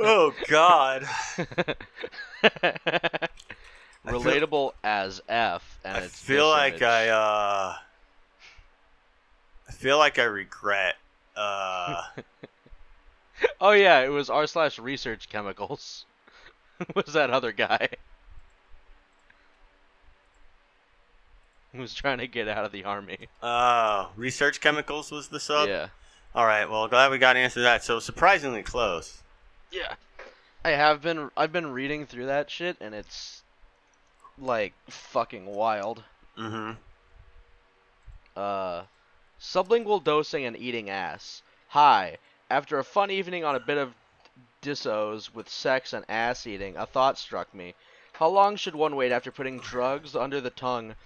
oh 0.00 0.34
God. 0.48 1.02
relatable 4.06 4.72
as 4.82 5.20
f 5.28 5.78
and 5.84 5.96
I 5.96 6.00
it's 6.00 6.20
feel 6.20 6.48
like 6.48 6.74
image. 6.74 6.82
I 6.82 7.08
uh 7.08 7.76
I 9.68 9.72
feel 9.72 9.98
like 9.98 10.18
I 10.18 10.24
regret 10.24 10.96
uh 11.36 12.02
oh 13.60 13.72
yeah 13.72 14.00
it 14.00 14.08
was 14.08 14.28
r 14.30 14.46
slash 14.46 14.78
research 14.78 15.28
chemicals 15.28 16.04
was 16.94 17.12
that 17.12 17.30
other 17.30 17.52
guy 17.52 17.88
who 21.72 21.80
was 21.80 21.94
trying 21.94 22.18
to 22.18 22.26
get 22.26 22.48
out 22.48 22.64
of 22.64 22.72
the 22.72 22.84
army 22.84 23.28
uh 23.42 24.06
research 24.16 24.60
chemicals 24.60 25.10
was 25.10 25.28
the 25.28 25.40
sub. 25.40 25.68
yeah 25.68 25.88
All 26.34 26.46
right, 26.46 26.68
well 26.70 26.88
glad 26.88 27.10
we 27.10 27.18
got 27.18 27.32
to 27.34 27.38
answer 27.38 27.62
that. 27.62 27.82
So 27.84 27.98
surprisingly 28.00 28.62
close. 28.62 29.22
yeah 29.70 29.94
i 30.64 30.70
have 30.70 31.00
been 31.02 31.30
i've 31.36 31.52
been 31.52 31.72
reading 31.72 32.06
through 32.06 32.26
that 32.26 32.50
shit 32.50 32.76
and 32.80 32.94
it's 32.94 33.42
like 34.38 34.72
fucking 34.88 35.46
wild 35.46 36.02
Mm-hmm. 36.38 36.74
Uh, 38.36 38.82
sublingual 39.40 40.04
dosing 40.04 40.44
and 40.44 40.56
eating 40.56 40.88
ass. 40.88 41.42
Hi. 41.70 42.18
After 42.50 42.78
a 42.78 42.84
fun 42.84 43.10
evening 43.10 43.44
on 43.44 43.54
a 43.54 43.60
bit 43.60 43.76
of 43.76 43.94
dissos 44.62 45.34
with 45.34 45.50
sex 45.50 45.92
and 45.92 46.02
ass 46.08 46.46
eating, 46.46 46.78
a 46.78 46.86
thought 46.86 47.18
struck 47.18 47.52
me. 47.52 47.74
How 48.14 48.28
long 48.28 48.56
should 48.56 48.74
one 48.74 48.96
wait 48.96 49.12
after 49.12 49.30
putting 49.30 49.58
drugs 49.58 50.16
under 50.16 50.40
the 50.40 50.48
tongue 50.48 50.96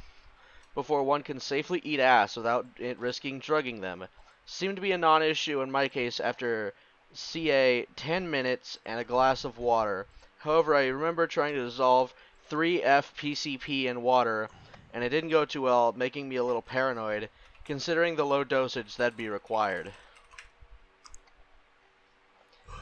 before 0.73 1.03
one 1.03 1.25
can 1.25 1.41
safely 1.41 1.81
eat 1.83 1.99
ass 1.99 2.37
without 2.37 2.67
it 2.79 2.97
risking 2.97 3.41
drugging 3.41 3.81
them? 3.81 4.07
Seemed 4.47 4.77
to 4.77 4.83
be 4.83 4.93
a 4.93 4.99
non-issue 4.99 5.61
in 5.63 5.73
my 5.73 5.89
case 5.89 6.21
after 6.21 6.75
CA 7.13 7.87
10 7.97 8.31
minutes 8.31 8.79
and 8.87 9.01
a 9.01 9.05
glass 9.05 9.45
of 9.45 9.59
water. 9.59 10.07
However, 10.39 10.77
I 10.77 10.87
remember 10.87 11.27
trying 11.27 11.55
to 11.55 11.65
dissolve 11.65 12.15
3F 12.51 13.15
PCP 13.17 13.87
in 13.87 14.03
water 14.03 14.49
and 14.95 15.03
it 15.03 15.09
didn't 15.09 15.31
go 15.31 15.45
too 15.45 15.63
well, 15.63 15.91
making 15.91 16.29
me 16.29 16.37
a 16.37 16.45
little 16.45 16.63
paranoid, 16.63 17.29
considering 17.65 18.15
the 18.15 18.27
low 18.27 18.45
dosage 18.45 18.95
that'd 18.95 19.17
be 19.17 19.29
required. 19.29 19.93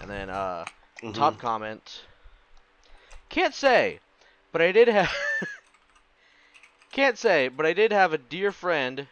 And 0.01 0.11
then, 0.11 0.31
uh, 0.31 0.65
Mhm. 1.03 1.15
top 1.15 1.39
comment. 1.39 2.03
Can't 3.29 3.55
say, 3.55 4.01
but 4.53 4.61
I 4.63 4.73
did 4.73 4.89
have. 4.89 5.13
Can't 6.93 7.19
say, 7.19 7.49
but 7.49 7.65
I 7.67 7.73
did 7.73 7.93
have 7.93 8.13
a 8.13 8.19
dear 8.19 8.51
friend 8.51 9.07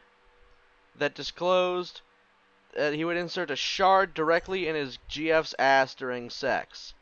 that 0.97 1.15
disclosed 1.15 2.01
that 2.75 2.95
he 2.95 3.05
would 3.05 3.17
insert 3.17 3.51
a 3.51 3.57
shard 3.57 4.15
directly 4.15 4.67
in 4.67 4.75
his 4.75 4.99
GF's 5.09 5.55
ass 5.59 5.95
during 5.95 6.29
sex. 6.31 6.95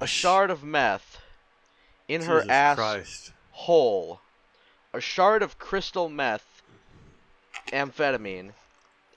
A 0.00 0.06
shard 0.06 0.50
of 0.50 0.62
meth 0.62 1.20
in 2.08 2.22
her 2.22 2.40
Jesus 2.40 2.50
ass 2.50 2.76
Christ. 2.76 3.32
hole, 3.50 4.20
a 4.92 5.00
shard 5.00 5.42
of 5.42 5.58
crystal 5.58 6.08
meth, 6.08 6.62
amphetamine, 7.72 8.52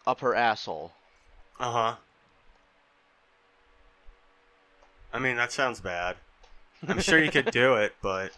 up 0.08 0.20
her 0.22 0.34
asshole. 0.36 0.92
Uh 1.60 1.72
huh. 1.72 1.96
I 5.16 5.20
mean, 5.20 5.38
that 5.38 5.52
sounds 5.52 5.80
bad. 5.80 6.18
I'm 6.88 7.00
sure 7.00 7.18
you 7.24 7.32
could 7.32 7.52
do 7.52 7.76
it, 7.76 7.96
but 8.02 8.32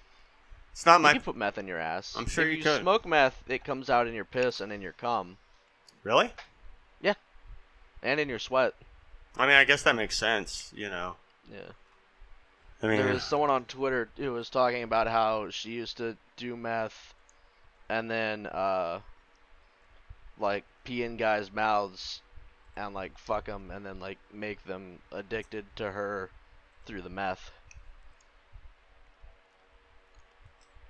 it's 0.72 0.86
not 0.86 0.98
You 1.00 1.04
my. 1.04 1.14
can 1.14 1.22
put 1.22 1.36
meth 1.36 1.58
in 1.58 1.68
your 1.68 1.80
ass. 1.80 2.16
I'm 2.18 2.28
sure 2.28 2.46
if 2.46 2.52
you 2.52 2.58
you 2.58 2.64
could. 2.64 2.82
smoke 2.82 3.06
meth, 3.06 3.44
it 3.48 3.64
comes 3.64 3.90
out 3.90 4.08
in 4.08 4.14
your 4.14 4.26
piss 4.26 4.62
and 4.62 4.72
in 4.72 4.82
your 4.82 4.94
cum 4.94 5.38
Really? 6.04 6.32
Yeah. 7.02 7.16
And 8.04 8.20
in 8.20 8.30
your 8.30 8.40
sweat. 8.40 8.76
I 9.38 9.46
mean, 9.48 9.56
I 9.56 9.64
guess 9.66 9.84
that 9.84 9.96
makes 9.96 10.18
sense. 10.18 10.72
You 10.76 10.90
know. 10.90 11.16
Yeah. 11.52 11.60
I 12.84 12.88
mean, 12.88 12.98
There 13.02 13.12
was 13.14 13.24
someone 13.24 13.50
on 13.50 13.66
Twitter 13.66 14.08
who 14.18 14.32
was 14.34 14.50
talking 14.50 14.84
about 14.84 15.08
how 15.08 15.50
she 15.50 15.72
used 15.72 15.98
to 15.98 16.16
do 16.38 16.56
meth 16.56 17.16
and 17.90 18.12
then 18.12 18.46
uh 18.46 19.00
like 20.40 20.64
pee 20.84 21.02
in 21.02 21.18
guys' 21.18 21.52
mouths 21.52 22.22
and 22.76 22.94
like 22.94 23.18
fuck 23.18 23.46
them 23.46 23.72
and 23.72 23.84
then 23.84 24.00
like 24.00 24.20
make 24.32 24.64
them 24.66 25.00
addicted 25.12 25.66
to 25.78 25.92
her 25.92 26.30
through 26.88 27.02
the 27.04 27.10
meth. 27.10 27.52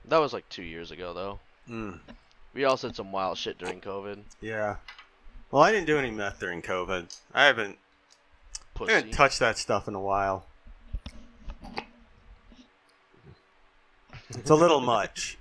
That 0.05 0.19
was 0.19 0.31
like 0.31 0.47
2 0.49 0.61
years 0.63 0.91
ago 0.91 1.13
though. 1.13 1.39
mm, 1.69 1.99
We 2.53 2.63
all 2.63 2.77
said 2.77 2.95
some 2.95 3.11
wild 3.11 3.37
shit 3.37 3.57
during 3.57 3.81
COVID. 3.81 4.19
yeah. 4.41 4.77
Well, 5.51 5.63
I 5.63 5.71
didn't 5.71 5.87
do 5.87 5.97
any 5.97 6.11
meth 6.11 6.39
during 6.41 6.61
COVID. 6.61 7.17
I 7.33 7.45
haven't, 7.45 7.77
I 8.85 8.91
haven't 8.91 9.11
touched 9.13 9.39
that 9.39 9.57
stuff 9.57 9.87
in 9.87 9.95
a 9.95 9.99
while. 10.01 10.45
It's 14.29 14.49
a 14.49 14.55
little 14.55 14.81
much. 14.95 15.37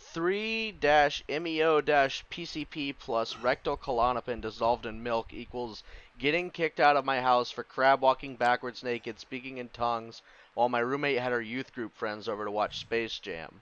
Three 0.00 0.72
dash 0.72 1.22
meo 1.28 1.80
dash 1.80 2.24
PCP 2.30 2.94
plus 2.98 3.36
rectal 3.36 3.76
Klonopin 3.76 4.40
dissolved 4.40 4.86
in 4.86 5.02
milk 5.02 5.32
equals 5.32 5.82
getting 6.18 6.50
kicked 6.50 6.80
out 6.80 6.96
of 6.96 7.04
my 7.04 7.20
house 7.20 7.50
for 7.50 7.62
crab 7.62 8.00
walking 8.00 8.36
backwards 8.36 8.82
naked, 8.82 9.18
speaking 9.18 9.58
in 9.58 9.68
tongues, 9.68 10.22
while 10.54 10.68
my 10.68 10.78
roommate 10.78 11.18
had 11.18 11.32
her 11.32 11.40
youth 11.40 11.72
group 11.74 11.94
friends 11.94 12.28
over 12.28 12.44
to 12.44 12.50
watch 12.50 12.78
Space 12.78 13.18
Jam. 13.18 13.60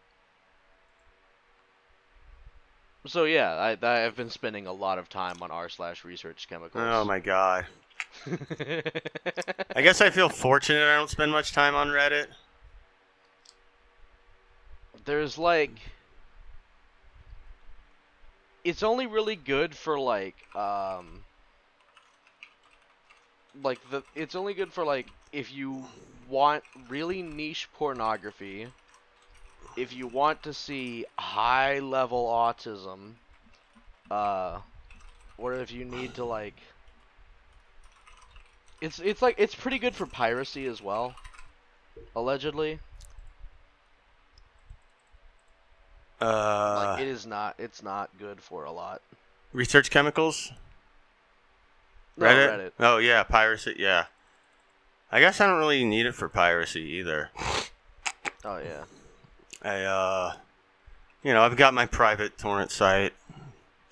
So 3.07 3.25
yeah, 3.25 3.55
I, 3.55 3.87
I 3.87 4.05
I've 4.05 4.17
been 4.17 4.31
spending 4.31 4.67
a 4.67 4.73
lot 4.73 4.99
of 4.99 5.09
time 5.09 5.37
on 5.43 5.51
r 5.51 5.69
slash 5.69 6.05
research 6.05 6.47
chemicals. 6.49 6.85
Oh 6.87 7.05
my 7.05 7.19
god. 7.19 7.67
I 9.75 9.83
guess 9.83 10.01
I 10.01 10.11
feel 10.11 10.29
fortunate 10.29 10.83
I 10.83 10.97
don't 10.97 11.11
spend 11.11 11.33
much 11.33 11.53
time 11.53 11.75
on 11.75 11.89
Reddit. 11.89 12.27
There's 15.05 15.37
like 15.37 15.73
it's 18.63 18.85
only 18.85 19.07
really 19.07 19.35
good 19.35 19.75
for 19.75 19.99
like 19.99 20.37
um 20.55 21.25
like 23.61 23.79
the 23.91 24.03
it's 24.15 24.35
only 24.35 24.55
good 24.55 24.73
for 24.73 24.85
like 24.85 25.07
if 25.33 25.53
you 25.53 25.85
want 26.29 26.65
really 26.89 27.23
niche 27.23 27.69
pornography, 27.75 28.67
if 29.77 29.93
you 29.93 30.07
want 30.07 30.43
to 30.45 30.53
see 30.55 31.05
high 31.19 31.79
level 31.81 32.27
autism, 32.27 33.13
uh, 34.11 34.59
or 35.39 35.55
if 35.55 35.73
you 35.73 35.85
need 35.85 36.15
to 36.15 36.25
like. 36.25 36.57
It's 38.81 38.99
it's 38.99 39.23
like 39.23 39.37
it's 39.39 39.55
pretty 39.55 39.79
good 39.79 39.95
for 39.95 40.07
piracy 40.07 40.67
as 40.67 40.83
well, 40.83 41.15
allegedly. 42.17 42.81
Uh, 46.21 46.87
Like 46.95 47.03
it 47.03 47.09
is 47.09 47.27
not 47.27 47.55
it's 47.59 47.83
not 47.83 48.11
good 48.19 48.41
for 48.41 48.65
a 48.65 48.73
lot. 48.73 49.01
research 49.53 49.91
chemicals. 49.91 50.53
No, 52.17 52.27
Reddit? 52.27 52.49
Reddit. 52.49 52.73
Oh 52.81 52.99
yeah, 52.99 53.23
piracy. 53.23 53.75
Yeah. 53.79 54.07
I 55.11 55.21
guess 55.21 55.41
I 55.41 55.47
don't 55.47 55.59
really 55.59 55.85
need 55.85 56.07
it 56.07 56.15
for 56.15 56.29
piracy 56.29 56.83
either. 56.83 57.31
Oh 58.45 58.59
yeah. 58.59 58.85
I 59.63 59.83
uh, 59.83 60.33
you 61.23 61.33
know, 61.33 61.43
I've 61.43 61.57
got 61.57 61.75
my 61.75 61.87
private 61.87 62.39
torrent 62.39 62.71
site 62.71 63.13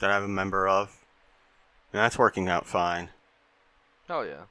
that 0.00 0.10
I'm 0.10 0.24
a 0.24 0.28
member 0.28 0.66
of, 0.66 0.98
and 1.92 2.00
that's 2.00 2.18
working 2.18 2.48
out 2.48 2.66
fine. 2.66 3.10
Oh 4.08 4.22
yeah. 4.22 4.44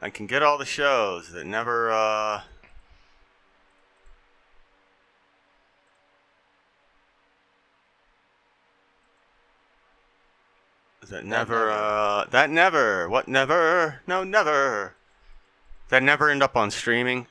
I 0.00 0.10
can 0.10 0.26
get 0.26 0.42
all 0.42 0.58
the 0.58 0.64
shows 0.64 1.32
that 1.32 1.46
never 1.46 1.90
uh. 1.90 2.42
That 11.10 11.24
never, 11.24 11.70
uh, 11.70 12.24
that 12.30 12.50
never, 12.50 13.08
what 13.08 13.28
never, 13.28 14.00
no 14.06 14.24
never, 14.24 14.94
that 15.88 16.02
never 16.02 16.30
end 16.30 16.42
up 16.42 16.56
on 16.56 16.70
streaming. 16.70 17.26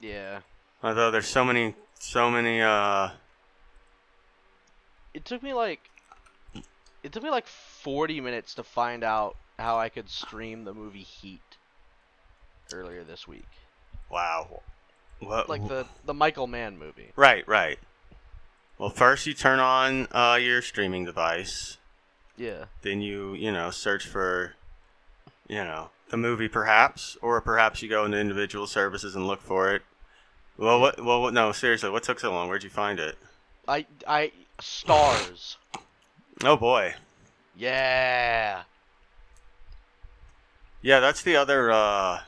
Yeah. 0.00 0.40
Although 0.82 1.10
there's 1.10 1.26
so 1.26 1.44
many, 1.44 1.74
so 1.98 2.30
many, 2.30 2.60
uh, 2.60 3.10
It 5.14 5.24
took 5.24 5.42
me 5.42 5.52
like 5.52 5.80
it 7.02 7.12
took 7.12 7.22
me 7.22 7.30
like 7.30 7.46
40 7.46 8.20
minutes 8.20 8.54
to 8.54 8.62
find 8.62 9.02
out 9.04 9.36
how 9.58 9.78
I 9.78 9.88
could 9.88 10.08
stream 10.10 10.64
the 10.64 10.74
movie 10.74 11.02
Heat 11.02 11.40
earlier 12.72 13.04
this 13.04 13.26
week. 13.26 13.48
wow, 14.10 14.62
what, 15.20 15.48
Like 15.48 15.66
the 15.66 15.86
the 16.04 16.14
Michael 16.14 16.46
Mann 16.46 16.78
movie. 16.78 17.12
right, 17.16 17.46
right. 17.48 17.78
Well, 18.78 18.90
first 18.90 19.26
you 19.26 19.32
turn 19.34 19.58
on 19.58 20.06
uh, 20.12 20.38
your 20.40 20.60
streaming 20.62 21.04
device. 21.06 21.78
Yeah. 22.36 22.66
then 22.82 23.00
you 23.00 23.34
you 23.34 23.50
know 23.52 23.70
search 23.70 24.06
for 24.06 24.54
you 25.48 25.64
know 25.64 25.90
the 26.10 26.16
movie 26.16 26.48
perhaps 26.48 27.16
or 27.22 27.40
perhaps 27.40 27.82
you 27.82 27.88
go 27.88 28.04
into 28.04 28.18
individual 28.18 28.66
services 28.66 29.14
and 29.16 29.26
look 29.26 29.40
for 29.40 29.74
it 29.74 29.82
well 30.58 30.80
what 30.80 31.02
well 31.04 31.22
what, 31.22 31.34
no 31.34 31.52
seriously 31.52 31.90
what 31.90 32.02
took 32.02 32.20
so 32.20 32.30
long 32.32 32.48
where'd 32.48 32.62
you 32.64 32.70
find 32.70 32.98
it 33.00 33.16
I 33.66 33.86
I 34.06 34.32
Starz. 34.58 35.56
oh 36.44 36.56
boy 36.56 36.94
Yeah. 37.56 38.62
yeah 40.82 41.00
that's 41.00 41.22
the 41.22 41.36
other 41.36 41.70
uh 41.72 42.20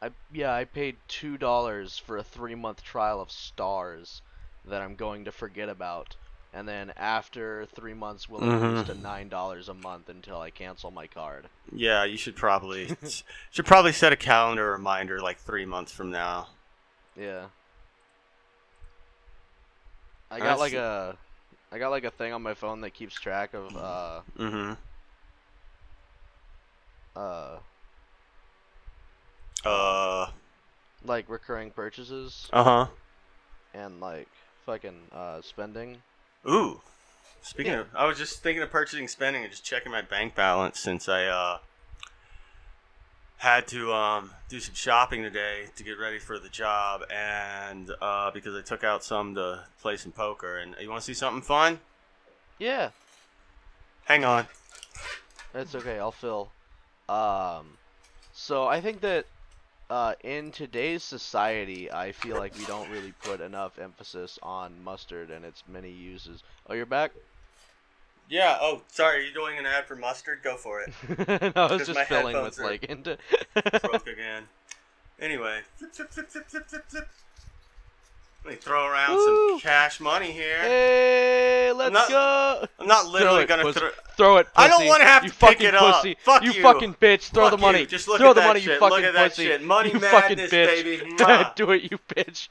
I 0.00 0.10
yeah, 0.32 0.54
I 0.54 0.64
paid 0.64 0.94
$2 1.08 2.00
for 2.00 2.18
a 2.18 2.22
3-month 2.22 2.84
trial 2.84 3.20
of 3.20 3.30
Starz 3.30 4.20
that 4.64 4.80
I'm 4.80 4.94
going 4.94 5.24
to 5.24 5.32
forget 5.32 5.68
about. 5.68 6.14
And 6.54 6.66
then 6.66 6.92
after 6.96 7.66
3 7.74 7.92
months 7.94 8.28
will 8.28 8.42
increase 8.42 8.82
Mhm. 8.82 8.86
to 8.86 8.94
$9 8.94 9.68
a 9.68 9.74
month 9.74 10.08
until 10.08 10.40
I 10.40 10.50
cancel 10.50 10.90
my 10.90 11.06
card. 11.06 11.48
yeah 11.72 12.04
you 12.04 12.16
should 12.16 12.34
probably 12.36 12.96
should 13.50 13.66
probably 13.66 13.92
set 13.92 14.12
a 14.12 14.16
calendar 14.16 14.72
reminder 14.72 15.20
like 15.20 15.38
three 15.38 15.66
months 15.66 15.92
from 15.92 16.10
now 16.10 16.48
Yeah. 17.14 17.46
I 20.30 20.38
got 20.38 20.44
That's- 20.58 20.58
like 20.60 20.72
a 20.74 21.16
I 21.70 21.78
got 21.78 21.90
like 21.90 22.04
a 22.04 22.10
thing 22.10 22.32
on 22.32 22.42
my 22.42 22.54
phone 22.54 22.80
that 22.80 22.90
keeps 22.94 23.14
track 23.20 23.52
of 23.54 23.76
uh 23.76 24.20
mm-hmm 24.38 24.72
uh 27.16 27.58
uh 29.64 30.30
like 31.04 31.28
recurring 31.28 31.70
purchases 31.70 32.48
uh-huh 32.52 32.86
and 33.74 34.00
like 34.00 34.28
fucking 34.64 34.98
uh 35.12 35.40
spending. 35.42 36.02
Ooh 36.46 36.80
speaking 37.42 37.72
Yeah. 37.72 37.80
of 37.80 37.86
i 37.94 38.06
was 38.06 38.18
just 38.18 38.42
thinking 38.42 38.62
of 38.62 38.70
purchasing 38.70 39.08
spending 39.08 39.42
and 39.42 39.50
just 39.50 39.64
checking 39.64 39.90
my 39.92 40.02
bank 40.02 40.34
balance 40.34 40.78
since 40.78 41.08
i 41.08 41.24
uh 41.24 41.58
had 43.38 43.68
to 43.68 43.92
um, 43.92 44.32
do 44.48 44.58
some 44.58 44.74
shopping 44.74 45.22
today 45.22 45.66
to 45.76 45.84
get 45.84 45.92
ready 45.96 46.18
for 46.18 46.40
the 46.40 46.48
job, 46.48 47.02
and 47.08 47.88
uh, 48.02 48.32
because 48.32 48.52
I 48.56 48.62
took 48.62 48.82
out 48.82 49.04
some 49.04 49.36
to 49.36 49.62
play 49.80 49.96
some 49.96 50.10
poker. 50.10 50.56
And 50.56 50.74
you 50.80 50.90
want 50.90 51.02
to 51.02 51.06
see 51.06 51.14
something 51.14 51.40
fun? 51.40 51.78
Yeah, 52.58 52.90
Hang 54.06 54.24
on. 54.24 54.46
that's 55.52 55.72
okay. 55.76 56.00
I'll 56.00 56.10
fill. 56.10 56.50
Um, 57.08 57.76
so 58.32 58.66
I 58.66 58.80
think 58.80 59.02
that 59.02 59.26
uh, 59.90 60.14
in 60.22 60.50
today's 60.50 61.02
society, 61.02 61.90
I 61.90 62.12
feel 62.12 62.36
like 62.36 62.56
we 62.58 62.64
don't 62.66 62.90
really 62.90 63.12
put 63.24 63.40
enough 63.40 63.78
emphasis 63.78 64.38
on 64.42 64.72
mustard 64.84 65.30
and 65.30 65.44
its 65.44 65.62
many 65.68 65.90
uses. 65.90 66.42
Oh, 66.68 66.74
you're 66.74 66.86
back? 66.86 67.12
Yeah. 68.28 68.58
Oh, 68.60 68.82
sorry. 68.88 69.18
Are 69.18 69.22
you 69.22 69.32
doing 69.32 69.58
an 69.58 69.66
ad 69.66 69.86
for 69.86 69.96
mustard? 69.96 70.40
Go 70.42 70.56
for 70.56 70.82
it. 70.82 70.92
no, 71.56 71.64
I 71.64 71.72
was 71.72 71.86
just 71.86 72.00
filling 72.00 72.40
with 72.42 72.58
like 72.58 72.84
into. 72.84 73.16
Broke 73.54 74.06
again. 74.06 74.44
Anyway, 75.20 75.60
flip, 75.76 75.94
flip, 75.94 76.10
flip, 76.10 76.28
flip, 76.28 76.46
flip, 76.68 76.84
flip. 76.88 77.08
Let 78.48 78.54
me 78.54 78.60
throw 78.62 78.86
around 78.86 79.14
Woo. 79.14 79.50
some 79.50 79.60
cash 79.60 80.00
money 80.00 80.32
here. 80.32 80.56
hey, 80.62 81.70
let's 81.70 81.92
not- 81.92 82.08
go! 82.08 82.66
I'm 82.80 82.86
not 82.86 83.06
literally 83.08 83.42
it, 83.42 83.46
gonna 83.46 83.62
pussy. 83.62 83.80
throw. 83.80 83.90
Throw 84.16 84.36
it. 84.38 84.46
I 84.56 84.68
don't 84.68 84.86
wanna 84.86 85.04
have 85.04 85.22
you 85.22 85.28
to 85.28 85.36
pick 85.36 85.48
fucking 85.58 85.66
it 85.66 85.74
up. 85.74 86.02
Fuck 86.20 86.42
you 86.44 86.52
you. 86.52 86.62
fucking 86.62 86.94
bitch. 86.94 87.24
Throw 87.24 87.44
Fuck 87.44 87.50
the 87.50 87.58
money. 87.58 87.80
you. 87.80 87.86
Just 87.86 88.08
look 88.08 88.16
Throw 88.16 88.30
at 88.30 88.36
the 88.36 88.40
that 88.40 88.46
money. 88.46 88.60
shit. 88.60 88.72
You 88.72 88.78
fucking 88.80 88.96
Look 88.96 89.04
at 89.04 89.12
that 89.12 89.30
pussy. 89.32 89.44
shit. 89.44 89.62
Money 89.62 89.90
you 89.92 90.00
fucking 90.00 90.38
madness, 90.38 90.50
bitch. 90.50 90.82
baby. 90.82 91.50
Do 91.56 91.72
it, 91.72 91.92
you 91.92 91.98
bitch. 92.08 92.48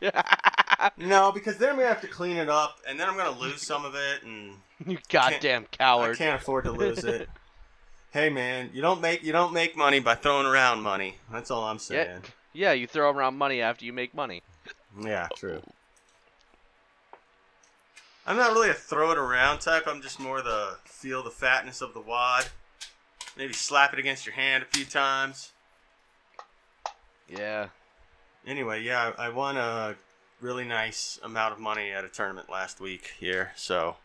No, 0.98 1.32
because 1.32 1.58
then 1.58 1.70
I'm 1.72 1.76
gonna 1.78 1.88
have 1.88 2.02
to 2.02 2.08
clean 2.08 2.38
it 2.38 2.48
up, 2.50 2.78
and 2.88 3.00
then 3.00 3.10
I'm 3.10 3.18
gonna 3.18 3.36
lose 3.40 3.66
some 3.66 3.84
of 3.84 3.96
it, 3.96 4.22
and 4.22 4.52
you 4.86 5.00
goddamn 5.10 5.64
I 5.74 5.76
coward. 5.76 6.18
can't 6.20 6.40
afford 6.40 6.66
to 6.66 6.72
lose 6.72 7.04
it. 7.04 7.28
hey, 8.12 8.30
man, 8.30 8.70
you 8.72 8.84
don't 8.84 9.02
make 9.02 9.24
you 9.24 9.32
don't 9.32 9.52
make 9.52 9.76
money 9.76 10.00
by 10.00 10.14
throwing 10.14 10.46
around 10.46 10.84
money. 10.84 11.18
That's 11.32 11.50
all 11.50 11.64
I'm 11.64 11.80
saying. 11.80 12.00
Yeah, 12.06 12.06
saying. 12.14 12.24
yeah, 12.54 12.72
you 12.74 12.86
throw 12.86 13.10
around 13.10 13.36
money 13.40 13.62
after 13.64 13.84
you 13.86 13.92
make 13.94 14.14
money. 14.14 14.44
Yeah, 15.02 15.28
true. 15.36 15.62
I'm 18.28 18.36
not 18.38 18.52
really 18.52 18.70
a 18.70 18.74
throw 18.74 19.12
it 19.12 19.18
around 19.18 19.60
type. 19.60 19.88
I'm 19.88 20.02
just 20.02 20.20
more 20.20 20.42
the 20.42 20.78
feel 20.86 21.24
the 21.24 21.32
fatness 21.32 21.82
of 21.82 21.94
the 21.94 22.02
wad. 22.02 22.48
Maybe 23.38 23.54
slap 23.54 23.94
it 23.94 24.00
against 24.00 24.26
your 24.26 24.36
hand 24.36 24.64
a 24.64 24.66
few 24.78 24.84
times. 24.86 25.54
Yeah. 27.30 27.68
Anyway, 28.46 28.84
yeah, 28.84 29.12
I 29.18 29.28
I 29.28 29.30
won 29.30 29.58
a 29.58 29.96
really 30.42 30.66
nice 30.66 31.20
amount 31.24 31.54
of 31.54 31.60
money 31.60 31.92
at 31.92 32.04
a 32.06 32.10
tournament 32.10 32.50
last 32.50 32.80
week 32.80 33.14
here. 33.20 33.52
So, 33.56 33.96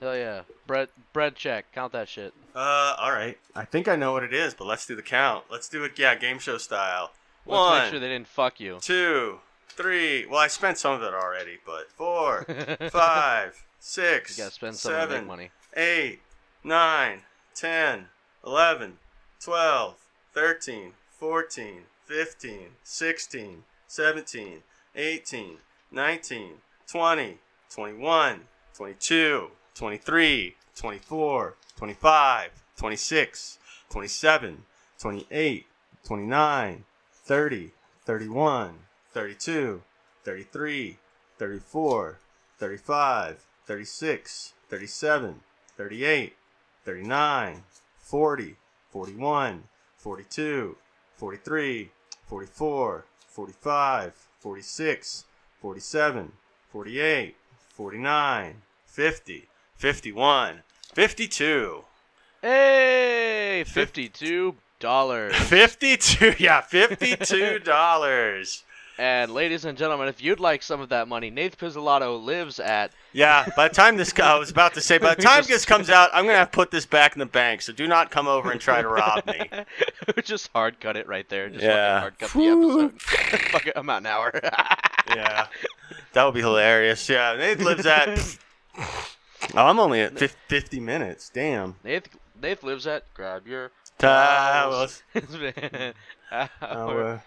Hell 0.00 0.16
yeah. 0.16 0.42
Bread 0.66 0.88
bread 1.12 1.36
check. 1.36 1.66
Count 1.72 1.92
that 1.92 2.08
shit. 2.08 2.32
uh, 2.54 2.94
all 2.98 3.12
right. 3.12 3.38
I 3.54 3.64
think 3.64 3.86
I 3.88 3.96
know 3.96 4.12
what 4.12 4.22
it 4.22 4.32
is, 4.34 4.54
but 4.54 4.66
let's 4.66 4.86
do 4.86 4.96
the 4.96 5.02
count. 5.02 5.44
Let's 5.50 5.68
do 5.68 5.84
it, 5.84 5.98
yeah, 5.98 6.14
game 6.14 6.38
show 6.38 6.58
style. 6.58 7.12
Let's 7.46 7.58
One, 7.58 7.82
make 7.82 7.90
sure 7.90 8.00
they 8.00 8.08
didn't 8.08 8.26
fuck 8.28 8.60
you. 8.60 8.78
two, 8.80 9.38
three. 9.76 10.26
Well, 10.26 10.40
I 10.40 10.48
spent 10.48 10.78
some 10.78 10.94
of 10.94 11.02
it 11.02 11.14
already, 11.14 11.58
but 11.64 11.90
four, 11.90 12.44
five, 12.90 13.62
six, 13.78 14.36
You 14.36 14.44
gotta 14.44 14.54
spend 14.54 14.76
some 14.76 14.92
seven, 14.92 15.18
make 15.18 15.26
money. 15.26 15.50
8, 15.76 16.20
9, 16.64 17.22
10, 17.54 18.06
11, 18.44 18.98
12, 19.40 19.94
13, 20.32 20.92
14, 21.18 21.80
15, 22.04 22.58
16, 22.82 23.62
17, 23.86 24.62
18, 24.94 25.56
19, 25.90 26.52
20, 26.86 27.38
21, 27.70 28.40
22, 28.74 29.50
23, 29.74 30.56
24, 30.76 31.54
25, 31.76 32.50
26, 32.76 33.58
27, 33.90 34.62
28, 34.98 35.66
29, 36.04 36.84
30, 37.12 37.70
31, 38.04 38.74
32, 39.16 39.80
33, 40.24 40.98
34, 41.38 42.18
35, 42.58 43.46
36, 43.64 44.52
37, 44.68 45.40
38, 45.78 46.34
39, 46.84 47.62
40, 47.96 48.56
41, 48.92 49.62
42, 49.96 50.76
43, 51.16 51.90
44, 52.28 53.04
45, 53.26 54.12
46, 54.38 55.24
47, 55.62 56.32
48, 56.70 57.36
49, 57.74 58.62
50, 58.84 59.48
51, 59.78 60.62
52. 60.94 61.84
Fif- 62.42 63.68
Fifty-two 63.68 64.56
dollars. 64.78 65.34
52 65.48 66.34
yeah, 66.38 66.60
$52. 66.60 68.62
And 68.98 69.32
ladies 69.32 69.64
and 69.64 69.76
gentlemen, 69.76 70.08
if 70.08 70.22
you'd 70.22 70.40
like 70.40 70.62
some 70.62 70.80
of 70.80 70.88
that 70.88 71.08
money, 71.08 71.30
Nate 71.30 71.56
Pizzolatto 71.56 72.22
lives 72.22 72.58
at. 72.58 72.92
Yeah, 73.12 73.46
by 73.56 73.68
the 73.68 73.74
time 73.74 73.96
this 73.96 74.12
I 74.18 74.38
was 74.38 74.50
about 74.50 74.74
to 74.74 74.80
say 74.80 74.98
by 74.98 75.14
the 75.14 75.22
time 75.30 75.44
this 75.46 75.64
comes 75.64 75.90
out, 75.90 76.10
I'm 76.12 76.24
going 76.24 76.34
to 76.34 76.38
have 76.38 76.52
put 76.52 76.70
this 76.70 76.86
back 76.86 77.14
in 77.14 77.18
the 77.18 77.26
bank. 77.26 77.62
So 77.62 77.72
do 77.72 77.86
not 77.86 78.10
come 78.10 78.26
over 78.26 78.50
and 78.50 78.60
try 78.60 78.82
to 78.82 78.88
rob 78.88 79.26
me. 79.26 79.50
just 80.24 80.50
hard 80.52 80.80
cut 80.80 80.96
it 80.96 81.06
right 81.06 81.28
there. 81.28 81.48
Just 81.48 81.64
Yeah. 81.64 82.00
hard 82.00 82.18
cut 82.18 82.30
the 82.30 82.46
episode. 82.46 83.00
Fuck 83.50 83.66
it, 83.66 83.72
I'm 83.76 83.88
out 83.90 83.98
an 83.98 84.06
hour. 84.06 84.32
Yeah. 85.14 85.46
That 86.12 86.24
would 86.24 86.34
be 86.34 86.40
hilarious. 86.40 87.08
Yeah, 87.08 87.36
Nate 87.36 87.60
lives 87.60 87.86
at 87.86 88.38
Oh, 89.54 89.66
I'm 89.66 89.78
only 89.78 90.00
at 90.00 90.18
fif- 90.18 90.36
50 90.48 90.80
minutes. 90.80 91.30
Damn. 91.32 91.76
Nate, 91.84 92.08
Nath 92.42 92.62
lives 92.62 92.86
at. 92.86 93.12
Grab 93.14 93.46
your. 93.46 93.70
Towels. 93.98 95.02
It's 95.14 95.34
been 95.34 95.94
oh, 96.30 96.48
uh, 96.60 97.18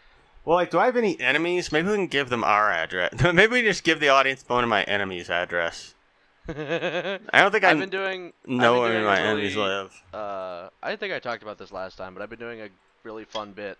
well, 0.45 0.55
like, 0.55 0.71
do 0.71 0.79
I 0.79 0.85
have 0.85 0.97
any 0.97 1.19
enemies? 1.19 1.71
Maybe 1.71 1.89
we 1.89 1.95
can 1.95 2.07
give 2.07 2.29
them 2.29 2.43
our 2.43 2.71
address. 2.71 3.13
Maybe 3.33 3.53
we 3.53 3.61
just 3.61 3.83
give 3.83 3.99
the 3.99 4.09
audience 4.09 4.43
one 4.47 4.63
of 4.63 4.69
my 4.69 4.83
enemies' 4.83 5.29
address. 5.29 5.95
I 6.47 7.19
don't 7.33 7.51
think 7.51 7.63
I 7.63 7.71
I've 7.71 7.79
been 7.79 7.89
doing. 7.89 8.33
know 8.47 8.81
I've 8.83 8.91
where 8.91 9.03
my 9.03 9.19
a 9.19 9.21
enemies 9.21 9.55
live. 9.55 10.03
Uh, 10.13 10.69
I 10.81 10.95
think 10.95 11.13
I 11.13 11.19
talked 11.19 11.43
about 11.43 11.57
this 11.59 11.71
last 11.71 11.97
time, 11.97 12.13
but 12.15 12.23
I've 12.23 12.29
been 12.29 12.39
doing 12.39 12.61
a 12.61 12.69
really 13.03 13.25
fun 13.25 13.51
bit 13.51 13.77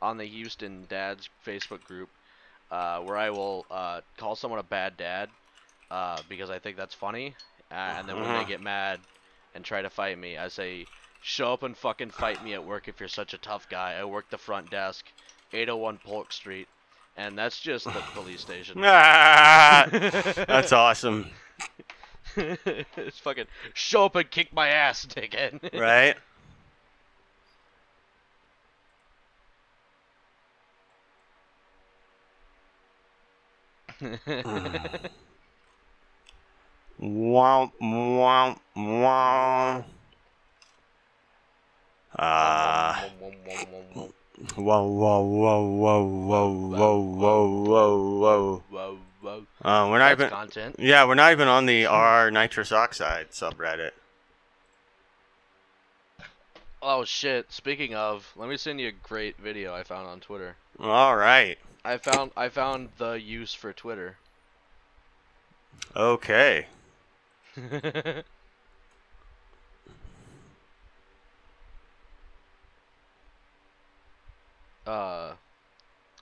on 0.00 0.16
the 0.16 0.24
Houston 0.24 0.86
Dads 0.88 1.28
Facebook 1.46 1.84
group, 1.84 2.08
uh, 2.70 3.00
where 3.00 3.16
I 3.16 3.30
will 3.30 3.66
uh, 3.70 4.00
call 4.16 4.34
someone 4.36 4.60
a 4.60 4.62
bad 4.62 4.96
dad, 4.96 5.28
uh, 5.90 6.22
because 6.28 6.48
I 6.48 6.58
think 6.58 6.76
that's 6.78 6.94
funny, 6.94 7.34
uh, 7.70 7.74
and 7.74 8.08
then 8.08 8.16
when 8.16 8.24
Uh-huh. 8.24 8.38
they 8.44 8.48
get 8.48 8.62
mad 8.62 9.00
and 9.54 9.64
try 9.64 9.82
to 9.82 9.90
fight 9.90 10.18
me, 10.18 10.38
I 10.38 10.48
say, 10.48 10.86
"Show 11.22 11.52
up 11.52 11.62
and 11.62 11.76
fucking 11.76 12.10
fight 12.10 12.42
me 12.42 12.54
at 12.54 12.64
work 12.64 12.88
if 12.88 12.98
you're 13.00 13.08
such 13.10 13.34
a 13.34 13.38
tough 13.38 13.68
guy. 13.68 13.94
I 13.94 14.04
work 14.04 14.30
the 14.30 14.38
front 14.38 14.70
desk, 14.70 15.04
801 15.52 15.98
Polk 16.04 16.32
Street." 16.32 16.68
And 17.16 17.38
that's 17.38 17.60
just 17.60 17.84
the 17.84 18.02
police 18.14 18.40
station. 18.42 18.82
Ah, 18.84 19.86
that's 19.90 20.72
awesome, 20.72 21.30
it's 22.36 23.18
fucking 23.18 23.46
show 23.74 24.06
up 24.06 24.16
and 24.16 24.30
kick 24.30 24.52
my 24.52 24.68
ass, 24.68 25.06
dickhead. 25.06 25.72
right? 25.78 26.16
Wow, 36.98 37.72
wow, 37.80 38.56
wow. 38.74 39.84
Ah. 42.18 43.04
Whoa, 44.56 44.86
whoa, 44.86 45.22
whoa, 45.22 45.64
whoa, 45.64 46.04
whoa, 46.04 46.50
whoa, 46.68 47.00
whoa, 47.00 47.62
whoa. 47.64 48.62
Whoa, 48.70 48.98
whoa. 49.20 49.46
Uh, 49.62 49.88
we're 49.90 49.98
not 49.98 50.12
even. 50.12 50.28
content. 50.30 50.76
Yeah, 50.78 51.06
we're 51.06 51.14
not 51.14 51.32
even 51.32 51.48
on 51.48 51.66
the 51.66 51.86
R 51.86 52.30
nitrous 52.30 52.70
oxide 52.72 53.30
subreddit. 53.30 53.92
Oh 56.82 57.04
shit! 57.04 57.50
Speaking 57.50 57.94
of, 57.94 58.32
let 58.36 58.48
me 58.48 58.56
send 58.56 58.80
you 58.80 58.88
a 58.88 58.92
great 58.92 59.38
video 59.38 59.74
I 59.74 59.82
found 59.82 60.06
on 60.06 60.20
Twitter. 60.20 60.56
All 60.78 61.16
right. 61.16 61.58
I 61.84 61.98
found 61.98 62.30
I 62.36 62.48
found 62.48 62.90
the 62.98 63.14
use 63.14 63.54
for 63.54 63.72
Twitter. 63.72 64.16
Okay. 65.94 66.66
Uh, 74.86 75.32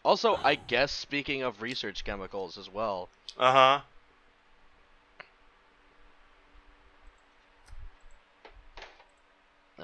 also, 0.05 0.39
I 0.43 0.55
guess 0.57 0.93
speaking 0.93 1.43
of 1.43 1.63
research 1.63 2.05
chemicals 2.05 2.59
as 2.59 2.73
well. 2.73 3.09
Uh 3.39 3.53
huh. 3.53 3.81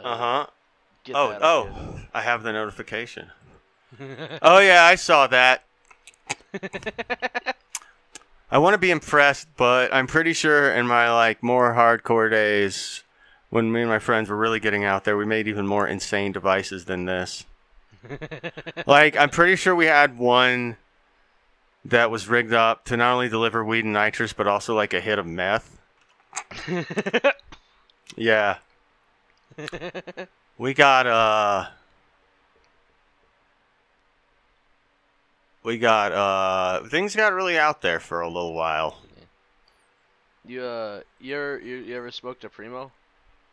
Uh 0.02 0.16
huh. 0.16 0.46
Oh, 1.14 1.38
oh. 1.40 1.66
up 1.66 2.00
I 2.14 2.22
have 2.22 2.42
the 2.42 2.52
notification. 2.52 3.30
Oh 4.42 4.60
yeah, 4.60 4.84
I 4.84 4.94
saw 4.94 5.26
that. 5.26 5.64
I 8.50 8.58
want 8.58 8.74
to 8.74 8.78
be 8.78 8.90
impressed, 8.92 9.48
but 9.56 9.92
I'm 9.92 10.06
pretty 10.06 10.32
sure 10.32 10.72
in 10.72 10.86
my 10.86 11.12
like 11.12 11.42
more 11.42 11.74
hardcore 11.74 12.30
days, 12.30 13.02
when 13.48 13.72
me 13.72 13.80
and 13.80 13.90
my 13.90 13.98
friends 13.98 14.28
were 14.28 14.36
really 14.36 14.60
getting 14.60 14.84
out 14.84 15.04
there, 15.04 15.16
we 15.16 15.24
made 15.24 15.48
even 15.48 15.66
more 15.66 15.88
insane 15.88 16.30
devices 16.32 16.84
than 16.84 17.04
this. 17.04 17.44
Like 18.86 19.16
I'm 19.16 19.30
pretty 19.30 19.56
sure 19.56 19.74
we 19.74 19.86
had 19.86 20.18
one 20.18 20.76
that 21.84 22.10
was 22.10 22.28
rigged 22.28 22.52
up 22.52 22.84
to 22.86 22.96
not 22.96 23.12
only 23.14 23.28
deliver 23.28 23.64
weed 23.64 23.84
and 23.84 23.92
nitrous, 23.94 24.32
but 24.32 24.46
also 24.46 24.74
like 24.74 24.92
a 24.94 25.00
hit 25.00 25.18
of 25.18 25.26
meth. 25.26 25.78
Yeah. 28.16 28.58
We 30.58 30.74
got 30.74 31.06
uh 31.06 31.66
We 35.62 35.78
got 35.78 36.12
uh 36.12 36.88
things 36.88 37.14
got 37.14 37.32
really 37.32 37.58
out 37.58 37.82
there 37.82 38.00
for 38.00 38.20
a 38.20 38.28
little 38.28 38.54
while. 38.54 38.98
you 40.46 40.62
uh, 40.62 41.00
you're, 41.20 41.60
you 41.60 41.76
you 41.76 41.96
ever 41.96 42.10
smoked 42.10 42.44
a 42.44 42.48
primo? 42.48 42.90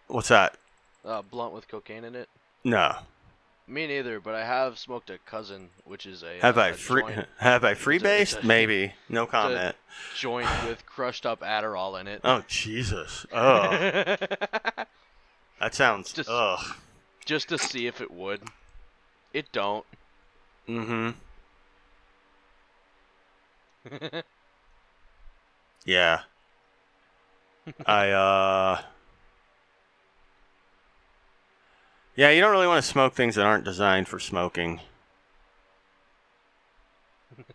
What's 0.08 0.30
that? 0.30 0.58
Uh, 1.06 1.22
blunt 1.22 1.54
with 1.54 1.68
cocaine 1.68 2.04
in 2.04 2.16
it? 2.16 2.30
No. 2.64 2.96
Me 3.68 3.86
neither, 3.86 4.20
but 4.22 4.34
I 4.34 4.46
have 4.46 4.80
smoked 4.80 5.10
a 5.10 5.18
cousin, 5.18 5.70
which 5.84 6.06
is 6.06 6.24
a 6.24 6.40
Have 6.40 6.58
uh, 6.58 6.62
I 6.62 6.68
a 6.70 6.74
free 6.74 7.02
joint, 7.02 7.28
have 7.38 7.64
I 7.66 7.74
freebased? 7.74 8.44
Maybe. 8.46 8.94
No 9.10 9.26
comment. 9.26 9.76
joint 10.16 10.48
with 10.68 10.86
crushed 10.86 11.26
up 11.26 11.42
Adderall 11.42 12.00
in 12.00 12.08
it. 12.08 12.22
Oh 12.24 12.44
Jesus. 12.48 13.26
Oh. 13.34 14.16
That 15.60 15.74
sounds 15.74 16.14
Just- 16.14 16.30
ugh. 16.30 16.76
just 17.26 17.50
to 17.50 17.58
see 17.58 17.88
if 17.88 18.00
it 18.00 18.12
would. 18.12 18.42
It 19.34 19.52
don't. 19.52 19.86
Mm-hmm. 20.70 21.10
Yeah. 25.86 26.24
I 27.86 28.10
uh 28.10 28.82
Yeah, 32.18 32.30
you 32.32 32.42
don't 32.42 32.52
really 32.52 32.66
want 32.66 32.84
to 32.84 32.90
smoke 32.90 33.14
things 33.14 33.36
that 33.36 33.46
aren't 33.46 33.64
designed 33.64 34.08
for 34.08 34.20
smoking. 34.20 34.82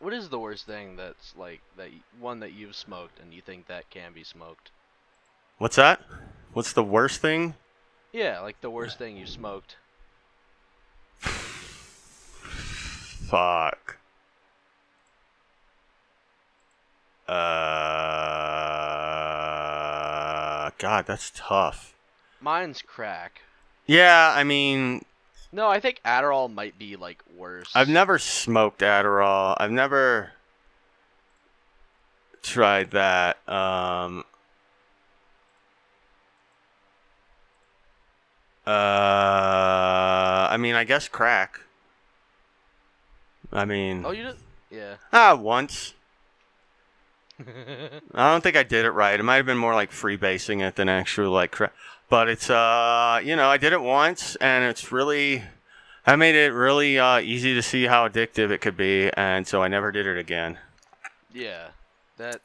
what 0.00 0.12
is 0.12 0.28
the 0.28 0.40
worst 0.40 0.66
thing 0.66 0.96
that's 0.96 1.36
like 1.36 1.60
that 1.76 1.90
one 2.18 2.40
that 2.40 2.52
you've 2.52 2.74
smoked 2.74 3.20
and 3.20 3.32
you 3.32 3.40
think 3.40 3.68
that 3.68 3.88
can 3.90 4.12
be 4.12 4.24
smoked? 4.24 4.72
What's 5.58 5.76
that? 5.76 6.00
What's 6.52 6.72
the 6.72 6.82
worst 6.82 7.20
thing? 7.20 7.54
Yeah, 8.12 8.40
like 8.40 8.60
the 8.60 8.70
worst 8.70 8.98
thing 8.98 9.16
you 9.16 9.26
smoked. 9.26 9.76
Fuck. 13.30 13.95
Uh 17.28 17.32
God, 20.78 21.06
that's 21.06 21.32
tough. 21.34 21.94
Mine's 22.40 22.82
crack. 22.82 23.42
Yeah, 23.86 24.32
I 24.34 24.44
mean, 24.44 25.04
No, 25.52 25.68
I 25.68 25.80
think 25.80 26.00
Adderall 26.04 26.52
might 26.52 26.78
be 26.78 26.96
like 26.96 27.22
worse. 27.36 27.70
I've 27.74 27.88
never 27.88 28.18
smoked 28.18 28.80
Adderall. 28.80 29.56
I've 29.58 29.70
never 29.70 30.32
tried 32.42 32.90
that. 32.92 33.36
Um, 33.48 34.24
uh, 38.66 38.70
I 40.50 40.56
mean, 40.58 40.74
I 40.74 40.84
guess 40.84 41.08
crack. 41.08 41.60
I 43.52 43.64
mean, 43.64 44.04
Oh, 44.04 44.10
you 44.10 44.24
did? 44.24 44.36
Yeah. 44.70 44.94
ah, 45.12 45.34
once. 45.36 45.94
I 47.38 48.32
don't 48.32 48.42
think 48.42 48.56
I 48.56 48.62
did 48.62 48.84
it 48.84 48.90
right. 48.90 49.18
It 49.18 49.22
might 49.22 49.36
have 49.36 49.46
been 49.46 49.58
more 49.58 49.74
like 49.74 49.90
freebasing 49.90 50.66
it 50.66 50.76
than 50.76 50.88
actually 50.88 51.28
like. 51.28 51.56
But 52.08 52.28
it's 52.28 52.48
uh, 52.50 53.20
you 53.22 53.36
know, 53.36 53.48
I 53.48 53.56
did 53.58 53.72
it 53.72 53.80
once, 53.82 54.36
and 54.36 54.64
it's 54.64 54.92
really, 54.92 55.42
I 56.06 56.16
made 56.16 56.34
it 56.34 56.52
really 56.52 56.98
uh, 56.98 57.18
easy 57.18 57.54
to 57.54 57.62
see 57.62 57.84
how 57.84 58.08
addictive 58.08 58.50
it 58.50 58.60
could 58.60 58.76
be, 58.76 59.10
and 59.14 59.46
so 59.46 59.62
I 59.62 59.68
never 59.68 59.92
did 59.92 60.06
it 60.06 60.18
again. 60.18 60.58
yeah. 61.32 61.68
That 62.18 62.40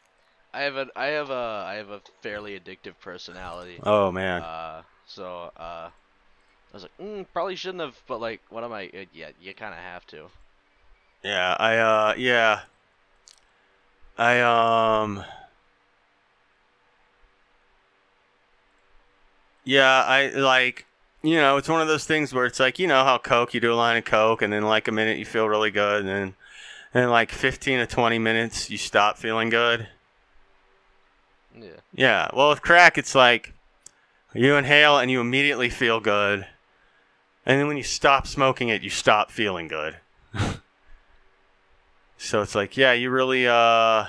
I 0.53 0.61
have 0.63 0.75
a 0.75 0.87
I 0.95 1.05
have 1.07 1.29
a 1.29 1.65
I 1.67 1.75
have 1.75 1.89
a 1.89 2.01
fairly 2.21 2.59
addictive 2.59 2.95
personality. 2.99 3.79
Oh 3.83 4.11
man. 4.11 4.41
Uh, 4.41 4.81
so 5.05 5.51
uh, 5.57 5.89
I 5.89 6.73
was 6.73 6.83
like, 6.83 6.97
mm, 6.99 7.25
probably 7.33 7.55
shouldn't 7.55 7.81
have, 7.81 7.97
but 8.07 8.19
like, 8.19 8.41
what 8.49 8.63
am 8.65 8.73
I? 8.73 8.87
Uh, 8.87 9.05
yeah, 9.13 9.29
you 9.41 9.53
kind 9.53 9.73
of 9.73 9.79
have 9.79 10.05
to. 10.07 10.29
Yeah, 11.23 11.55
I 11.59 11.77
uh 11.77 12.13
yeah. 12.17 12.61
I 14.17 14.39
um 14.41 15.23
Yeah, 19.63 20.03
I 20.03 20.27
like 20.27 20.85
you 21.23 21.35
know, 21.35 21.57
it's 21.57 21.69
one 21.69 21.81
of 21.81 21.87
those 21.87 22.05
things 22.05 22.33
where 22.33 22.47
it's 22.47 22.59
like, 22.59 22.79
you 22.79 22.87
know 22.87 23.03
how 23.03 23.19
Coke, 23.19 23.53
you 23.53 23.59
do 23.59 23.71
a 23.71 23.75
line 23.75 23.97
of 23.97 24.05
Coke 24.05 24.41
and 24.41 24.51
then 24.51 24.63
like 24.63 24.87
a 24.87 24.91
minute 24.91 25.19
you 25.19 25.25
feel 25.25 25.47
really 25.47 25.69
good 25.69 25.99
and 25.99 26.09
then 26.09 26.33
and 26.93 27.11
like 27.11 27.31
15 27.31 27.79
to 27.79 27.87
20 27.87 28.19
minutes 28.19 28.69
you 28.69 28.77
stop 28.77 29.17
feeling 29.17 29.49
good. 29.49 29.87
Yeah. 31.55 31.69
Yeah. 31.93 32.29
Well, 32.33 32.49
with 32.49 32.61
crack 32.61 32.97
it's 32.97 33.15
like 33.15 33.53
you 34.33 34.55
inhale 34.55 34.97
and 34.97 35.11
you 35.11 35.21
immediately 35.21 35.69
feel 35.69 35.99
good. 35.99 36.47
And 37.45 37.59
then 37.59 37.67
when 37.67 37.77
you 37.77 37.83
stop 37.83 38.27
smoking 38.27 38.69
it, 38.69 38.81
you 38.81 38.89
stop 38.89 39.31
feeling 39.31 39.67
good. 39.67 39.97
so 42.21 42.41
it's 42.41 42.55
like, 42.55 42.77
yeah, 42.77 42.93
you 42.93 43.09
really 43.09 43.47
uh 43.47 44.05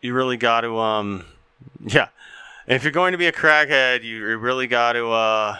you 0.00 0.14
really 0.14 0.36
got 0.36 0.60
to 0.60 0.78
um 0.78 1.24
yeah 1.86 2.08
if 2.68 2.84
you're 2.84 2.92
going 2.92 3.12
to 3.12 3.18
be 3.18 3.26
a 3.26 3.32
crackhead, 3.32 4.04
you 4.04 4.36
really 4.36 4.66
got 4.66 4.92
to. 4.92 5.08
Uh, 5.08 5.58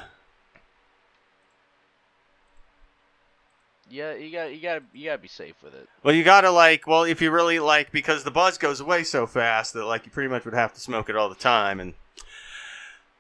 yeah, 3.88 4.14
you 4.14 4.30
got 4.30 4.54
you 4.54 4.60
got 4.60 4.82
you 4.92 5.06
got 5.06 5.16
to 5.16 5.22
be 5.22 5.28
safe 5.28 5.54
with 5.64 5.74
it. 5.74 5.88
Well, 6.02 6.14
you 6.14 6.22
got 6.22 6.42
to 6.42 6.50
like. 6.50 6.86
Well, 6.86 7.04
if 7.04 7.22
you 7.22 7.30
really 7.30 7.58
like, 7.58 7.90
because 7.90 8.24
the 8.24 8.30
buzz 8.30 8.58
goes 8.58 8.80
away 8.80 9.04
so 9.04 9.26
fast 9.26 9.72
that 9.72 9.86
like 9.86 10.04
you 10.04 10.12
pretty 10.12 10.28
much 10.28 10.44
would 10.44 10.54
have 10.54 10.74
to 10.74 10.80
smoke 10.80 11.08
it 11.08 11.16
all 11.16 11.30
the 11.30 11.34
time, 11.34 11.80
and 11.80 11.94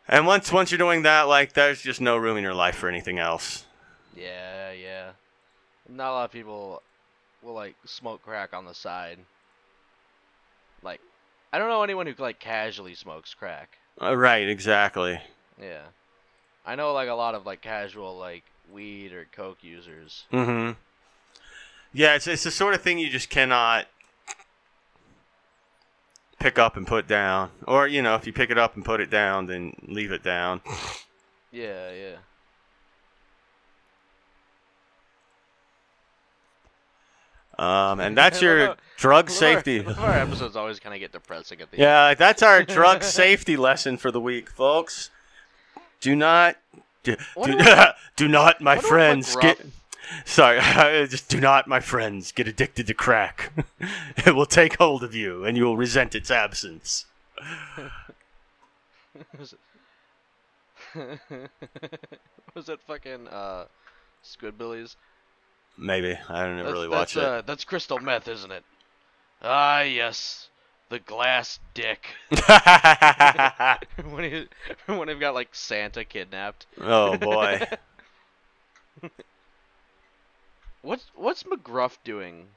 and 0.06 0.26
once 0.26 0.52
once 0.52 0.70
you're 0.70 0.78
doing 0.78 1.02
that, 1.02 1.22
like 1.22 1.54
there's 1.54 1.80
just 1.80 2.02
no 2.02 2.18
room 2.18 2.36
in 2.36 2.42
your 2.42 2.54
life 2.54 2.76
for 2.76 2.90
anything 2.90 3.18
else. 3.18 3.64
Yeah, 4.14 4.72
yeah. 4.72 5.12
Not 5.88 6.10
a 6.10 6.12
lot 6.12 6.24
of 6.26 6.32
people 6.32 6.82
will 7.42 7.54
like 7.54 7.74
smoke 7.84 8.22
crack 8.22 8.52
on 8.52 8.64
the 8.64 8.74
side. 8.74 9.18
Like 10.82 11.00
I 11.52 11.58
don't 11.58 11.68
know 11.68 11.82
anyone 11.82 12.06
who 12.06 12.14
like 12.18 12.38
casually 12.38 12.94
smokes 12.94 13.34
crack. 13.34 13.78
Uh, 14.00 14.16
right, 14.16 14.48
exactly. 14.48 15.20
Yeah, 15.60 15.84
I 16.64 16.74
know 16.76 16.92
like 16.92 17.08
a 17.08 17.14
lot 17.14 17.34
of 17.34 17.46
like 17.46 17.62
casual 17.62 18.16
like 18.18 18.44
weed 18.72 19.12
or 19.12 19.26
coke 19.32 19.58
users. 19.62 20.24
Mm-hmm. 20.32 20.72
Yeah, 21.92 22.14
it's 22.14 22.26
it's 22.26 22.44
the 22.44 22.50
sort 22.50 22.74
of 22.74 22.82
thing 22.82 22.98
you 22.98 23.08
just 23.08 23.30
cannot 23.30 23.86
pick 26.38 26.58
up 26.58 26.76
and 26.76 26.86
put 26.86 27.08
down, 27.08 27.50
or 27.66 27.88
you 27.88 28.02
know, 28.02 28.14
if 28.14 28.26
you 28.26 28.32
pick 28.32 28.50
it 28.50 28.58
up 28.58 28.76
and 28.76 28.84
put 28.84 29.00
it 29.00 29.10
down, 29.10 29.46
then 29.46 29.74
leave 29.86 30.12
it 30.12 30.22
down. 30.22 30.60
Yeah, 31.50 31.90
yeah. 31.90 32.16
Um, 37.58 37.98
and 37.98 38.16
that's 38.16 38.40
your 38.40 38.76
drug 38.96 39.30
safety. 39.30 39.84
Our, 39.84 39.94
our 39.94 40.12
episodes 40.12 40.54
always 40.54 40.78
kind 40.78 40.94
of 40.94 41.00
get 41.00 41.12
depressing 41.12 41.60
at 41.60 41.70
the 41.70 41.78
yeah, 41.78 42.08
end. 42.08 42.18
that's 42.18 42.42
our 42.42 42.62
drug 42.62 43.02
safety 43.02 43.56
lesson 43.56 43.96
for 43.96 44.12
the 44.12 44.20
week, 44.20 44.48
folks. 44.48 45.10
Do 46.00 46.14
not, 46.14 46.56
do, 47.02 47.16
do, 47.16 47.22
what, 47.34 47.96
do 48.14 48.28
not, 48.28 48.60
my 48.60 48.78
friends, 48.78 49.34
get. 49.36 49.60
Sorry, 50.24 50.58
just 51.08 51.28
do 51.28 51.40
not, 51.40 51.66
my 51.66 51.80
friends, 51.80 52.30
get 52.30 52.46
addicted 52.46 52.86
to 52.86 52.94
crack. 52.94 53.52
it 54.24 54.36
will 54.36 54.46
take 54.46 54.78
hold 54.78 55.02
of 55.02 55.14
you, 55.14 55.44
and 55.44 55.56
you 55.56 55.64
will 55.64 55.76
resent 55.76 56.14
its 56.14 56.30
absence. 56.30 57.06
was 59.34 59.54
it 62.68 62.80
fucking 62.86 63.28
uh, 63.28 63.64
Squidbillies? 64.24 64.96
Maybe 65.78 66.18
I 66.28 66.44
don't 66.44 66.56
that's, 66.56 66.72
really 66.72 66.88
watch 66.88 67.14
that's, 67.14 67.16
it. 67.16 67.22
Uh, 67.22 67.42
that's 67.42 67.64
crystal 67.64 68.00
meth, 68.00 68.26
isn't 68.26 68.50
it? 68.50 68.64
Ah, 69.40 69.82
yes, 69.82 70.48
the 70.88 70.98
glass 70.98 71.60
dick. 71.72 72.06
when 74.10 74.24
he 74.24 74.48
when 74.86 75.06
they've 75.06 75.20
got 75.20 75.34
like 75.34 75.54
Santa 75.54 76.04
kidnapped. 76.04 76.66
Oh 76.80 77.16
boy. 77.16 77.62
what's 80.82 81.06
what's 81.14 81.44
McGruff 81.44 81.98
doing 82.02 82.48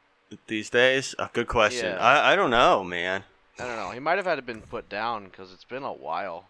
these 0.48 0.72
days? 0.72 1.14
A 1.20 1.30
good 1.32 1.48
question. 1.48 1.94
Yeah. 1.94 2.04
I 2.04 2.34
I 2.34 2.36
don't 2.36 2.52
know, 2.52 2.84
man. 2.84 3.24
I 3.60 3.66
don't 3.68 3.76
know. 3.76 3.92
He 3.92 4.00
might 4.00 4.18
have 4.18 4.26
had 4.26 4.36
to 4.36 4.42
been 4.42 4.62
put 4.62 4.90
down 4.90 5.26
because 5.26 5.54
it's 5.54 5.66
been 5.66 5.84
a 5.84 5.94
while. 5.94 6.46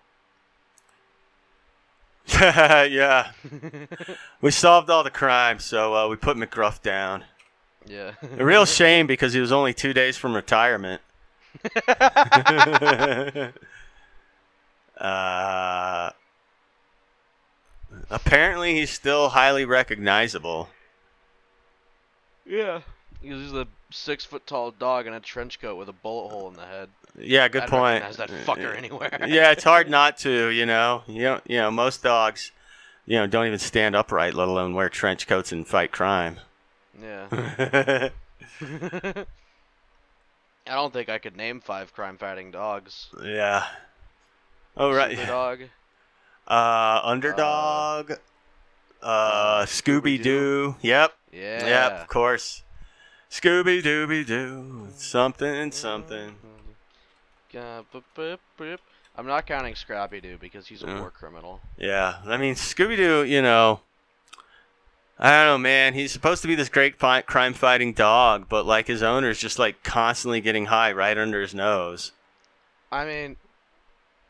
yeah. 2.39 3.32
we 4.41 4.51
solved 4.51 4.89
all 4.89 5.03
the 5.03 5.11
crimes, 5.11 5.65
so 5.65 5.95
uh, 5.95 6.07
we 6.07 6.15
put 6.15 6.38
McGruff 6.38 6.82
down. 6.82 7.26
Yeah. 7.86 8.13
A 8.38 8.45
real 8.45 8.65
shame 8.65 9.07
because 9.07 9.34
he 9.34 9.39
was 9.39 9.51
only 9.51 9.74
two 9.74 9.93
days 9.93 10.17
from 10.17 10.36
retirement. 10.36 11.01
uh, 14.97 16.11
apparently, 18.09 18.76
he's 18.76 18.91
still 18.91 19.30
highly 19.30 19.65
recognizable. 19.65 20.69
Yeah. 22.45 22.82
He's 23.22 23.53
a 23.53 23.67
six 23.91 24.26
foot 24.26 24.47
tall 24.47 24.72
dog 24.72 25.07
in 25.07 25.13
a 25.13 25.19
trench 25.19 25.59
coat 25.59 25.76
with 25.76 25.89
a 25.89 25.93
bullet 25.93 26.30
hole 26.30 26.49
in 26.49 26.55
the 26.55 26.65
head. 26.65 26.89
Yeah, 27.19 27.47
good 27.47 27.63
I'd 27.63 27.69
point. 27.69 28.03
Recognize 28.03 28.17
that 28.17 28.30
fucker 28.45 28.76
anywhere. 28.78 29.26
yeah, 29.28 29.51
it's 29.51 29.63
hard 29.63 29.89
not 29.89 30.17
to. 30.19 30.49
You 30.49 30.65
know, 30.65 31.03
you 31.07 31.24
know, 31.24 31.41
you 31.45 31.57
know, 31.57 31.72
most 31.72 32.03
dogs, 32.03 32.51
you 33.05 33.17
know, 33.17 33.28
don't 33.28 33.47
even 33.47 33.59
stand 33.59 33.95
upright, 33.95 34.34
let 34.34 34.47
alone 34.47 34.74
wear 34.74 34.89
trench 34.89 35.28
coats 35.28 35.51
and 35.51 35.67
fight 35.67 35.91
crime. 35.91 36.38
Yeah. 37.01 37.28
I 40.67 40.76
don't 40.76 40.93
think 40.93 41.09
I 41.09 41.17
could 41.17 41.36
name 41.36 41.59
five 41.59 41.93
crime 41.93 42.17
fighting 42.17 42.51
dogs. 42.51 43.07
Yeah. 43.24 43.65
Oh 44.78 44.93
right. 44.93 45.17
Dog. 45.28 45.61
Uh, 46.47 47.01
underdog. 47.03 48.11
Uh, 48.11 49.05
uh 49.05 49.65
Scooby 49.65 50.22
Doo. 50.22 50.76
Yep. 50.82 51.13
Yeah. 51.34 51.65
Yep. 51.65 51.91
Of 51.93 52.07
course. 52.07 52.63
Scooby 53.32 53.82
Dooby 53.82 54.25
Doo. 54.25 54.89
Something 54.95 55.71
something. 55.71 56.36
I'm 59.17 59.27
not 59.27 59.45
counting 59.45 59.75
Scrappy 59.75 60.21
Doo 60.21 60.38
because 60.39 60.67
he's 60.67 60.84
a 60.84 60.88
Yeah. 60.88 60.99
war 60.99 61.11
criminal. 61.11 61.61
Yeah, 61.77 62.17
I 62.25 62.38
mean 62.38 62.55
Scooby 62.55 62.97
Doo. 62.97 63.23
You 63.23 63.41
know, 63.41 63.82
I 65.19 65.29
don't 65.43 65.45
know, 65.45 65.57
man. 65.57 65.93
He's 65.93 66.11
supposed 66.11 66.41
to 66.41 66.47
be 66.47 66.55
this 66.55 66.69
great 66.69 66.97
fi- 66.97 67.21
crime 67.21 67.53
fighting 67.53 67.93
dog, 67.93 68.47
but 68.49 68.65
like 68.65 68.88
his 68.88 69.03
owner's 69.03 69.38
just 69.39 69.59
like 69.59 69.84
constantly 69.84 70.41
getting 70.41 70.65
high 70.67 70.91
right 70.91 71.17
under 71.17 71.41
his 71.41 71.53
nose. 71.53 72.11
I 72.91 73.05
mean, 73.05 73.38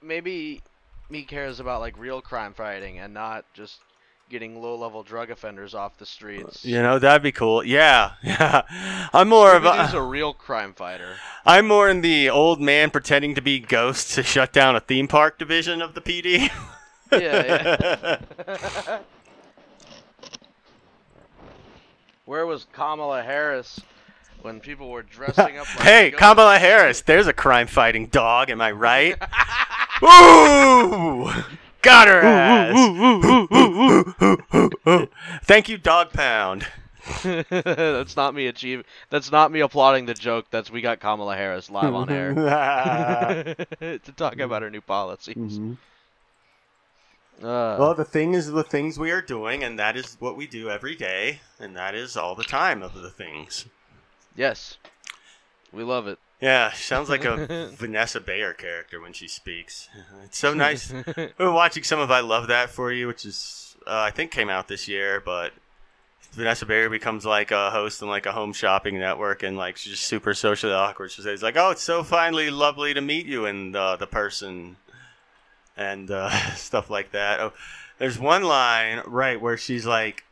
maybe 0.02 0.62
he 1.10 1.24
cares 1.24 1.60
about 1.60 1.80
like 1.82 1.98
real 1.98 2.22
crime 2.22 2.54
fighting 2.54 3.00
and 3.00 3.14
not 3.14 3.46
just 3.54 3.80
getting 4.32 4.60
low-level 4.60 5.04
drug 5.04 5.30
offenders 5.30 5.76
off 5.76 5.98
the 5.98 6.06
streets. 6.06 6.66
You 6.66 6.82
know, 6.82 6.98
that'd 6.98 7.22
be 7.22 7.34
cool. 7.34 7.64
Yeah, 7.64 8.14
yeah. 8.24 8.64
I'm 9.14 9.30
more 9.30 9.56
of 9.56 9.66
a, 9.66 9.86
He's 9.86 9.94
a. 9.94 10.00
a 10.00 10.02
real 10.02 10.34
crime 10.34 10.74
fighter. 10.74 11.18
I'm 11.46 11.68
more 11.68 11.90
in 11.90 12.02
the 12.02 12.30
old 12.30 12.60
man 12.60 12.90
pretending 12.90 13.36
to 13.36 13.42
be 13.42 13.60
ghosts 13.60 14.16
to 14.16 14.24
shut 14.24 14.54
down 14.54 14.76
a 14.76 14.80
theme 14.80 15.08
park 15.08 15.38
division 15.38 15.82
of 15.82 15.94
the 15.94 16.02
PD. 16.02 16.50
Yeah, 17.12 18.18
yeah. 18.48 19.00
Where 22.26 22.46
was 22.46 22.66
Kamala 22.72 23.22
Harris 23.22 23.82
when 24.42 24.62
people 24.62 24.90
were 24.90 25.04
dressing 25.04 25.58
up 25.58 25.68
like 25.76 25.86
hey, 25.86 26.10
ghosts? 26.12 26.20
Kamala 26.20 26.58
Harris. 26.58 27.02
There's 27.02 27.28
a 27.28 27.34
crime-fighting 27.34 28.08
dog. 28.08 28.50
Am 28.50 28.62
I 28.62 28.72
right? 28.72 29.18
Ooh! 30.04 31.30
Got 31.82 32.08
her 32.08 32.22
ass. 32.22 32.78
Thank 35.44 35.70
you, 35.70 35.78
Dog 35.78 36.14
Pound. 36.14 36.68
that's 37.24 38.16
not 38.16 38.36
me 38.36 38.46
achieve. 38.48 38.84
That's 39.10 39.32
not 39.32 39.52
me 39.52 39.60
applauding 39.62 40.06
the 40.06 40.14
joke. 40.14 40.46
That's 40.52 40.70
we 40.70 40.82
got 40.82 41.00
Kamala 41.00 41.36
Harris 41.36 41.70
live 41.72 41.94
on 41.96 42.10
air 42.12 42.34
to 43.80 44.12
talk 44.16 44.40
about 44.40 44.62
her 44.62 44.70
new 44.70 44.82
policies. 44.82 45.36
Mhm. 45.58 45.78
Uh, 47.42 47.76
Well, 47.80 47.96
the 47.96 48.06
thing 48.06 48.36
is 48.36 48.52
the 48.52 48.64
things 48.64 49.00
we 49.00 49.10
are 49.10 49.22
doing, 49.22 49.64
and 49.64 49.80
that 49.80 49.98
is 49.98 50.16
what 50.20 50.38
we 50.38 50.46
do 50.46 50.70
every 50.70 50.96
day, 50.96 51.42
and 51.60 51.76
that 51.76 51.96
is 51.96 52.16
all 52.16 52.36
the 52.36 52.44
time 52.44 52.84
of 52.84 52.94
the 52.94 53.10
things. 53.10 53.66
yes, 54.36 54.78
we 55.74 55.84
love 55.84 56.06
it. 56.08 56.20
Yeah, 56.42 56.72
sounds 56.72 57.08
like 57.08 57.24
a 57.24 57.70
Vanessa 57.76 58.20
Bayer 58.20 58.54
character 58.54 59.00
when 59.00 59.14
she 59.14 59.28
speaks. 59.28 59.88
It's 60.26 60.38
so 60.38 60.54
nice. 60.56 60.92
we 60.92 61.30
were 61.38 61.52
watching 61.52 61.84
some 61.84 62.00
of 62.00 62.10
I 62.12 62.22
Love 62.22 62.48
That 62.48 62.70
for 62.70 62.92
You, 62.92 63.08
which 63.08 63.26
is 63.26 63.76
uh, 63.88 64.00
I 64.00 64.12
think 64.12 64.32
came 64.32 64.50
out 64.50 64.68
this 64.68 64.88
year, 64.88 65.20
but 65.20 65.54
Vanessa 66.34 66.66
Bayer 66.66 66.90
becomes 66.90 67.26
like 67.26 67.52
a 67.52 67.70
host 67.72 68.02
in 68.02 68.08
like 68.08 68.26
a 68.26 68.32
home 68.32 68.54
shopping 68.54 68.98
network, 68.98 69.44
and 69.44 69.58
like 69.58 69.78
she's 69.78 69.94
just 69.94 70.06
super 70.06 70.34
socially 70.34 70.74
awkward. 70.74 71.12
She 71.12 71.22
says 71.22 71.44
like, 71.44 71.58
"Oh, 71.58 71.72
it's 71.72 71.82
so 71.82 72.04
finally 72.04 72.50
lovely 72.50 72.94
to 72.94 73.02
meet 73.02 73.26
you 73.26 73.46
and 73.46 73.76
uh, 73.76 73.96
the 73.98 74.08
person," 74.08 74.78
and 75.76 76.10
uh, 76.10 76.30
stuff 76.56 76.90
like 76.90 77.12
that. 77.12 77.40
Oh, 77.40 77.54
there's 77.98 78.18
one 78.18 78.44
line 78.44 79.02
right 79.06 79.40
where 79.42 79.58
she's 79.58 79.86
like 79.86 80.24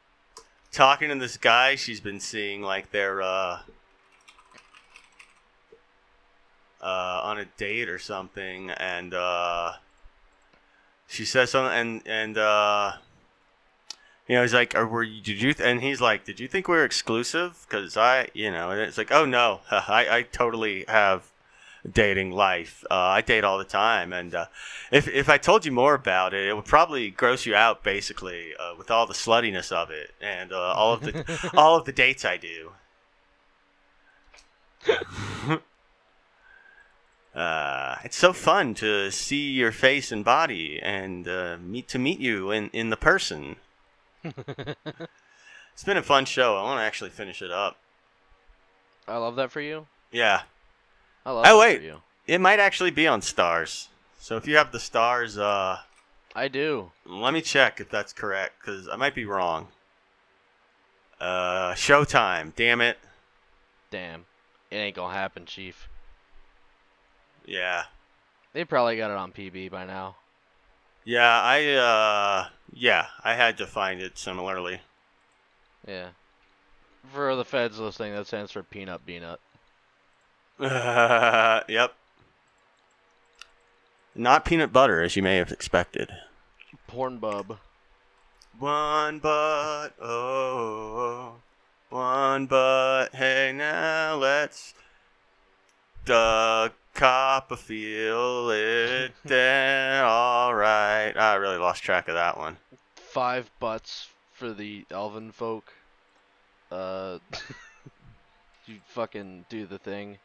talking 0.72 1.10
to 1.10 1.16
this 1.16 1.38
guy 1.38 1.76
she's 1.76 1.99
been 1.99 2.20
seeing, 2.20 2.62
like 2.62 2.91
they're. 2.91 3.22
Uh, 6.82 7.21
on 7.23 7.38
a 7.38 7.45
date 7.57 7.89
or 7.89 7.99
something, 7.99 8.71
and 8.71 9.13
uh, 9.13 9.73
she 11.07 11.25
says 11.25 11.51
something, 11.51 11.73
and 11.77 12.01
and 12.05 12.38
uh, 12.38 12.93
you 14.30 14.36
know, 14.36 14.43
he's 14.43 14.53
like, 14.53 14.75
"Are 14.75 14.88
were 14.88 15.03
you, 15.03 15.21
did 15.21 15.41
you?" 15.41 15.53
Th-? 15.53 15.67
And 15.67 15.82
he's 15.82 15.99
like, 15.99 16.23
"Did 16.23 16.39
you 16.39 16.47
think 16.47 16.67
we 16.67 16.75
were 16.75 16.86
exclusive?" 16.86 17.65
Because 17.67 17.97
I, 17.97 18.30
you 18.34 18.51
know, 18.51 18.69
and 18.69 18.80
it's 18.80 18.97
like, 18.97 19.11
"Oh 19.11 19.25
no, 19.25 19.61
I, 19.71 20.07
I 20.09 20.21
totally 20.21 20.86
have 20.88 21.32
dating 21.91 22.32
life. 22.32 22.84
Uh, 22.91 22.95
I 22.95 23.21
date 23.21 23.43
all 23.43 23.57
the 23.57 23.63
time, 23.63 24.13
and 24.13 24.36
uh, 24.36 24.45
if 24.91 25.07
if 25.07 25.30
I 25.30 25.39
told 25.39 25.65
you 25.65 25.71
more 25.71 25.95
about 25.95 26.36
it, 26.36 26.47
it 26.47 26.55
would 26.55 26.65
probably 26.65 27.09
gross 27.09 27.47
you 27.47 27.55
out, 27.55 27.84
basically, 27.84 28.53
uh, 28.59 28.75
with 28.77 28.91
all 28.91 29.07
the 29.07 29.13
sluttiness 29.13 29.71
of 29.71 29.89
it 29.89 30.11
and 30.21 30.53
uh, 30.53 30.73
all 30.73 30.93
of 30.93 31.01
the 31.01 31.51
all 31.57 31.75
of 31.75 31.86
the 31.86 31.91
dates 31.91 32.23
I 32.23 32.38
do." 32.38 32.71
uh, 37.36 37.95
it's 38.03 38.17
so 38.17 38.34
fun 38.34 38.73
to 38.75 39.11
see 39.11 39.51
your 39.51 39.71
face 39.71 40.11
and 40.11 40.23
body 40.25 40.80
and 40.82 41.27
uh, 41.27 41.57
meet 41.61 41.88
to 41.89 41.99
meet 41.99 42.19
you 42.19 42.51
in, 42.51 42.69
in 42.73 42.89
the 42.89 42.97
person. 42.97 43.57
it's 44.23 45.84
been 45.86 45.97
a 45.97 46.01
fun 46.03 46.25
show. 46.25 46.57
I 46.57 46.63
want 46.63 46.80
to 46.80 46.84
actually 46.84 47.09
finish 47.11 47.41
it 47.41 47.51
up. 47.51 47.77
I 49.07 49.17
love 49.17 49.36
that 49.38 49.51
for 49.51 49.61
you. 49.61 49.88
Yeah, 50.11 50.41
I 51.25 51.32
love 51.32 51.45
Oh, 51.47 51.57
that 51.57 51.61
wait. 51.61 51.77
for 51.80 51.84
you. 51.84 52.01
it 52.27 52.39
might 52.39 52.59
actually 52.59 52.91
be 52.91 53.07
on 53.07 53.21
Starz. 53.21 53.88
So 54.19 54.36
if 54.38 54.47
you 54.47 54.57
have 54.57 54.71
the 54.71 54.77
Starz, 54.77 55.39
uh, 55.39 55.77
I 56.36 56.47
do. 56.47 56.91
let 57.05 57.34
me 57.34 57.41
check 57.41 57.80
if 57.80 57.89
that's 57.89 58.13
correct 58.13 58.55
because 58.59 58.88
I 58.88 58.95
might 58.95 59.15
be 59.15 59.25
wrong. 59.25 59.67
Uh, 61.19 61.73
Showtime. 61.73 62.53
Damn 62.55 62.82
it. 62.82 62.97
Damn. 63.91 64.25
It 64.71 64.77
ain't 64.77 64.95
gonna 64.95 65.13
happen, 65.13 65.45
Chief. 65.45 65.88
Yeah. 67.50 67.86
They 68.54 68.64
probably 68.64 68.95
got 68.95 69.10
it 69.10 69.18
on 69.18 69.32
PB 69.32 69.72
by 69.72 69.86
now. 69.86 70.16
Yeah, 71.04 71.41
I 71.41 71.66
uh 71.74 72.47
yeah, 72.72 73.08
I 73.24 73.34
had 73.34 73.58
to 73.58 73.66
find 73.66 74.00
it 74.00 74.20
similarly. 74.20 74.82
Yeah. 75.88 76.10
For 77.12 77.36
the 77.36 77.45
feds 77.45 77.80
listening, 77.80 78.14
that 78.14 78.28
stands 78.28 78.52
for 78.52 78.62
peanut 78.62 79.04
peanut. 79.06 79.39
yep. 80.60 81.95
Not 84.14 84.45
peanut 84.45 84.72
butter, 84.72 85.02
as 85.02 85.16
you 85.16 85.24
may 85.24 85.38
have 85.38 85.52
expected. 85.52 86.10
Porn 86.86 87.18
bub. 87.18 87.58
One 88.60 89.18
but 89.20 89.89
oh, 90.00 91.36
one 91.89 92.45
but 92.45 93.16
hey 93.16 93.54
now 93.56 94.16
let's 94.16 94.74
the 96.06 96.72
Copperfield 97.00 98.52
it 98.52 99.14
then 99.24 100.04
all 100.04 100.54
right. 100.54 101.14
I 101.16 101.36
really 101.36 101.58
lost 101.58 101.82
track 101.82 102.10
of 102.10 102.16
that 102.16 102.38
one. 102.38 102.58
Five 102.95 103.50
butts 103.58 104.10
for 104.34 104.52
the 104.52 104.86
elven 104.91 105.32
folk. 105.32 105.72
Uh, 106.70 107.20
you 108.66 108.76
fucking 108.86 109.45
do 109.47 109.66
the 109.66 109.78
thing. 109.80 110.18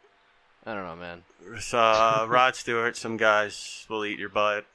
I 0.66 0.74
don't 0.74 0.84
know, 0.84 0.96
man. 0.96 1.22
With, 1.48 1.72
uh, 1.72 2.26
Rod 2.28 2.56
Stewart, 2.56 2.96
some 2.96 3.16
guys 3.16 3.86
will 3.88 4.04
eat 4.04 4.18
your 4.18 4.28
butt. 4.28 4.66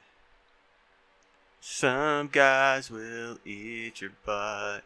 Some 1.59 2.29
guys 2.29 2.89
will 2.89 3.39
eat 3.43 3.99
your 3.99 4.11
butt. 4.25 4.83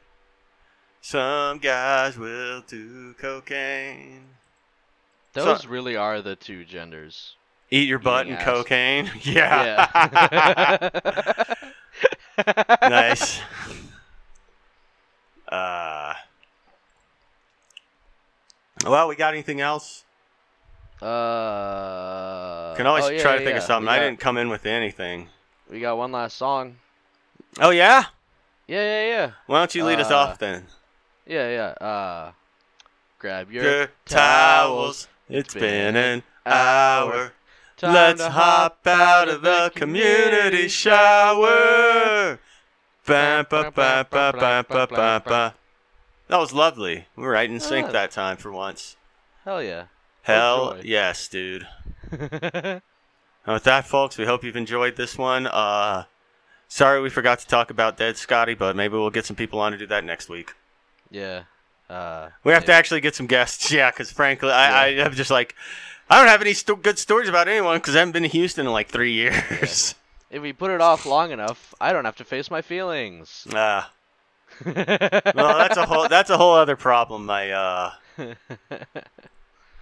Some 0.99 1.59
guys 1.59 2.17
will 2.17 2.61
do 2.61 3.13
cocaine. 3.13 4.29
Those 5.33 5.65
really 5.65 5.95
are 5.95 6.21
the 6.21 6.35
two 6.35 6.63
genders. 6.63 7.35
Eat 7.71 7.87
your 7.89 7.99
butt 7.99 8.27
and 8.27 8.35
ass. 8.35 8.43
cocaine. 8.43 9.09
Yeah. 9.21 9.87
Yeah. 9.95 11.43
nice. 12.89 13.41
Uh. 15.47 16.13
Well, 18.85 19.07
we 19.07 19.15
got 19.15 19.33
anything 19.33 19.61
else? 19.61 20.03
Uh. 21.01 22.75
Can 22.75 22.85
always 22.85 23.05
oh, 23.05 23.09
yeah, 23.09 23.21
try 23.21 23.33
yeah, 23.33 23.39
to 23.39 23.45
think 23.45 23.57
of 23.57 23.63
something. 23.63 23.87
We 23.87 23.93
I 23.97 23.99
didn't 23.99 24.19
come 24.19 24.37
in 24.37 24.49
with 24.49 24.65
anything. 24.65 25.29
We 25.69 25.79
got 25.79 25.97
one 25.97 26.11
last 26.11 26.37
song. 26.37 26.75
Oh 27.59 27.71
yeah. 27.71 28.05
Yeah, 28.67 28.81
yeah, 28.81 29.07
yeah. 29.07 29.31
Why 29.47 29.59
don't 29.59 29.73
you 29.75 29.83
lead 29.83 29.99
us 29.99 30.11
Uh, 30.11 30.17
off 30.17 30.37
then? 30.39 30.67
Yeah, 31.25 31.49
yeah. 31.49 31.85
Uh, 31.85 32.31
grab 33.19 33.51
your, 33.51 33.63
Your 33.63 33.87
towels. 34.05 35.07
towels. 35.07 35.07
It's 35.29 35.53
been 35.53 35.95
an 35.95 36.23
hour. 36.45 37.33
Time 37.77 37.93
Let's 37.93 38.23
hop 38.23 38.85
out 38.85 39.29
of 39.29 39.41
the 39.41 39.71
community 39.75 40.67
shower. 40.67 42.39
Ba, 43.05 43.45
ba, 43.49 43.71
ba, 43.73 44.07
ba, 44.09 44.33
ba, 44.33 44.65
ba, 44.67 44.87
ba, 44.87 45.23
ba. 45.25 45.55
That 46.27 46.37
was 46.37 46.53
lovely. 46.53 47.07
We 47.15 47.23
were 47.23 47.31
right 47.31 47.49
in 47.49 47.59
sync 47.59 47.91
that 47.91 48.11
time 48.11 48.37
for 48.37 48.51
once. 48.51 48.95
Hell 49.43 49.61
yeah. 49.61 49.85
Hell 50.21 50.77
yes, 50.83 51.27
dude. 51.27 51.67
And 53.45 53.55
with 53.55 53.65
that, 53.65 53.85
folks, 53.85 54.17
we 54.17 54.25
hope 54.25 54.45
you've 54.45 54.55
enjoyed 54.55 54.95
this 54.95 55.17
one. 55.17 55.47
Uh, 55.47 56.05
sorry 56.69 57.01
we 57.01 57.09
forgot 57.09 57.39
to 57.39 57.47
talk 57.47 57.69
about 57.69 57.97
Dead 57.97 58.15
Scotty, 58.15 58.53
but 58.53 58.73
maybe 58.73 58.93
we'll 58.93 59.09
get 59.09 59.25
some 59.25 59.35
people 59.35 59.59
on 59.59 59.73
to 59.73 59.77
do 59.77 59.85
that 59.87 60.05
next 60.05 60.29
week. 60.29 60.53
yeah. 61.11 61.43
Uh, 61.93 62.29
We 62.43 62.51
have 62.53 62.65
to 62.65 62.73
actually 62.73 63.01
get 63.01 63.15
some 63.15 63.27
guests, 63.27 63.71
yeah, 63.77 63.91
because 63.91 64.11
frankly, 64.11 64.49
I, 64.49 64.85
I 64.85 64.87
am 65.05 65.13
just 65.13 65.31
like, 65.31 65.55
I 66.09 66.17
don't 66.19 66.27
have 66.27 66.41
any 66.41 66.53
sto- 66.53 66.75
good 66.75 66.97
stories 66.99 67.29
about 67.29 67.47
anyone 67.47 67.77
because 67.77 67.95
I 67.95 67.99
haven't 67.99 68.13
been 68.13 68.23
to 68.23 68.29
Houston 68.29 68.65
in 68.65 68.71
like 68.73 68.87
three 68.89 69.11
years. 69.23 69.95
If 70.31 70.41
we 70.41 70.51
put 70.53 70.71
it 70.71 70.81
off 70.81 71.05
long 71.05 71.31
enough, 71.31 71.73
I 71.79 71.93
don't 71.93 72.05
have 72.05 72.15
to 72.17 72.23
face 72.25 72.49
my 72.49 72.61
feelings. 72.61 73.47
Ah, 73.53 73.91
well, 74.65 74.75
that's 75.57 75.77
a 75.77 75.85
whole 75.85 76.07
that's 76.07 76.29
a 76.29 76.37
whole 76.37 76.53
other 76.53 76.75
problem. 76.75 77.29
I 77.29 77.51
uh, 77.51 77.91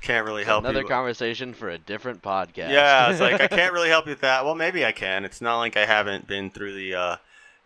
can't 0.01 0.25
really 0.25 0.43
help 0.43 0.63
Another 0.63 0.81
you. 0.81 0.87
conversation 0.87 1.53
for 1.53 1.69
a 1.69 1.77
different 1.77 2.21
podcast. 2.21 2.69
Yeah, 2.69 3.09
it's 3.11 3.19
like 3.19 3.39
I 3.39 3.47
can't 3.47 3.73
really 3.73 3.89
help 3.89 4.05
you 4.05 4.11
with 4.11 4.21
that. 4.21 4.43
Well, 4.45 4.55
maybe 4.55 4.85
I 4.85 4.91
can. 4.91 5.25
It's 5.25 5.41
not 5.41 5.57
like 5.59 5.77
I 5.77 5.85
haven't 5.85 6.27
been 6.27 6.49
through 6.49 6.73
the 6.73 6.95
uh, 6.95 7.15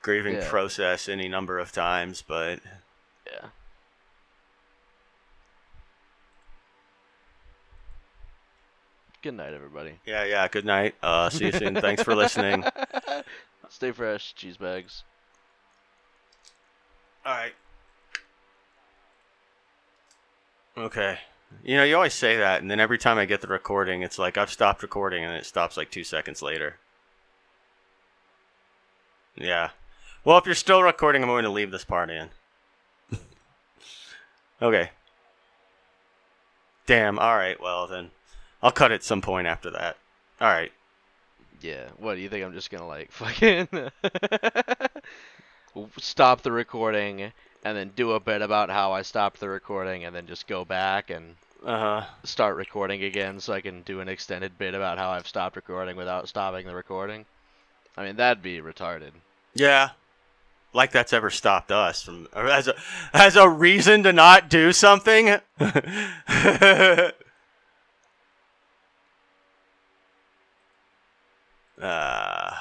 grieving 0.01 0.35
Yeah. 0.35 0.49
process 0.49 1.07
any 1.09 1.27
number 1.27 1.57
of 1.59 1.71
times, 1.71 2.23
but 2.27 2.59
Yeah. 3.31 3.47
Good 9.25 9.33
night, 9.33 9.55
everybody. 9.55 9.93
yeah, 10.05 10.23
yeah. 10.23 10.47
Good 10.47 10.65
night. 10.65 10.93
Uh, 11.01 11.31
see 11.31 11.45
you 11.45 11.51
soon. 11.51 11.73
Thanks 11.73 12.03
for 12.03 12.13
listening. 12.13 12.63
Stay 13.69 13.91
fresh, 13.91 14.35
cheese 14.35 14.55
bags. 14.55 15.03
All 17.25 17.33
right. 17.33 17.53
Okay. 20.77 21.17
You 21.63 21.75
know, 21.77 21.83
you 21.83 21.95
always 21.95 22.13
say 22.13 22.37
that, 22.37 22.61
and 22.61 22.69
then 22.69 22.79
every 22.79 22.99
time 22.99 23.17
I 23.17 23.25
get 23.25 23.41
the 23.41 23.47
recording, 23.47 24.03
it's 24.03 24.19
like 24.19 24.37
I've 24.37 24.51
stopped 24.51 24.83
recording, 24.83 25.23
and 25.23 25.33
it 25.33 25.47
stops 25.47 25.75
like 25.75 25.89
two 25.89 26.03
seconds 26.03 26.43
later. 26.43 26.75
Yeah. 29.35 29.71
Well, 30.23 30.37
if 30.37 30.45
you're 30.45 30.53
still 30.53 30.83
recording, 30.83 31.23
I'm 31.23 31.29
going 31.29 31.45
to 31.45 31.49
leave 31.49 31.71
this 31.71 31.83
part 31.83 32.11
in. 32.11 32.29
okay. 34.61 34.91
Damn. 36.85 37.17
All 37.17 37.35
right. 37.35 37.59
Well, 37.59 37.87
then 37.87 38.11
I'll 38.63 38.71
cut 38.71 38.91
at 38.91 39.03
some 39.03 39.21
point 39.21 39.47
after 39.47 39.69
that. 39.71 39.97
All 40.41 40.47
right. 40.49 40.71
Yeah. 41.61 41.87
What 41.97 42.15
do 42.15 42.21
you 42.21 42.29
think? 42.29 42.43
I'm 42.45 42.53
just 42.53 42.69
gonna 42.69 42.87
like 42.87 43.11
fucking 43.13 43.67
stop 45.97 46.41
the 46.41 46.51
recording 46.51 47.31
and 47.63 47.77
then 47.77 47.91
do 47.95 48.11
a 48.13 48.19
bit 48.19 48.41
about 48.41 48.69
how 48.69 48.91
I 48.91 49.01
stopped 49.01 49.39
the 49.39 49.49
recording 49.49 50.05
and 50.05 50.15
then 50.15 50.27
just 50.27 50.47
go 50.47 50.63
back 50.65 51.09
and 51.09 51.35
Uh 51.65 51.79
huh. 52.01 52.05
start 52.23 52.55
recording 52.57 53.03
again 53.03 53.39
so 53.39 53.53
I 53.53 53.61
can 53.61 53.81
do 53.81 53.99
an 53.99 54.07
extended 54.09 54.57
bit 54.57 54.73
about 54.73 54.97
how 54.97 55.09
I've 55.09 55.27
stopped 55.27 55.55
recording 55.55 55.95
without 55.95 56.27
stopping 56.27 56.65
the 56.67 56.75
recording. 56.75 57.25
I 57.97 58.03
mean, 58.05 58.15
that'd 58.17 58.43
be 58.43 58.59
retarded. 58.61 59.11
Yeah. 59.53 59.89
Like 60.73 60.91
that's 60.91 61.13
ever 61.13 61.29
stopped 61.29 61.71
us 61.71 62.03
from 62.03 62.27
as 62.35 62.67
a 62.67 62.75
as 63.13 63.35
a 63.37 63.47
reason 63.47 64.03
to 64.03 64.11
not 64.13 64.49
do 64.49 64.73
something. 64.73 65.37
Uh, 71.81 72.51